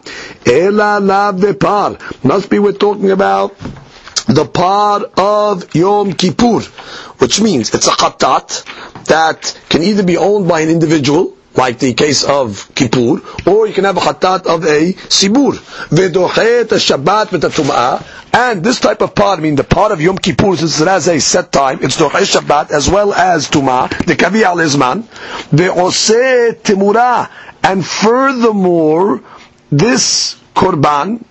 Ela 0.48 1.00
lav 1.00 1.40
de 1.40 1.54
par. 1.54 1.98
Must 2.24 2.50
be 2.50 2.60
we're 2.60 2.74
talking 2.74 3.12
about 3.12 3.56
the 4.28 4.46
par 4.46 5.02
of 5.18 5.74
Yom 5.76 6.14
Kippur, 6.14 6.62
which 7.20 7.42
means 7.42 7.74
it's 7.74 7.88
a 7.88 7.92
khatat 7.92 9.06
that 9.06 9.60
can 9.70 9.84
either 9.84 10.04
be 10.04 10.18
owned 10.18 10.48
by 10.48 10.62
an 10.62 10.70
individual, 10.70 11.36
like 11.56 11.80
the 11.80 11.94
case 11.94 12.24
of 12.24 12.70
Kippur, 12.76 13.22
or 13.46 13.68
you 13.68 13.74
can 13.74 13.84
have 13.84 13.98
a 13.98 14.00
khatat 14.00 14.46
of 14.46 14.64
a 14.64 14.94
sibur. 14.94 15.54
V'dochet 15.90 16.66
Shabbat 16.66 17.28
v'tatum'ah, 17.28 18.06
and 18.34 18.64
this 18.64 18.80
type 18.80 19.02
of 19.02 19.14
part, 19.14 19.40
I 19.40 19.42
mean 19.42 19.56
the 19.56 19.64
part 19.64 19.92
of 19.92 20.02
Yom 20.02 20.18
Kippur, 20.18 20.56
since 20.56 20.80
it 20.80 20.88
has 20.88 21.08
a 21.08 21.20
set 21.20 21.52
time, 21.52 21.80
it's 21.82 21.98
Dochesh 21.98 22.40
Shabbat 22.40 22.72
as 22.72 22.90
well 22.90 23.14
as 23.14 23.50
Tumah, 23.50 23.90
the 24.06 24.16
Kavi 24.16 24.44
al 24.44 24.58
Izman, 24.58 25.04
Ve'oseh 25.52 26.62
Timura, 26.62 27.30
and 27.64 27.86
furthermore, 27.86 29.22
this 29.72 30.36
Korban, 30.56 31.24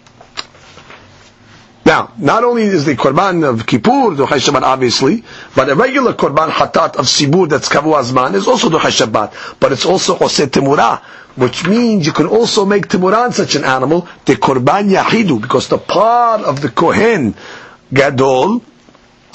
now, 1.91 2.13
not 2.19 2.45
only 2.45 2.63
is 2.63 2.85
the 2.85 2.95
korban 2.95 3.43
of 3.43 3.67
Kippur 3.67 4.15
Duchai 4.15 4.39
Shabbat, 4.39 4.63
obviously, 4.63 5.25
but 5.57 5.69
a 5.69 5.75
regular 5.75 6.13
korban 6.15 6.49
hatat 6.49 6.95
of 6.95 7.07
Sibur 7.07 7.49
that's 7.49 7.69
Kavu 7.69 7.99
Azman 8.01 8.35
is 8.35 8.47
also 8.47 8.69
Duchai 8.71 8.93
Shabbat, 9.07 9.59
but 9.59 9.73
it's 9.73 9.85
also 9.85 10.17
Ose 10.17 10.47
Timura, 10.47 11.03
which 11.35 11.67
means 11.67 12.07
you 12.07 12.13
can 12.13 12.27
also 12.29 12.65
make 12.65 12.87
Timura 12.87 13.25
on 13.25 13.33
such 13.33 13.57
an 13.57 13.65
animal, 13.65 14.07
the 14.25 14.35
korban 14.37 14.89
Yahidu, 14.89 15.43
because 15.43 15.67
the 15.67 15.79
part 15.79 16.43
of 16.43 16.61
the 16.63 16.69
Kohen 16.69 17.35
Gadol, 17.93 18.63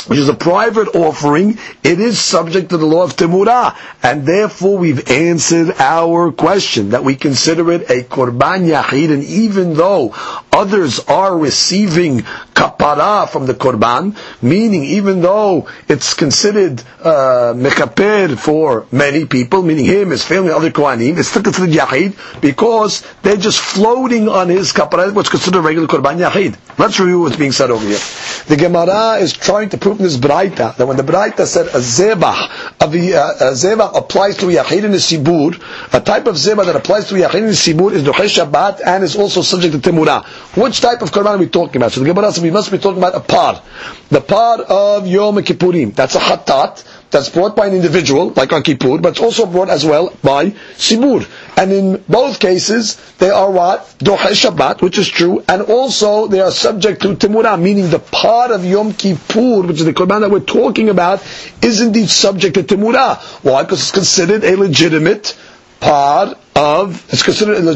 which 0.07 0.19
is 0.19 0.29
a 0.29 0.33
private 0.33 0.95
offering, 0.95 1.57
it 1.83 1.99
is 1.99 2.19
subject 2.19 2.69
to 2.69 2.77
the 2.77 2.85
law 2.85 3.03
of 3.03 3.15
Temurah. 3.15 3.75
And 4.03 4.25
therefore 4.25 4.77
we've 4.77 5.09
answered 5.09 5.73
our 5.79 6.31
question, 6.31 6.89
that 6.91 7.03
we 7.03 7.15
consider 7.15 7.71
it 7.71 7.89
a 7.89 8.03
Korban 8.03 8.67
Yahid, 8.69 9.11
and 9.11 9.23
even 9.23 9.73
though 9.73 10.09
others 10.55 10.99
are 11.01 11.37
receiving 11.37 12.19
kapara 12.53 13.27
from 13.29 13.45
the 13.45 13.53
Korban, 13.53 14.15
meaning 14.41 14.83
even 14.85 15.21
though 15.21 15.67
it's 15.87 16.13
considered 16.13 16.81
uh, 17.03 17.53
mekaper 17.55 18.37
for 18.37 18.85
many 18.91 19.25
people, 19.25 19.61
meaning 19.63 19.85
him, 19.85 20.11
his 20.11 20.23
family, 20.23 20.51
other 20.51 20.71
Kohanim, 20.71 21.17
it's 21.17 21.29
still 21.29 21.43
considered 21.43 21.71
Yahid, 21.71 22.41
because 22.41 23.03
they're 23.23 23.37
just 23.37 23.59
floating 23.59 24.29
on 24.29 24.49
his 24.49 24.71
kapara, 24.71 25.13
what's 25.13 25.29
considered 25.29 25.61
regular 25.61 25.87
Korban 25.87 26.17
Yahid. 26.19 26.55
Let's 26.77 26.99
review 26.99 27.21
what's 27.21 27.37
being 27.37 27.51
said 27.53 27.71
over 27.71 27.85
here. 27.85 27.99
The 28.47 28.57
Gemara 28.57 29.15
is 29.17 29.33
trying 29.33 29.69
to 29.69 29.77
prove 29.77 29.97
from 29.97 30.03
this 30.05 30.17
Braita 30.17 30.75
that 30.75 30.85
when 30.85 30.97
the 30.97 31.03
Braita 31.03 31.45
said 31.45 31.67
a 31.67 31.79
zebach, 31.79 32.49
a, 32.81 32.85
a 32.85 33.51
zebach 33.53 33.97
applies 33.97 34.37
to 34.37 34.45
Yachid 34.47 34.83
in 34.83 34.91
the 34.91 34.97
Sibur, 34.97 35.55
a 35.93 36.01
type 36.01 36.27
of 36.27 36.35
zebach 36.35 36.65
that 36.65 36.75
applies 36.75 37.07
to 37.09 37.15
Yachid 37.15 37.35
in 37.35 37.45
the 37.45 37.51
Sibur 37.51 37.91
is 37.91 38.03
Duchesh 38.03 38.37
Shabbat 38.43 38.81
and 38.85 39.03
is 39.03 39.15
also 39.15 39.41
subject 39.41 39.73
to 39.73 39.79
Temurah. 39.91 40.25
Which 40.55 40.79
type 40.79 41.01
of 41.01 41.11
Korban 41.11 41.31
are 41.31 41.37
we 41.37 41.47
talking 41.47 41.77
about? 41.77 41.91
So 41.91 41.99
the 41.99 42.05
Gemara 42.05 42.31
says 42.31 42.41
we 42.41 42.49
must 42.49 42.71
be 42.71 42.77
talking 42.77 42.97
about 42.97 43.13
a 43.15 43.19
par. 43.19 43.61
The 44.09 44.21
par 44.21 44.61
of 44.61 45.05
Yom 45.05 45.35
Kippurim. 45.37 45.93
That's 45.93 46.15
a 46.15 46.19
Hatat 46.19 46.83
that's 47.11 47.29
brought 47.29 47.55
by 47.55 47.67
an 47.67 47.73
individual, 47.73 48.33
like 48.35 48.51
on 48.51 48.63
Kippur, 48.63 48.97
but 48.99 49.09
it's 49.09 49.19
also 49.19 49.45
brought 49.45 49.69
as 49.69 49.85
well 49.85 50.13
by 50.23 50.51
Sibur. 50.77 51.25
And 51.57 51.71
in 51.71 52.03
both 52.09 52.39
cases, 52.39 52.95
they 53.19 53.29
are 53.29 53.49
what? 53.49 53.95
Doche 53.99 54.31
Shabbat, 54.33 54.81
which 54.81 54.97
is 54.97 55.07
true, 55.07 55.43
and 55.47 55.61
also 55.61 56.27
they 56.27 56.41
are 56.41 56.51
subject 56.51 57.01
to 57.03 57.15
Timurah, 57.15 57.61
meaning 57.61 57.89
the 57.89 57.99
part 57.99 58.51
of 58.51 58.65
Yom 58.65 58.93
Kippur, 58.93 59.61
which 59.61 59.79
is 59.79 59.85
the 59.85 59.93
Korban 59.93 60.21
that 60.21 60.31
we're 60.31 60.39
talking 60.41 60.89
about, 60.89 61.21
is 61.61 61.81
indeed 61.81 62.09
subject 62.09 62.55
to 62.55 62.63
Timurah. 62.63 63.17
Why? 63.43 63.63
Because 63.63 63.79
it's 63.81 63.91
considered 63.91 64.43
a 64.43 64.55
legitimate 64.57 65.37
part 65.79 66.37
of, 66.55 67.05
it's 67.11 67.23
considered 67.23 67.57
a 67.57 67.75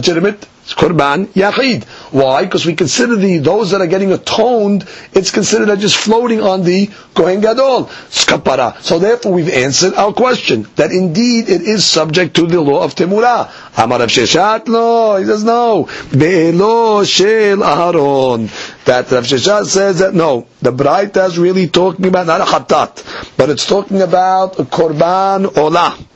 it's 0.70 0.80
Korban 0.80 1.26
Yachid. 1.30 1.86
Why? 2.14 2.44
Because 2.44 2.64
we 2.64 2.76
consider 2.76 3.16
the 3.16 3.40
those 3.40 3.72
that 3.72 3.82
are 3.82 3.88
getting 3.88 4.12
atoned, 4.12 4.88
it's 5.14 5.32
considered 5.32 5.68
as 5.68 5.80
just 5.80 5.98
floating 5.98 6.42
on 6.42 6.62
the 6.62 6.92
Kohen 7.16 7.42
Gadol. 7.42 7.86
Skapara. 7.86 8.80
So 8.82 9.00
therefore 9.00 9.34
we've 9.34 9.50
answered 9.50 9.96
our 9.96 10.14
question, 10.14 10.68
that 10.76 10.92
indeed 10.92 11.50
it 11.50 11.64
is 11.64 11.86
subject 11.86 12.36
to 12.36 12.46
the 12.46 12.62
law 12.62 12.84
of 12.84 12.94
Temurah. 12.94 13.50
Amar 13.84 13.98
Rav 13.98 14.10
Sheshat, 14.10 14.68
no, 14.68 15.16
he 15.16 15.26
says 15.26 15.44
no. 15.44 15.90
Be'elo 16.16 17.04
shel 17.04 17.58
Aharon. 17.58 18.50
That 18.86 19.10
Rav 19.10 19.24
Sheshat 19.24 19.66
says 19.66 19.98
that 20.00 20.14
no, 20.14 20.46
the 20.62 20.72
Braita 20.72 21.26
is 21.26 21.40
really 21.40 21.68
talking 21.68 22.06
about 22.06 22.28
not 22.28 22.42
a 22.42 22.46
Khatat, 22.46 23.36
but 23.38 23.50
it's 23.50 23.66
talking 23.66 24.04
about 24.04 24.60
a 24.60 24.66
Korban 24.66 25.48
Olah. 25.48 26.09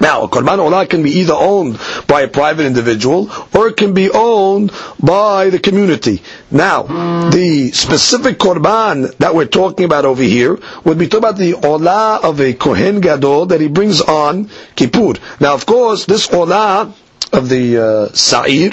Now, 0.00 0.22
a 0.22 0.28
korban 0.28 0.58
olah 0.58 0.88
can 0.88 1.02
be 1.02 1.10
either 1.18 1.34
owned 1.34 1.78
by 2.06 2.22
a 2.22 2.28
private 2.28 2.66
individual 2.66 3.30
or 3.54 3.68
it 3.68 3.76
can 3.76 3.94
be 3.94 4.10
owned 4.10 4.72
by 5.00 5.50
the 5.50 5.58
community. 5.58 6.22
Now, 6.50 6.82
the 7.30 7.70
specific 7.72 8.38
korban 8.38 9.16
that 9.18 9.34
we're 9.34 9.46
talking 9.46 9.84
about 9.84 10.04
over 10.04 10.22
here 10.22 10.58
would 10.84 10.98
be 10.98 11.08
talking 11.08 11.18
about 11.28 11.38
the 11.38 11.52
olah 11.54 12.22
of 12.22 12.40
a 12.40 12.52
kohen 12.54 13.00
gadol 13.00 13.46
that 13.46 13.60
he 13.60 13.68
brings 13.68 14.00
on 14.00 14.50
Kippur. 14.76 15.14
Now, 15.40 15.54
of 15.54 15.66
course, 15.66 16.04
this 16.06 16.28
olah 16.28 16.92
of 17.32 17.48
the 17.48 17.78
uh, 17.78 18.08
sa'ir 18.14 18.70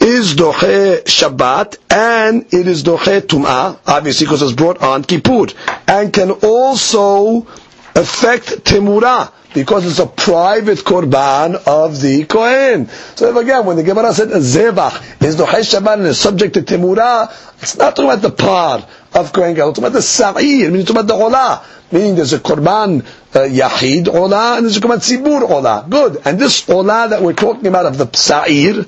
is 0.00 0.34
doche 0.34 1.02
Shabbat 1.04 1.78
and 1.90 2.44
it 2.52 2.66
is 2.66 2.82
doche 2.82 3.20
Tum'ah, 3.22 3.78
obviously 3.86 4.26
because 4.26 4.42
it's 4.42 4.52
brought 4.52 4.82
on 4.82 5.02
Kippur, 5.04 5.46
and 5.86 6.12
can 6.12 6.30
also 6.30 7.46
affect 7.94 8.64
Temurah 8.64 9.30
because 9.54 9.86
it's 9.86 10.00
a 10.00 10.06
private 10.06 10.78
korban 10.78 11.54
of 11.66 12.00
the 12.00 12.24
Kohen. 12.24 12.88
So 13.14 13.38
again, 13.38 13.64
when 13.64 13.76
the 13.76 13.84
Gemara 13.84 14.12
said 14.12 14.28
a 14.30 14.38
zevach 14.40 15.22
is 15.22 15.36
the 15.36 15.44
Shabbat 15.44 15.94
and 15.94 16.06
is 16.06 16.18
subject 16.18 16.54
to 16.54 16.62
Temurah, 16.62 17.32
it's 17.62 17.76
not 17.76 17.96
talking 17.96 18.10
about 18.10 18.22
the 18.22 18.30
par 18.30 18.86
of 19.14 19.32
Kohen 19.32 19.54
Gadol, 19.54 19.70
it's 19.70 19.78
about 19.78 19.92
the 19.92 20.02
sa'ir, 20.02 20.66
meaning 20.66 20.80
it's 20.80 20.90
about 20.90 21.06
the 21.06 21.14
olah. 21.14 21.64
Meaning 21.92 22.16
there's 22.16 22.32
a 22.32 22.40
korban 22.40 23.02
uh, 23.34 23.38
yahid 23.40 24.04
olah 24.06 24.56
and 24.56 24.66
there's 24.66 24.76
a 24.76 24.80
korban 24.80 24.98
tzibur 24.98 25.48
olah. 25.48 25.88
Good. 25.88 26.20
And 26.24 26.38
this 26.38 26.62
olah 26.66 27.10
that 27.10 27.22
we're 27.22 27.32
talking 27.34 27.68
about 27.68 27.86
of 27.86 27.96
the 27.96 28.10
sa'ir 28.12 28.84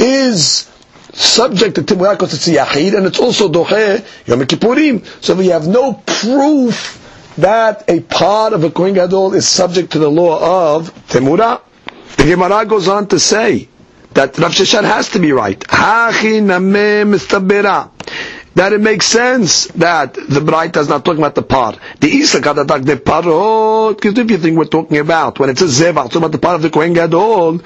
is 0.00 0.68
subject 1.12 1.76
to 1.76 1.82
Temurah 1.82 2.12
because 2.12 2.34
it's 2.34 2.48
a 2.48 2.56
yahid 2.56 2.96
and 2.96 3.06
it's 3.06 3.20
also 3.20 3.48
doche 3.48 4.04
Yom 4.26 4.40
Kippurim. 4.40 5.06
So 5.22 5.34
we 5.34 5.48
have 5.48 5.68
no 5.68 5.94
proof 6.04 6.99
that 7.38 7.84
a 7.88 8.00
part 8.00 8.52
of 8.52 8.64
a 8.64 8.70
Kohen 8.70 8.94
Gadol 8.94 9.34
is 9.34 9.46
subject 9.48 9.92
to 9.92 9.98
the 9.98 10.10
law 10.10 10.74
of 10.76 10.92
Temura. 11.08 11.60
The 12.16 12.24
Gemara 12.24 12.66
goes 12.66 12.88
on 12.88 13.06
to 13.08 13.18
say 13.18 13.68
that 14.12 14.36
Rav 14.38 14.52
Sheshet 14.52 14.84
has 14.84 15.08
to 15.10 15.18
be 15.18 15.32
right. 15.32 15.62
That 18.56 18.72
it 18.72 18.80
makes 18.80 19.06
sense 19.06 19.66
that 19.68 20.14
the 20.14 20.40
Braita 20.40 20.78
is 20.78 20.88
not 20.88 21.04
talking 21.04 21.20
about 21.20 21.36
the 21.36 21.42
part. 21.42 21.78
The 22.00 22.08
Isa 22.08 22.40
Kadatak 22.40 22.84
the 22.84 22.96
parot, 22.96 23.96
because 23.96 24.18
if 24.18 24.30
you 24.30 24.38
think 24.38 24.58
we're 24.58 24.64
talking 24.64 24.98
about, 24.98 25.38
when 25.38 25.50
it 25.50 25.58
says 25.58 25.78
Zevach, 25.80 26.06
talking 26.06 26.18
about 26.18 26.32
the 26.32 26.38
part 26.38 26.56
of 26.56 26.62
the 26.62 26.70
Kohen 26.70 26.92
Gadol, 26.92 27.60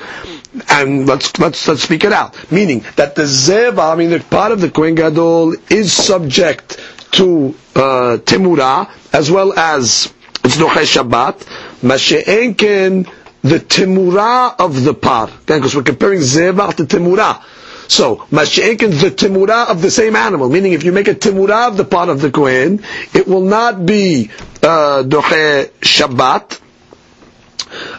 and 0.68 1.06
let's, 1.06 1.36
let's, 1.38 1.66
let's 1.66 1.82
speak 1.82 2.04
it 2.04 2.12
out. 2.12 2.52
Meaning 2.52 2.84
that 2.96 3.14
the 3.14 3.22
Zeva, 3.22 3.92
I 3.92 3.96
mean 3.96 4.10
the 4.10 4.20
part 4.20 4.52
of 4.52 4.60
the 4.60 4.70
Kohen 4.70 4.94
Gadol 4.94 5.54
is 5.70 5.92
subject 5.92 6.78
to 7.14 7.54
uh, 7.74 8.18
Timura, 8.18 8.88
as 9.12 9.30
well 9.30 9.52
as 9.58 10.12
it's 10.44 10.56
Doche 10.56 10.84
Shabbat, 10.84 11.38
Mashe'enken, 11.82 13.08
the 13.42 13.58
Timura 13.60 14.54
of 14.58 14.84
the 14.84 14.94
par. 14.94 15.30
Because 15.46 15.74
we're 15.74 15.82
comparing 15.82 16.20
Zevach 16.20 16.74
to 16.76 16.84
Timura. 16.84 17.42
So, 17.88 18.16
Mashi'ekin, 18.30 18.98
the 19.00 19.10
timura 19.10 19.68
of 19.68 19.82
the 19.82 19.90
same 19.90 20.16
animal, 20.16 20.48
meaning 20.48 20.72
if 20.72 20.84
you 20.84 20.92
make 20.92 21.06
a 21.08 21.14
timura 21.14 21.68
of 21.68 21.76
the 21.76 21.84
part 21.84 22.08
of 22.08 22.20
the 22.20 22.30
Kohen, 22.30 22.82
it 23.12 23.28
will 23.28 23.42
not 23.44 23.84
be 23.84 24.30
uh, 24.62 25.02
Shabbat. 25.04 26.60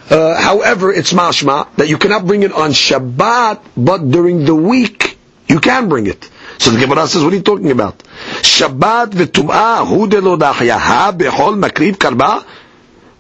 Uh, 0.10 0.42
however, 0.42 0.92
it's 0.92 1.14
mashma 1.14 1.68
that 1.76 1.88
you 1.88 1.98
cannot 1.98 2.26
bring 2.26 2.44
it 2.44 2.52
on 2.52 2.72
Shabbat, 2.72 3.62
but 3.78 4.10
during 4.10 4.46
the 4.46 4.56
week 4.56 5.18
you 5.48 5.60
can 5.60 5.88
bring 5.90 6.08
it. 6.08 6.30
So 6.58 6.72
the 6.72 6.80
Gemara 6.80 7.08
says, 7.08 7.24
what 7.24 7.34
are 7.34 7.36
you 7.36 7.42
talking 7.42 7.72
about? 7.72 8.00
Shabbat 8.42 9.12
v'tum'ah 9.12 9.88
hu 9.88 10.08
de 10.08 10.22
lo 10.22 10.38
ha 10.38 11.12
bechol 11.16 11.60
makriv 11.60 11.94
karba 11.98 12.46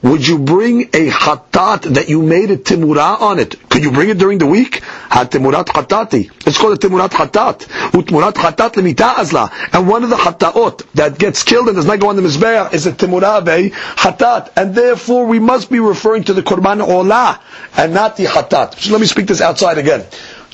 would 0.05 0.27
you 0.27 0.37
bring 0.37 0.81
a 0.93 1.09
chatat 1.09 1.81
that 1.95 2.09
you 2.09 2.21
made 2.21 2.51
a 2.51 2.57
timura 2.57 3.19
on 3.19 3.39
it? 3.39 3.69
Could 3.69 3.83
you 3.83 3.91
bring 3.91 4.09
it 4.09 4.19
during 4.19 4.37
the 4.37 4.45
week? 4.45 4.81
Ha 4.83 5.25
timurat 5.25 5.65
chatati. 5.65 6.29
It's 6.45 6.59
called 6.59 6.73
a 6.73 6.87
timurat 6.87 7.09
chatat. 7.09 7.61
Utmurat 7.89 8.33
chatat 8.33 8.73
lemita 8.75 9.17
azla. 9.17 9.49
And 9.73 9.87
one 9.87 10.03
of 10.03 10.11
the 10.11 10.15
chataot 10.15 10.85
that 10.93 11.17
gets 11.17 11.41
killed 11.41 11.69
and 11.69 11.75
does 11.75 11.87
not 11.87 11.99
go 11.99 12.09
on 12.09 12.17
the 12.17 12.21
mizbeach 12.21 12.71
is 12.75 12.85
a 12.85 12.91
timura 12.91 13.43
be 13.43 13.71
chatat. 13.71 14.51
And 14.55 14.75
therefore 14.75 15.25
we 15.25 15.39
must 15.39 15.71
be 15.71 15.79
referring 15.79 16.25
to 16.25 16.33
the 16.33 16.43
korban 16.43 16.85
olah 16.85 17.39
and 17.75 17.91
not 17.95 18.15
the 18.15 18.25
chatat. 18.25 18.75
So 18.79 18.91
let 18.91 19.01
me 19.01 19.07
speak 19.07 19.25
this 19.25 19.41
outside 19.41 19.79
again. 19.79 20.05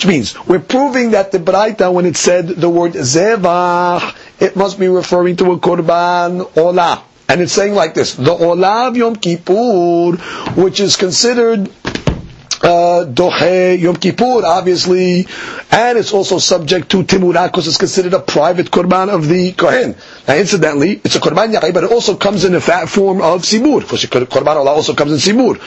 Which 0.01 0.07
means 0.07 0.47
we're 0.47 0.57
proving 0.57 1.11
that 1.11 1.31
the 1.31 1.37
Braita, 1.37 1.93
when 1.93 2.07
it 2.07 2.17
said 2.17 2.47
the 2.47 2.67
word 2.67 2.93
zevach, 2.93 4.15
it 4.39 4.55
must 4.55 4.79
be 4.79 4.87
referring 4.87 5.35
to 5.35 5.51
a 5.51 5.59
korban 5.59 6.41
olah. 6.55 7.03
And 7.29 7.39
it's 7.39 7.53
saying 7.53 7.75
like 7.75 7.93
this, 7.93 8.15
the 8.15 8.31
Olav 8.31 8.97
Yom 8.97 9.15
Kippur, 9.15 10.13
which 10.59 10.79
is 10.79 10.95
considered 10.95 11.69
Dohe 13.13 13.79
Yom 13.79 13.95
Kippur, 13.95 14.45
obviously, 14.45 15.27
and 15.71 15.97
it's 15.97 16.13
also 16.13 16.37
subject 16.39 16.89
to 16.91 17.03
Timurah 17.03 17.47
because 17.47 17.67
it's 17.67 17.77
considered 17.77 18.13
a 18.13 18.19
private 18.19 18.71
Korban 18.71 19.09
of 19.09 19.27
the 19.27 19.51
Kohen. 19.53 19.95
Now, 20.27 20.35
incidentally, 20.35 21.01
it's 21.03 21.15
a 21.15 21.19
Korban 21.19 21.53
Yachid, 21.53 21.73
but 21.73 21.83
it 21.83 21.91
also 21.91 22.15
comes 22.15 22.45
in 22.45 22.53
the 22.53 22.61
fat 22.61 22.87
form 22.89 23.21
of 23.21 23.43
Sibur, 23.43 23.81
because 23.81 24.05
Korban 24.05 24.55
Olah 24.55 24.67
also 24.67 24.93
comes 24.93 25.11
in 25.11 25.17
simur. 25.35 25.57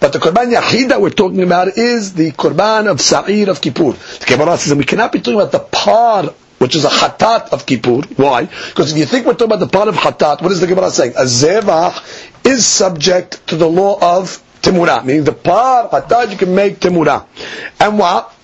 But 0.00 0.12
the 0.12 0.18
Korban 0.18 0.52
Yachid 0.54 0.88
that 0.88 1.00
we're 1.00 1.10
talking 1.10 1.42
about 1.42 1.68
is 1.76 2.14
the 2.14 2.32
Korban 2.32 2.90
of 2.90 3.00
Sa'ir 3.00 3.48
of 3.50 3.60
Kippur. 3.60 3.92
The 3.92 4.24
Gemara 4.26 4.56
says 4.56 4.70
that 4.70 4.78
we 4.78 4.84
cannot 4.84 5.12
be 5.12 5.20
talking 5.20 5.40
about 5.40 5.52
the 5.52 5.60
par 5.60 6.34
which 6.58 6.76
is 6.76 6.84
a 6.84 6.88
chatat 6.88 7.48
of 7.52 7.66
Kippur. 7.66 8.02
Why? 8.16 8.44
Because 8.44 8.92
if 8.92 8.98
you 8.98 9.04
think 9.04 9.26
we're 9.26 9.32
talking 9.32 9.46
about 9.46 9.58
the 9.58 9.66
part 9.66 9.88
of 9.88 9.96
chatat, 9.96 10.42
what 10.42 10.52
is 10.52 10.60
the 10.60 10.68
Gemara 10.68 10.90
saying? 10.90 11.12
A 11.16 11.22
zevach 11.24 12.46
is 12.46 12.64
subject 12.64 13.44
to 13.48 13.56
the 13.56 13.68
law 13.68 13.98
of 14.00 14.40
timura, 14.62 15.04
meaning 15.04 15.24
the 15.24 15.32
part 15.32 15.90
chatat 15.90 16.30
you 16.30 16.36
can 16.36 16.54
make 16.54 16.78
timura. 16.80 17.26
And 17.80 17.98
what? 17.98 18.34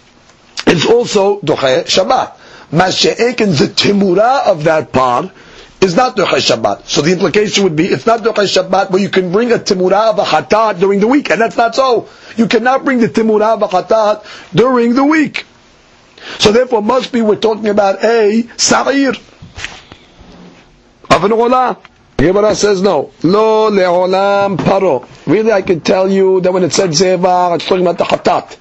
It's 0.67 0.85
also 0.87 1.41
doche 1.41 1.85
Shabbat. 1.85 2.37
Mashe'ekin, 2.71 3.57
the 3.59 3.69
timura 3.69 4.47
of 4.47 4.65
that 4.65 4.93
part, 4.93 5.31
is 5.81 5.95
not 5.97 6.17
Ducha 6.17 6.37
Shabbat. 6.37 6.87
So 6.87 7.03
the 7.03 7.13
implication 7.13 7.65
would 7.65 7.77
be, 7.77 7.87
it's 7.87 8.07
not 8.07 8.21
Ducha 8.21 8.45
Shabbat, 8.45 8.91
but 8.91 9.01
you 9.01 9.09
can 9.09 9.31
bring 9.33 9.53
a 9.53 9.57
Timurah 9.59 10.11
of 10.11 10.19
a 10.19 10.25
Chatat 10.25 10.81
during 10.81 11.01
the 11.01 11.07
week, 11.07 11.31
and 11.31 11.41
that's 11.41 11.57
not 11.57 11.75
so. 11.75 12.09
You 12.37 12.47
cannot 12.49 12.85
bring 12.85 12.99
the 12.99 13.09
Timurah 13.09 13.55
of 13.55 13.63
a 13.63 13.69
Chatat 13.69 14.25
during 14.55 14.95
the 14.95 15.05
week. 15.05 15.47
So 16.39 16.51
therefore, 16.53 16.83
must 16.83 17.13
be 17.13 17.23
we're 17.23 17.37
talking 17.37 17.69
about 17.69 18.03
a 18.05 18.43
sa'ir 18.57 19.11
of 21.11 21.25
an 21.25 21.31
olah. 21.31 21.79
Gemara 22.19 22.55
says 22.57 22.83
no. 22.83 23.13
Lo 23.23 23.71
le'olam 23.71 24.57
paro. 24.57 25.07
Really, 25.27 25.53
I 25.53 25.63
can 25.63 25.81
tell 25.81 26.11
you 26.11 26.41
that 26.41 26.53
when 26.53 26.65
it 26.65 26.73
said 26.73 26.91
zeva, 26.91 27.55
it's 27.55 27.65
talking 27.65 27.87
about 27.87 27.99
the 27.99 28.05
hatat. 28.05 28.57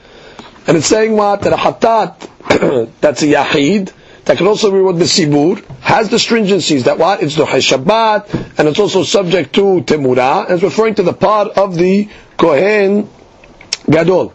And 0.68 0.78
it's 0.78 0.86
saying 0.86 1.14
what? 1.14 1.42
That 1.42 1.54
a 1.54 1.56
hatat, 1.56 2.92
that's 3.02 3.24
a 3.24 3.26
yahid, 3.26 3.92
that 4.26 4.38
can 4.38 4.46
also 4.46 4.70
be 4.72 4.80
what 4.82 5.00
the 5.00 5.06
sibur, 5.06 5.64
has 5.80 6.10
the 6.10 6.18
stringencies 6.18 6.84
that 6.84 7.00
what? 7.00 7.24
It's 7.24 7.36
the 7.36 7.46
Shabbat, 7.46 8.60
and 8.60 8.68
it's 8.68 8.78
also 8.78 9.04
subject 9.04 9.56
to 9.56 9.82
temura, 9.82 10.44
and 10.46 10.54
it's 10.56 10.64
referring 10.64 10.96
to 10.96 11.04
the 11.04 11.14
part 11.14 11.58
of 11.58 11.76
the 11.76 12.10
Kohen 12.38 13.10
Gadol. 13.90 14.34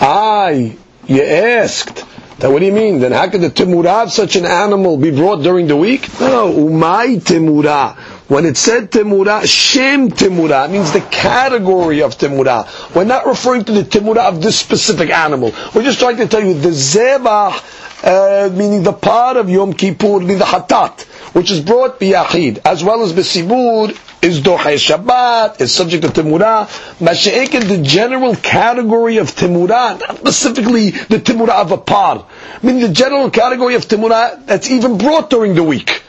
I, 0.00 0.76
you 1.06 1.22
asked, 1.22 2.04
then 2.38 2.52
what 2.52 2.60
do 2.60 2.64
you 2.66 2.72
mean? 2.72 2.98
Then 2.98 3.12
how 3.12 3.28
could 3.28 3.42
the 3.42 3.50
timura 3.50 4.04
of 4.04 4.12
such 4.12 4.36
an 4.36 4.46
animal 4.46 4.96
be 4.96 5.10
brought 5.10 5.42
during 5.42 5.66
the 5.68 5.76
week? 5.76 6.08
No, 6.18 6.52
umay 6.52 7.20
timura. 7.20 7.96
When 8.28 8.44
it 8.44 8.56
said 8.56 8.90
timura, 8.90 9.44
shem 9.46 10.10
timura, 10.10 10.68
means 10.68 10.90
the 10.92 11.00
category 11.00 12.02
of 12.02 12.18
timura. 12.18 12.66
We're 12.94 13.04
not 13.04 13.24
referring 13.24 13.64
to 13.66 13.72
the 13.72 13.82
timura 13.84 14.26
of 14.28 14.42
this 14.42 14.58
specific 14.58 15.10
animal. 15.10 15.54
We're 15.74 15.84
just 15.84 16.00
trying 16.00 16.16
to 16.16 16.26
tell 16.26 16.42
you 16.42 16.54
the 16.54 16.70
zebah, 16.70 18.02
uh, 18.02 18.50
meaning 18.52 18.82
the 18.82 18.92
part 18.92 19.36
of 19.36 19.48
Yom 19.48 19.72
Kippur, 19.74 20.18
the 20.20 20.44
hatat, 20.44 21.02
which 21.34 21.52
is 21.52 21.60
brought 21.60 22.00
biyachid, 22.00 22.58
as 22.64 22.82
well 22.82 23.02
as 23.04 23.12
besibur, 23.12 23.96
is 24.22 24.40
Dohay 24.40 24.74
Shabbat, 24.74 25.60
is 25.60 25.72
subject 25.72 26.02
to 26.02 26.08
Timurah. 26.10 26.66
Masha'ekin, 26.98 27.68
the 27.68 27.78
general 27.82 28.34
category 28.34 29.18
of 29.18 29.28
Timura, 29.36 30.00
not 30.00 30.16
specifically 30.18 30.90
the 30.90 31.18
Timura 31.18 31.60
of 31.60 31.70
a 31.70 31.76
par. 31.78 32.26
I 32.60 32.66
mean, 32.66 32.80
the 32.80 32.88
general 32.88 33.30
category 33.30 33.76
of 33.76 33.86
Timura 33.86 34.44
that's 34.46 34.68
even 34.70 34.98
brought 34.98 35.30
during 35.30 35.54
the 35.54 35.62
week 35.62 36.02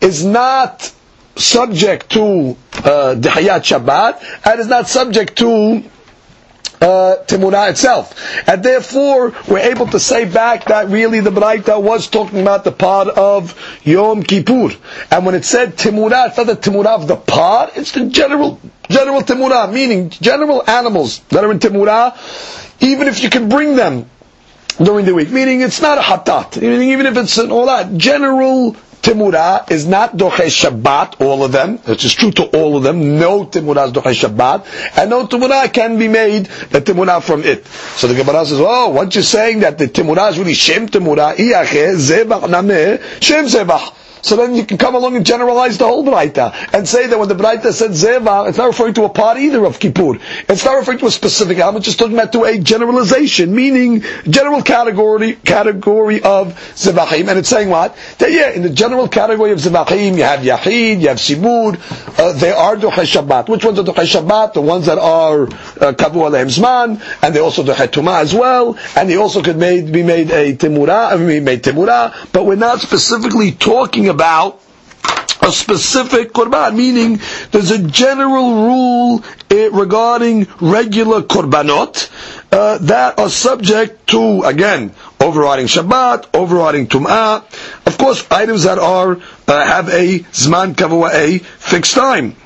is 0.00 0.24
not 0.24 0.92
subject 1.36 2.10
to 2.10 2.56
uh, 2.74 3.14
Dihayat 3.18 3.62
Shabbat, 3.62 4.22
and 4.46 4.60
is 4.60 4.66
not 4.68 4.88
subject 4.88 5.38
to 5.38 5.82
uh, 6.84 7.16
itself. 7.68 8.48
And 8.48 8.62
therefore, 8.62 9.32
we're 9.48 9.58
able 9.58 9.86
to 9.88 10.00
say 10.00 10.24
back 10.26 10.66
that 10.66 10.88
really 10.88 11.20
the 11.20 11.30
Braita 11.30 11.80
was 11.82 12.08
talking 12.08 12.40
about 12.40 12.64
the 12.64 12.72
part 12.72 13.08
of 13.08 13.58
Yom 13.84 14.22
Kippur. 14.22 14.70
And 15.10 15.24
when 15.26 15.34
it 15.34 15.44
said 15.44 15.76
Timura, 15.76 16.28
it's 16.28 16.36
not 16.36 16.46
the 16.46 16.56
Timura 16.56 16.94
of 17.00 17.08
the 17.08 17.16
part, 17.16 17.76
it's 17.76 17.92
the 17.92 18.06
general, 18.06 18.60
general 18.88 19.22
Timura, 19.22 19.72
meaning 19.72 20.10
general 20.10 20.62
animals 20.68 21.20
that 21.30 21.44
are 21.44 21.50
in 21.50 21.58
Timuna, 21.58 22.12
even 22.82 23.08
if 23.08 23.22
you 23.22 23.30
can 23.30 23.48
bring 23.48 23.76
them 23.76 24.10
during 24.82 25.06
the 25.06 25.14
week. 25.14 25.30
Meaning 25.30 25.62
it's 25.62 25.80
not 25.80 25.98
a 25.98 26.02
hatat. 26.02 26.60
Meaning 26.60 26.90
even 26.90 27.06
if 27.06 27.16
it's 27.16 27.38
an 27.38 27.50
all 27.50 27.66
that 27.66 27.96
general 27.96 28.76
Timura 29.04 29.70
is 29.70 29.86
not 29.86 30.16
Doche 30.16 30.48
Shabbat, 30.48 31.20
all 31.20 31.44
of 31.44 31.52
them, 31.52 31.76
which 31.78 32.06
is 32.06 32.14
true 32.14 32.30
to 32.30 32.44
all 32.56 32.78
of 32.78 32.82
them. 32.82 33.18
No 33.18 33.44
Timura 33.44 33.86
is 33.86 33.92
Doche 33.92 34.14
Shabbat, 34.14 34.98
and 34.98 35.10
no 35.10 35.26
Timura 35.26 35.70
can 35.70 35.98
be 35.98 36.08
made 36.08 36.46
a 36.46 36.80
Timura 36.80 37.22
from 37.22 37.42
it. 37.42 37.66
So 37.66 38.06
the 38.08 38.14
Gemara 38.14 38.46
says, 38.46 38.60
oh, 38.60 38.88
what 38.88 39.14
you're 39.14 39.22
saying 39.22 39.60
that 39.60 39.76
the 39.76 39.88
Timura 39.88 40.30
is 40.30 40.38
really 40.38 40.54
Shem 40.54 40.88
Timura, 40.88 41.34
Iyache, 41.34 41.96
Zebach 41.96 42.44
Nameh, 42.44 43.22
Shem 43.22 43.44
Zebach. 43.44 44.03
So 44.24 44.36
then 44.36 44.54
you 44.54 44.64
can 44.64 44.78
come 44.78 44.94
along 44.94 45.16
and 45.16 45.26
generalize 45.26 45.76
the 45.76 45.84
whole 45.84 46.02
Braita 46.02 46.54
and 46.72 46.88
say 46.88 47.06
that 47.08 47.18
when 47.18 47.28
the 47.28 47.34
Braita 47.34 47.72
said 47.74 47.90
Zeva, 47.90 48.48
it's 48.48 48.56
not 48.56 48.68
referring 48.68 48.94
to 48.94 49.04
a 49.04 49.10
part 49.10 49.36
either 49.36 49.62
of 49.66 49.78
Kippur. 49.78 50.18
It's 50.48 50.64
not 50.64 50.76
referring 50.76 50.96
to 51.00 51.06
a 51.06 51.10
specific 51.10 51.58
it's 51.58 51.84
just 51.84 51.98
talking 51.98 52.14
about 52.14 52.32
to 52.32 52.44
a 52.44 52.58
generalization, 52.58 53.54
meaning 53.54 54.02
general 54.28 54.62
category 54.62 55.34
category 55.34 56.22
of 56.22 56.54
Zevachim. 56.74 57.28
And 57.28 57.38
it's 57.38 57.50
saying 57.50 57.68
what? 57.68 57.94
That 58.18 58.32
yeah, 58.32 58.50
in 58.50 58.62
the 58.62 58.70
general 58.70 59.08
category 59.08 59.52
of 59.52 59.58
Zevachim, 59.58 60.16
you 60.16 60.22
have 60.22 60.40
Yahid, 60.40 61.02
you 61.02 61.08
have 61.08 61.18
Sibur, 61.18 61.76
uh, 62.18 62.32
they 62.32 62.50
are 62.50 62.76
Duchai 62.76 63.04
Shabbat. 63.04 63.50
Which 63.50 63.62
ones 63.62 63.78
are 63.78 63.82
Duchai 63.84 64.06
Shabbat? 64.06 64.54
The 64.54 64.62
ones 64.62 64.86
that 64.86 64.96
are 64.98 65.42
uh, 65.42 65.92
Kavu 65.92 66.24
Aleim 66.30 66.48
Zman, 66.48 67.02
and 67.22 67.34
they 67.34 67.40
also 67.40 67.62
Duchai 67.62 67.88
Tumah 67.88 68.22
as 68.22 68.32
well, 68.32 68.78
and 68.96 69.10
they 69.10 69.16
also 69.16 69.42
could 69.42 69.58
made, 69.58 69.92
be 69.92 70.02
made 70.02 70.30
a 70.30 70.56
Timura, 70.56 71.12
I 71.12 71.16
mean, 71.18 71.44
made 71.44 71.62
Timura, 71.62 72.32
but 72.32 72.46
we're 72.46 72.54
not 72.54 72.80
specifically 72.80 73.52
talking 73.52 74.08
about 74.08 74.13
a 74.20 75.52
specific 75.52 76.32
korban, 76.32 76.74
meaning 76.76 77.20
there's 77.50 77.70
a 77.70 77.82
general 77.82 78.54
rule 78.66 79.24
eh, 79.50 79.68
regarding 79.72 80.46
regular 80.60 81.22
korbanot 81.22 82.10
uh, 82.52 82.78
that 82.78 83.18
are 83.18 83.28
subject 83.28 84.06
to, 84.08 84.42
again, 84.44 84.92
overriding 85.20 85.66
Shabbat, 85.66 86.28
overriding 86.34 86.86
Tum'ah, 86.86 87.44
of 87.86 87.98
course, 87.98 88.26
items 88.30 88.62
that 88.64 88.78
are 88.78 89.18
uh, 89.48 89.66
have 89.66 89.88
a 89.88 90.20
zman 90.32 90.74
kavua, 90.74 91.10
a 91.12 91.38
fixed 91.38 91.94
time. 91.94 92.36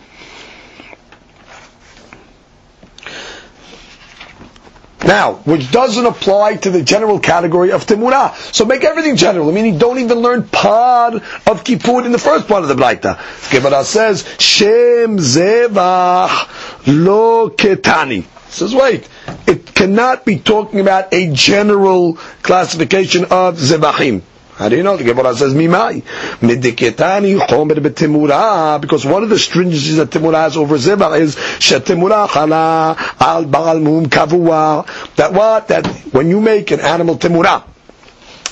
Now, 5.06 5.34
which 5.44 5.70
doesn't 5.70 6.04
apply 6.04 6.56
to 6.56 6.70
the 6.70 6.82
general 6.82 7.20
category 7.20 7.70
of 7.72 7.86
Timurah. 7.86 8.34
So 8.52 8.64
make 8.64 8.82
everything 8.84 9.16
general, 9.16 9.52
meaning 9.52 9.78
don't 9.78 9.98
even 9.98 10.18
learn 10.18 10.42
part 10.48 11.14
of 11.46 11.64
Kippur 11.64 12.04
in 12.04 12.12
the 12.12 12.18
first 12.18 12.48
part 12.48 12.62
of 12.62 12.68
the 12.68 12.74
Braita. 12.74 13.16
Gemara 13.50 13.84
says, 13.84 14.24
Shem 14.40 15.18
Zevach 15.18 16.86
Lo 16.86 17.48
Ketani. 17.50 18.24
Says, 18.50 18.74
wait, 18.74 19.08
it 19.46 19.72
cannot 19.74 20.24
be 20.24 20.38
talking 20.38 20.80
about 20.80 21.12
a 21.12 21.30
general 21.32 22.14
classification 22.42 23.24
of 23.24 23.56
Zevachim. 23.56 24.22
How 24.58 24.68
do 24.68 24.76
you 24.76 24.82
know? 24.82 24.96
The 24.96 25.04
Gemara 25.04 25.36
says, 25.36 25.54
Mimai. 25.54 26.02
Midiketani 26.40 27.38
chomer 27.46 27.76
betimura, 27.76 28.80
because 28.80 29.06
one 29.06 29.22
of 29.22 29.28
the 29.28 29.36
stringencies 29.36 29.96
that 29.98 30.10
Timurah 30.10 30.42
has 30.42 30.56
over 30.56 30.74
Zebach 30.76 31.20
is, 31.20 31.36
shetimura 31.36 32.26
chala 32.26 32.96
al 33.20 33.44
baal 33.44 33.78
mum 33.78 34.06
kavua. 34.06 34.84
That 35.14 35.32
what? 35.32 35.68
That 35.68 35.86
when 36.12 36.28
you 36.28 36.40
make 36.40 36.72
an 36.72 36.80
animal 36.80 37.16
Timurah, 37.16 37.62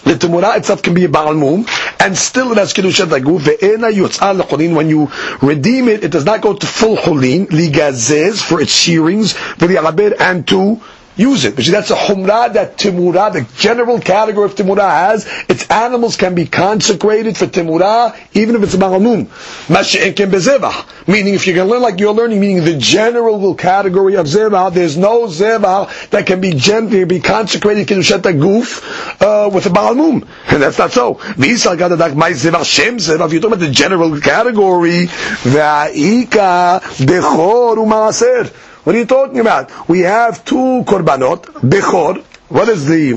the 0.05 0.13
Timurah 0.15 0.57
itself 0.59 0.81
can 0.81 0.95
be 0.95 1.05
a 1.07 1.09
Baal 1.09 1.35
Mum, 1.35 1.67
and 1.99 2.17
still 2.17 2.53
it 2.53 2.59
has 2.59 2.73
Kedushat 2.73 3.07
Aguf, 3.09 3.41
ve'ena 3.41 3.93
yotzal 3.93 4.39
l'cholin, 4.39 4.77
when 4.77 4.89
you 4.89 5.11
redeem 5.43 5.89
it, 5.89 6.05
it 6.05 6.13
does 6.13 6.25
not 6.25 6.41
go 6.41 6.55
to 6.55 6.65
full 6.65 6.97
cholin, 6.97 7.49
ligazez, 7.49 8.41
for 8.41 8.61
its 8.61 8.71
shearings, 8.71 9.33
for 9.33 9.67
v'li'alabed, 9.67 10.21
and 10.21 10.47
to 10.47 10.81
use 11.17 11.45
it. 11.45 11.57
But 11.57 11.67
that's 11.67 11.91
a 11.91 11.97
humrah 11.97 12.53
that 12.53 12.77
timurah, 12.77 13.33
the 13.33 13.47
general 13.59 14.01
category 14.01 14.47
of 14.47 14.55
timurah 14.55 14.89
has. 14.89 15.27
Its 15.49 15.69
animals 15.71 16.17
can 16.17 16.35
be 16.35 16.47
consecrated 16.47 17.37
for 17.37 17.47
timurah, 17.47 18.17
even 18.35 18.57
if 18.57 18.63
it's 18.63 18.75
a 18.75 18.79
malamum. 18.79 19.27
Masha'inkin 19.67 20.31
bezevah. 20.31 21.09
Meaning, 21.09 21.35
if 21.35 21.47
going 21.47 21.57
to 21.57 21.65
learn 21.65 21.83
like 21.83 22.01
you're 22.01 22.13
learning, 22.13 22.41
meaning 22.41 22.65
the 22.65 22.77
general 22.77 23.55
category 23.55 24.17
of 24.17 24.27
zevah, 24.27 24.73
there's 24.73 24.97
no 24.97 25.27
zevah 25.27 26.11
that 26.11 26.27
can 26.27 26.41
be 26.41 26.53
gently 26.53 27.05
be 27.05 27.21
consecrated 27.21 27.87
kedushat 27.87 28.23
guf 28.23 28.83
uh, 29.21 29.49
with 29.49 29.67
a 29.67 29.71
malamum, 29.71 30.27
and 30.49 30.63
that's 30.63 30.79
not 30.79 30.93
so. 30.93 31.19
If 31.21 33.33
you're 33.33 33.41
talking 33.41 33.53
about 33.53 33.61
the 33.61 33.71
general 33.71 34.21
category, 34.21 35.07
va'ika 35.07 36.81
bechor 37.07 37.77
u'maaser. 37.77 38.66
What 38.87 38.95
are 38.95 38.99
you 39.01 39.05
talking 39.07 39.41
about? 39.41 39.89
We 39.89 40.03
have 40.03 40.45
two 40.45 40.85
korbanot, 40.87 41.43
bechor. 41.61 42.23
What 42.49 42.69
is 42.69 42.87
the 42.87 43.15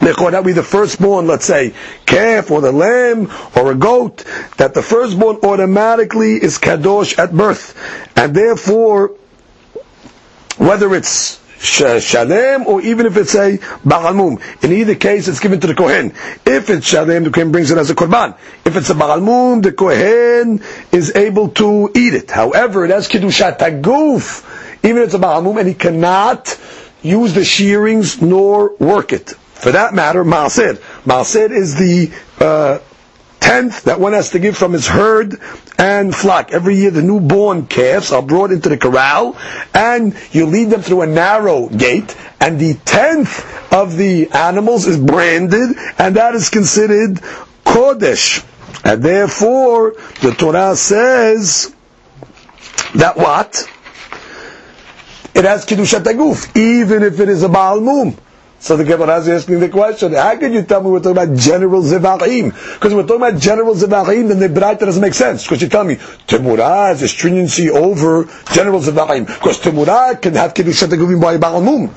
bechor? 0.00 0.32
That 0.32 0.42
would 0.42 0.46
be 0.50 0.52
the 0.52 0.64
firstborn, 0.64 1.28
let's 1.28 1.44
say, 1.44 1.74
calf 2.06 2.50
or 2.50 2.60
the 2.60 2.72
lamb 2.72 3.30
or 3.54 3.70
a 3.70 3.76
goat, 3.76 4.24
that 4.56 4.74
the 4.74 4.82
firstborn 4.82 5.36
automatically 5.44 6.32
is 6.42 6.58
kadosh 6.58 7.16
at 7.20 7.30
birth. 7.32 7.78
And 8.16 8.34
therefore, 8.34 9.14
whether 10.58 10.92
it's 10.96 11.38
shalem 11.60 12.66
or 12.66 12.80
even 12.80 13.06
if 13.06 13.16
it's 13.16 13.36
a 13.36 13.58
bagalmum. 13.86 14.42
In 14.64 14.72
either 14.72 14.96
case, 14.96 15.28
it's 15.28 15.38
given 15.38 15.60
to 15.60 15.68
the 15.68 15.74
kohen. 15.76 16.14
If 16.44 16.68
it's 16.68 16.88
shalem, 16.88 17.22
the 17.22 17.30
kohen 17.30 17.52
brings 17.52 17.70
it 17.70 17.78
as 17.78 17.90
a 17.90 17.94
korban. 17.94 18.36
If 18.64 18.74
it's 18.74 18.90
a 18.90 18.94
bagalmum, 18.94 19.62
the 19.62 19.70
kohen 19.70 20.64
is 20.90 21.14
able 21.14 21.50
to 21.50 21.92
eat 21.94 22.14
it. 22.14 22.28
However, 22.28 22.84
it 22.86 22.90
has 22.90 23.06
kiddushat 23.08 23.58
taguf 23.58 24.49
even 24.82 24.98
if 24.98 25.06
it's 25.06 25.14
a 25.14 25.18
Ma'amum, 25.18 25.58
and 25.58 25.68
he 25.68 25.74
cannot 25.74 26.58
use 27.02 27.34
the 27.34 27.44
shearings 27.44 28.20
nor 28.20 28.74
work 28.78 29.12
it. 29.12 29.30
For 29.30 29.72
that 29.72 29.92
matter, 29.94 30.24
Ma'asir. 30.24 30.76
Ma'asir 31.04 31.50
is 31.50 31.74
the 31.76 32.10
uh, 32.42 32.78
tenth 33.40 33.82
that 33.84 33.98
one 33.98 34.12
has 34.12 34.30
to 34.30 34.38
give 34.38 34.56
from 34.56 34.72
his 34.72 34.86
herd 34.86 35.40
and 35.78 36.14
flock. 36.14 36.52
Every 36.52 36.76
year 36.76 36.90
the 36.90 37.02
newborn 37.02 37.66
calves 37.66 38.12
are 38.12 38.22
brought 38.22 38.52
into 38.52 38.68
the 38.68 38.76
corral 38.76 39.36
and 39.74 40.14
you 40.30 40.46
lead 40.46 40.70
them 40.70 40.82
through 40.82 41.02
a 41.02 41.06
narrow 41.06 41.68
gate 41.68 42.16
and 42.40 42.58
the 42.60 42.74
tenth 42.84 43.72
of 43.72 43.96
the 43.96 44.30
animals 44.30 44.86
is 44.86 44.98
branded 44.98 45.76
and 45.98 46.16
that 46.16 46.34
is 46.34 46.48
considered 46.50 47.16
Kodesh. 47.64 48.46
And 48.84 49.02
therefore 49.02 49.94
the 50.22 50.32
Torah 50.32 50.76
says 50.76 51.74
that 52.94 53.16
what? 53.16 53.68
It 55.34 55.44
has 55.44 55.64
Kiddushat 55.66 56.04
Aguf, 56.04 56.56
even 56.56 57.02
if 57.02 57.18
it 57.20 57.28
is 57.28 57.42
a 57.42 57.48
Baal 57.48 57.80
Mum. 57.80 58.16
So 58.62 58.76
the 58.76 58.84
Gemara 58.84 59.16
is 59.20 59.28
asking 59.28 59.58
the 59.60 59.70
question, 59.70 60.12
how 60.12 60.36
can 60.36 60.52
you 60.52 60.60
tell 60.62 60.82
me 60.82 60.90
we're 60.90 61.00
talking 61.00 61.12
about 61.12 61.34
general 61.34 61.82
Zivachim? 61.82 62.52
Because 62.74 62.92
we're 62.92 63.06
talking 63.06 63.22
about 63.26 63.40
general 63.40 63.74
Zivachim, 63.74 64.28
then 64.28 64.38
the 64.38 64.48
Braita 64.48 64.80
doesn't 64.80 65.00
make 65.00 65.14
sense. 65.14 65.44
Because 65.44 65.62
you 65.62 65.68
tell 65.68 65.82
me, 65.82 65.94
Temurah 65.96 66.88
has 66.88 67.00
a 67.00 67.08
stringency 67.08 67.70
over 67.70 68.28
general 68.52 68.80
Zivachim. 68.80 69.26
Because 69.26 69.60
Temurah 69.60 70.20
can 70.20 70.34
have 70.34 70.52
Kiddushat 70.52 70.88
Agufim 70.88 71.22
by 71.22 71.38
Baal 71.38 71.62
Mum. 71.62 71.88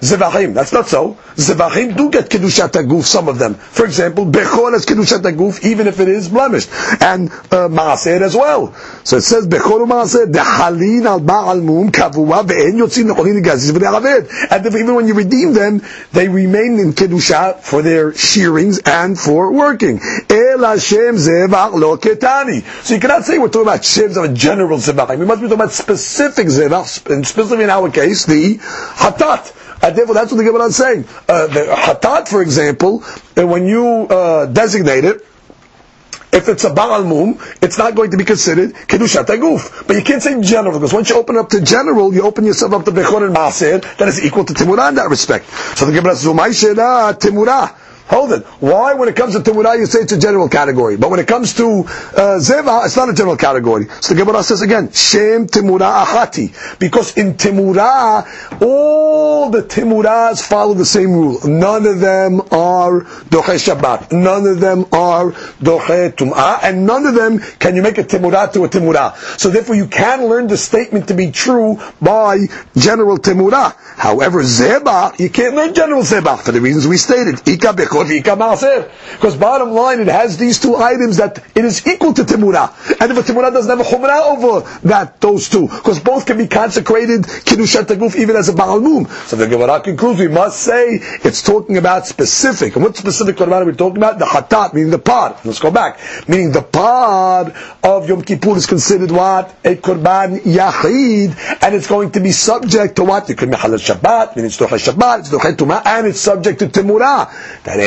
Zevachim. 0.00 0.54
That's 0.54 0.72
not 0.72 0.86
so. 0.86 1.14
Zevachim 1.34 1.96
do 1.96 2.10
get 2.10 2.30
Kedushat 2.30 2.70
Aguf, 2.70 3.02
some 3.02 3.28
of 3.28 3.38
them. 3.38 3.54
For 3.54 3.84
example, 3.84 4.26
Bechor 4.26 4.72
has 4.72 4.86
Kedushat 4.86 5.22
Aguf, 5.22 5.64
even 5.64 5.88
if 5.88 5.98
it 5.98 6.08
is 6.08 6.28
blemished. 6.28 6.68
And 7.02 7.30
uh, 7.30 7.68
Maaser 7.68 8.20
as 8.20 8.36
well. 8.36 8.72
So 9.04 9.16
it 9.16 9.22
says, 9.22 9.46
Bechor 9.48 9.86
Maaser, 9.88 10.30
Dehalin 10.30 11.04
al 11.04 11.20
Baal 11.20 11.60
Mum, 11.60 11.90
Kavua, 11.90 12.46
Ve'en 12.46 12.74
Yotzin 12.74 13.10
Necholin 13.10 13.42
Gazis 13.42 13.72
V'De'alaved. 13.72 14.52
And 14.52 14.66
if, 14.66 14.74
even 14.74 14.94
when 14.94 15.08
you 15.08 15.14
redeem 15.14 15.52
them, 15.52 15.82
they 16.12 16.28
remain 16.28 16.78
in 16.78 16.92
Kedusha 16.92 17.58
for 17.58 17.82
their 17.82 18.14
shearings 18.14 18.78
and 18.84 19.18
for 19.18 19.52
working. 19.52 20.00
El 20.30 20.60
Hashem 20.60 21.16
Zevach 21.16 21.72
Lo 21.72 21.96
Ketani. 21.96 22.62
So 22.84 22.94
you 22.94 23.00
cannot 23.00 23.24
say 23.24 23.38
we're 23.38 23.48
talking 23.48 23.62
about 23.62 23.80
Shevs 23.80 24.16
of 24.16 24.30
a 24.30 24.34
general 24.34 24.78
Zevachim. 24.78 25.18
We 25.18 25.26
must 25.26 25.40
be 25.40 25.48
talking 25.48 25.60
about 25.60 25.72
specific 25.72 26.46
Zevach, 26.46 27.10
and 27.12 27.26
specifically 27.26 27.64
in 27.64 27.70
our 27.70 27.90
case, 27.90 28.24
the 28.26 28.58
Hatat. 28.58 29.54
And 29.88 29.96
therefore, 29.96 30.14
that's 30.14 30.30
what 30.30 30.36
the 30.36 30.44
Gemara 30.44 30.66
is 30.66 30.76
saying. 30.76 31.06
Uh, 31.26 31.46
the 31.46 31.60
hatat, 31.64 32.28
for 32.28 32.42
example, 32.42 33.02
uh, 33.38 33.46
when 33.46 33.66
you 33.66 34.06
uh, 34.10 34.44
designate 34.44 35.06
it, 35.06 35.24
if 36.30 36.46
it's 36.46 36.64
a 36.64 36.74
Baal 36.74 37.04
Mum, 37.04 37.38
it's 37.62 37.78
not 37.78 37.94
going 37.94 38.10
to 38.10 38.18
be 38.18 38.24
considered 38.26 38.74
Kedushat 38.74 39.24
Aguf. 39.24 39.86
But 39.86 39.96
you 39.96 40.02
can't 40.02 40.22
say 40.22 40.38
general, 40.42 40.78
because 40.78 40.92
once 40.92 41.08
you 41.08 41.16
open 41.16 41.38
up 41.38 41.48
to 41.48 41.62
general, 41.62 42.12
you 42.12 42.20
open 42.20 42.44
yourself 42.44 42.74
up 42.74 42.84
to 42.84 42.90
Bechor 42.90 43.26
and 43.26 43.34
Maaser, 43.34 43.80
that 43.96 44.08
is 44.08 44.22
equal 44.22 44.44
to 44.44 44.52
Timurah 44.52 44.90
in 44.90 44.96
that 44.96 45.08
respect. 45.08 45.46
So 45.48 45.86
the 45.86 45.92
Gemara 45.92 46.14
says, 46.16 46.34
Timurah. 46.34 47.74
Hold 48.08 48.32
it. 48.32 48.46
Why, 48.60 48.94
when 48.94 49.08
it 49.10 49.16
comes 49.16 49.34
to 49.34 49.40
Timurah, 49.40 49.78
you 49.78 49.84
say 49.84 50.00
it's 50.00 50.12
a 50.12 50.18
general 50.18 50.48
category, 50.48 50.96
but 50.96 51.10
when 51.10 51.20
it 51.20 51.26
comes 51.26 51.52
to 51.54 51.80
uh, 51.80 52.40
Zeva, 52.40 52.86
it's 52.86 52.96
not 52.96 53.10
a 53.10 53.12
general 53.12 53.36
category. 53.36 53.86
So 54.00 54.14
the 54.14 54.24
Gemara 54.24 54.42
says 54.42 54.62
again, 54.62 54.92
Shem 54.92 55.46
Timurah 55.46 56.04
Ahati, 56.04 56.78
because 56.78 57.18
in 57.18 57.34
Timurah, 57.34 58.62
all 58.62 59.50
the 59.50 59.62
Timurahs 59.62 60.42
follow 60.42 60.72
the 60.72 60.86
same 60.86 61.12
rule. 61.12 61.38
None 61.46 61.84
of 61.84 62.00
them 62.00 62.40
are 62.50 63.02
Doche 63.28 63.58
Shabbat, 63.60 64.10
none 64.12 64.46
of 64.46 64.60
them 64.60 64.86
are 64.90 65.32
Doche 65.60 66.16
Tum'ah, 66.16 66.60
and 66.62 66.86
none 66.86 67.04
of 67.04 67.14
them 67.14 67.38
can 67.58 67.76
you 67.76 67.82
make 67.82 67.98
a 67.98 68.04
Timurah 68.04 68.50
to 68.54 68.64
a 68.64 68.68
Timurah. 68.70 69.16
So 69.38 69.50
therefore, 69.50 69.74
you 69.76 69.86
can 69.86 70.28
learn 70.28 70.46
the 70.46 70.56
statement 70.56 71.08
to 71.08 71.14
be 71.14 71.30
true 71.30 71.78
by 72.00 72.38
general 72.74 73.18
Timurah. 73.18 73.76
However, 73.76 74.42
Zeba, 74.42 75.18
you 75.18 75.28
can't 75.28 75.54
learn 75.54 75.74
general 75.74 76.02
Zeba 76.02 76.40
for 76.40 76.52
the 76.52 76.60
reasons 76.62 76.86
we 76.86 76.96
stated. 76.96 77.40
Because 78.04 79.36
bottom 79.36 79.70
line, 79.70 80.00
it 80.00 80.08
has 80.08 80.36
these 80.36 80.60
two 80.60 80.76
items 80.76 81.16
that 81.18 81.44
it 81.54 81.64
is 81.64 81.86
equal 81.86 82.12
to 82.14 82.22
timura. 82.22 82.68
And 83.00 83.10
if 83.10 83.18
a 83.18 83.22
timura 83.22 83.52
doesn't 83.52 83.76
have 83.76 83.86
a 83.86 83.88
Chumrah 83.88 84.36
over 84.36 84.78
that, 84.88 85.20
those 85.20 85.48
two, 85.48 85.68
because 85.68 86.00
both 86.00 86.26
can 86.26 86.38
be 86.38 86.46
consecrated 86.46 87.22
Kiddushat 87.22 87.84
Taguf 87.84 88.16
even 88.16 88.36
as 88.36 88.48
a 88.48 88.52
Baal 88.52 88.80
Mum. 88.80 89.06
So 89.26 89.36
the 89.36 89.46
Gemara 89.46 89.80
concludes, 89.80 90.20
we 90.20 90.28
must 90.28 90.60
say 90.60 90.98
it's 91.24 91.42
talking 91.42 91.76
about 91.76 92.06
specific. 92.06 92.74
And 92.76 92.84
what 92.84 92.96
specific 92.96 93.36
Korban 93.36 93.62
are 93.62 93.64
we 93.64 93.72
talking 93.72 93.96
about? 93.98 94.18
The 94.18 94.26
Hatat, 94.26 94.74
meaning 94.74 94.90
the 94.90 94.98
part. 94.98 95.44
Let's 95.44 95.58
go 95.58 95.70
back. 95.70 96.00
Meaning 96.28 96.52
the 96.52 96.62
part 96.62 97.54
of 97.82 98.08
Yom 98.08 98.22
Kippur 98.22 98.56
is 98.56 98.66
considered 98.66 99.10
what? 99.10 99.54
A 99.64 99.76
Korban 99.76 100.40
Yahid, 100.40 101.62
and 101.62 101.74
it's 101.74 101.86
going 101.86 102.10
to 102.12 102.20
be 102.20 102.32
subject 102.32 102.96
to 102.96 103.04
what? 103.04 103.28
It 103.30 103.38
could 103.38 103.50
be 103.50 103.56
Halal 103.56 103.78
Shabbat, 103.78 104.36
meaning 104.36 104.46
it's 104.46 104.56
Shabbat, 104.56 105.20
it's 105.20 105.30
Tumah, 105.30 105.82
and 105.84 106.06
it's 106.06 106.20
subject 106.20 106.60
to 106.60 106.66
timura. 106.68 107.28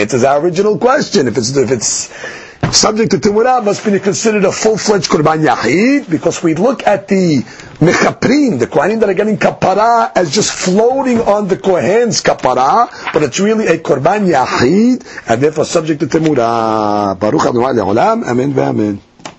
Answers 0.02 0.24
our 0.24 0.40
original 0.42 0.78
question. 0.78 1.28
If 1.28 1.38
it's, 1.38 1.56
if 1.56 1.72
it's 1.72 2.14
subject 2.78 3.12
to 3.12 3.18
Timurah, 3.18 3.64
must 3.64 3.86
be 3.86 4.00
considered 4.00 4.46
a 4.46 4.52
full-fledged 4.52 5.10
Kurban 5.10 5.46
Yahid, 5.46 6.10
because 6.10 6.42
we 6.44 6.56
look 6.56 6.86
at 6.88 7.08
the 7.08 7.42
Mechaprim, 7.80 8.60
the 8.60 8.68
Kohanim 8.68 9.00
that 9.00 9.10
are 9.10 9.14
getting 9.14 9.38
Kapara, 9.38 10.12
as 10.16 10.34
just 10.34 10.52
floating 10.52 11.22
on 11.22 11.48
the 11.48 11.58
Kohen's 11.58 12.22
Kapara, 12.22 12.90
but 13.14 13.24
it's 13.24 13.40
really 13.40 13.68
a 13.68 13.78
Kurban 13.78 14.28
Yahid, 14.28 15.06
and 15.30 15.42
therefore 15.42 15.66
subject 15.66 16.00
to 16.02 16.08
Timurah. 16.08 17.20
Baruch 17.20 17.46
Adonai 17.46 17.80
Amen 17.82 18.54
ve'amen. 18.54 19.11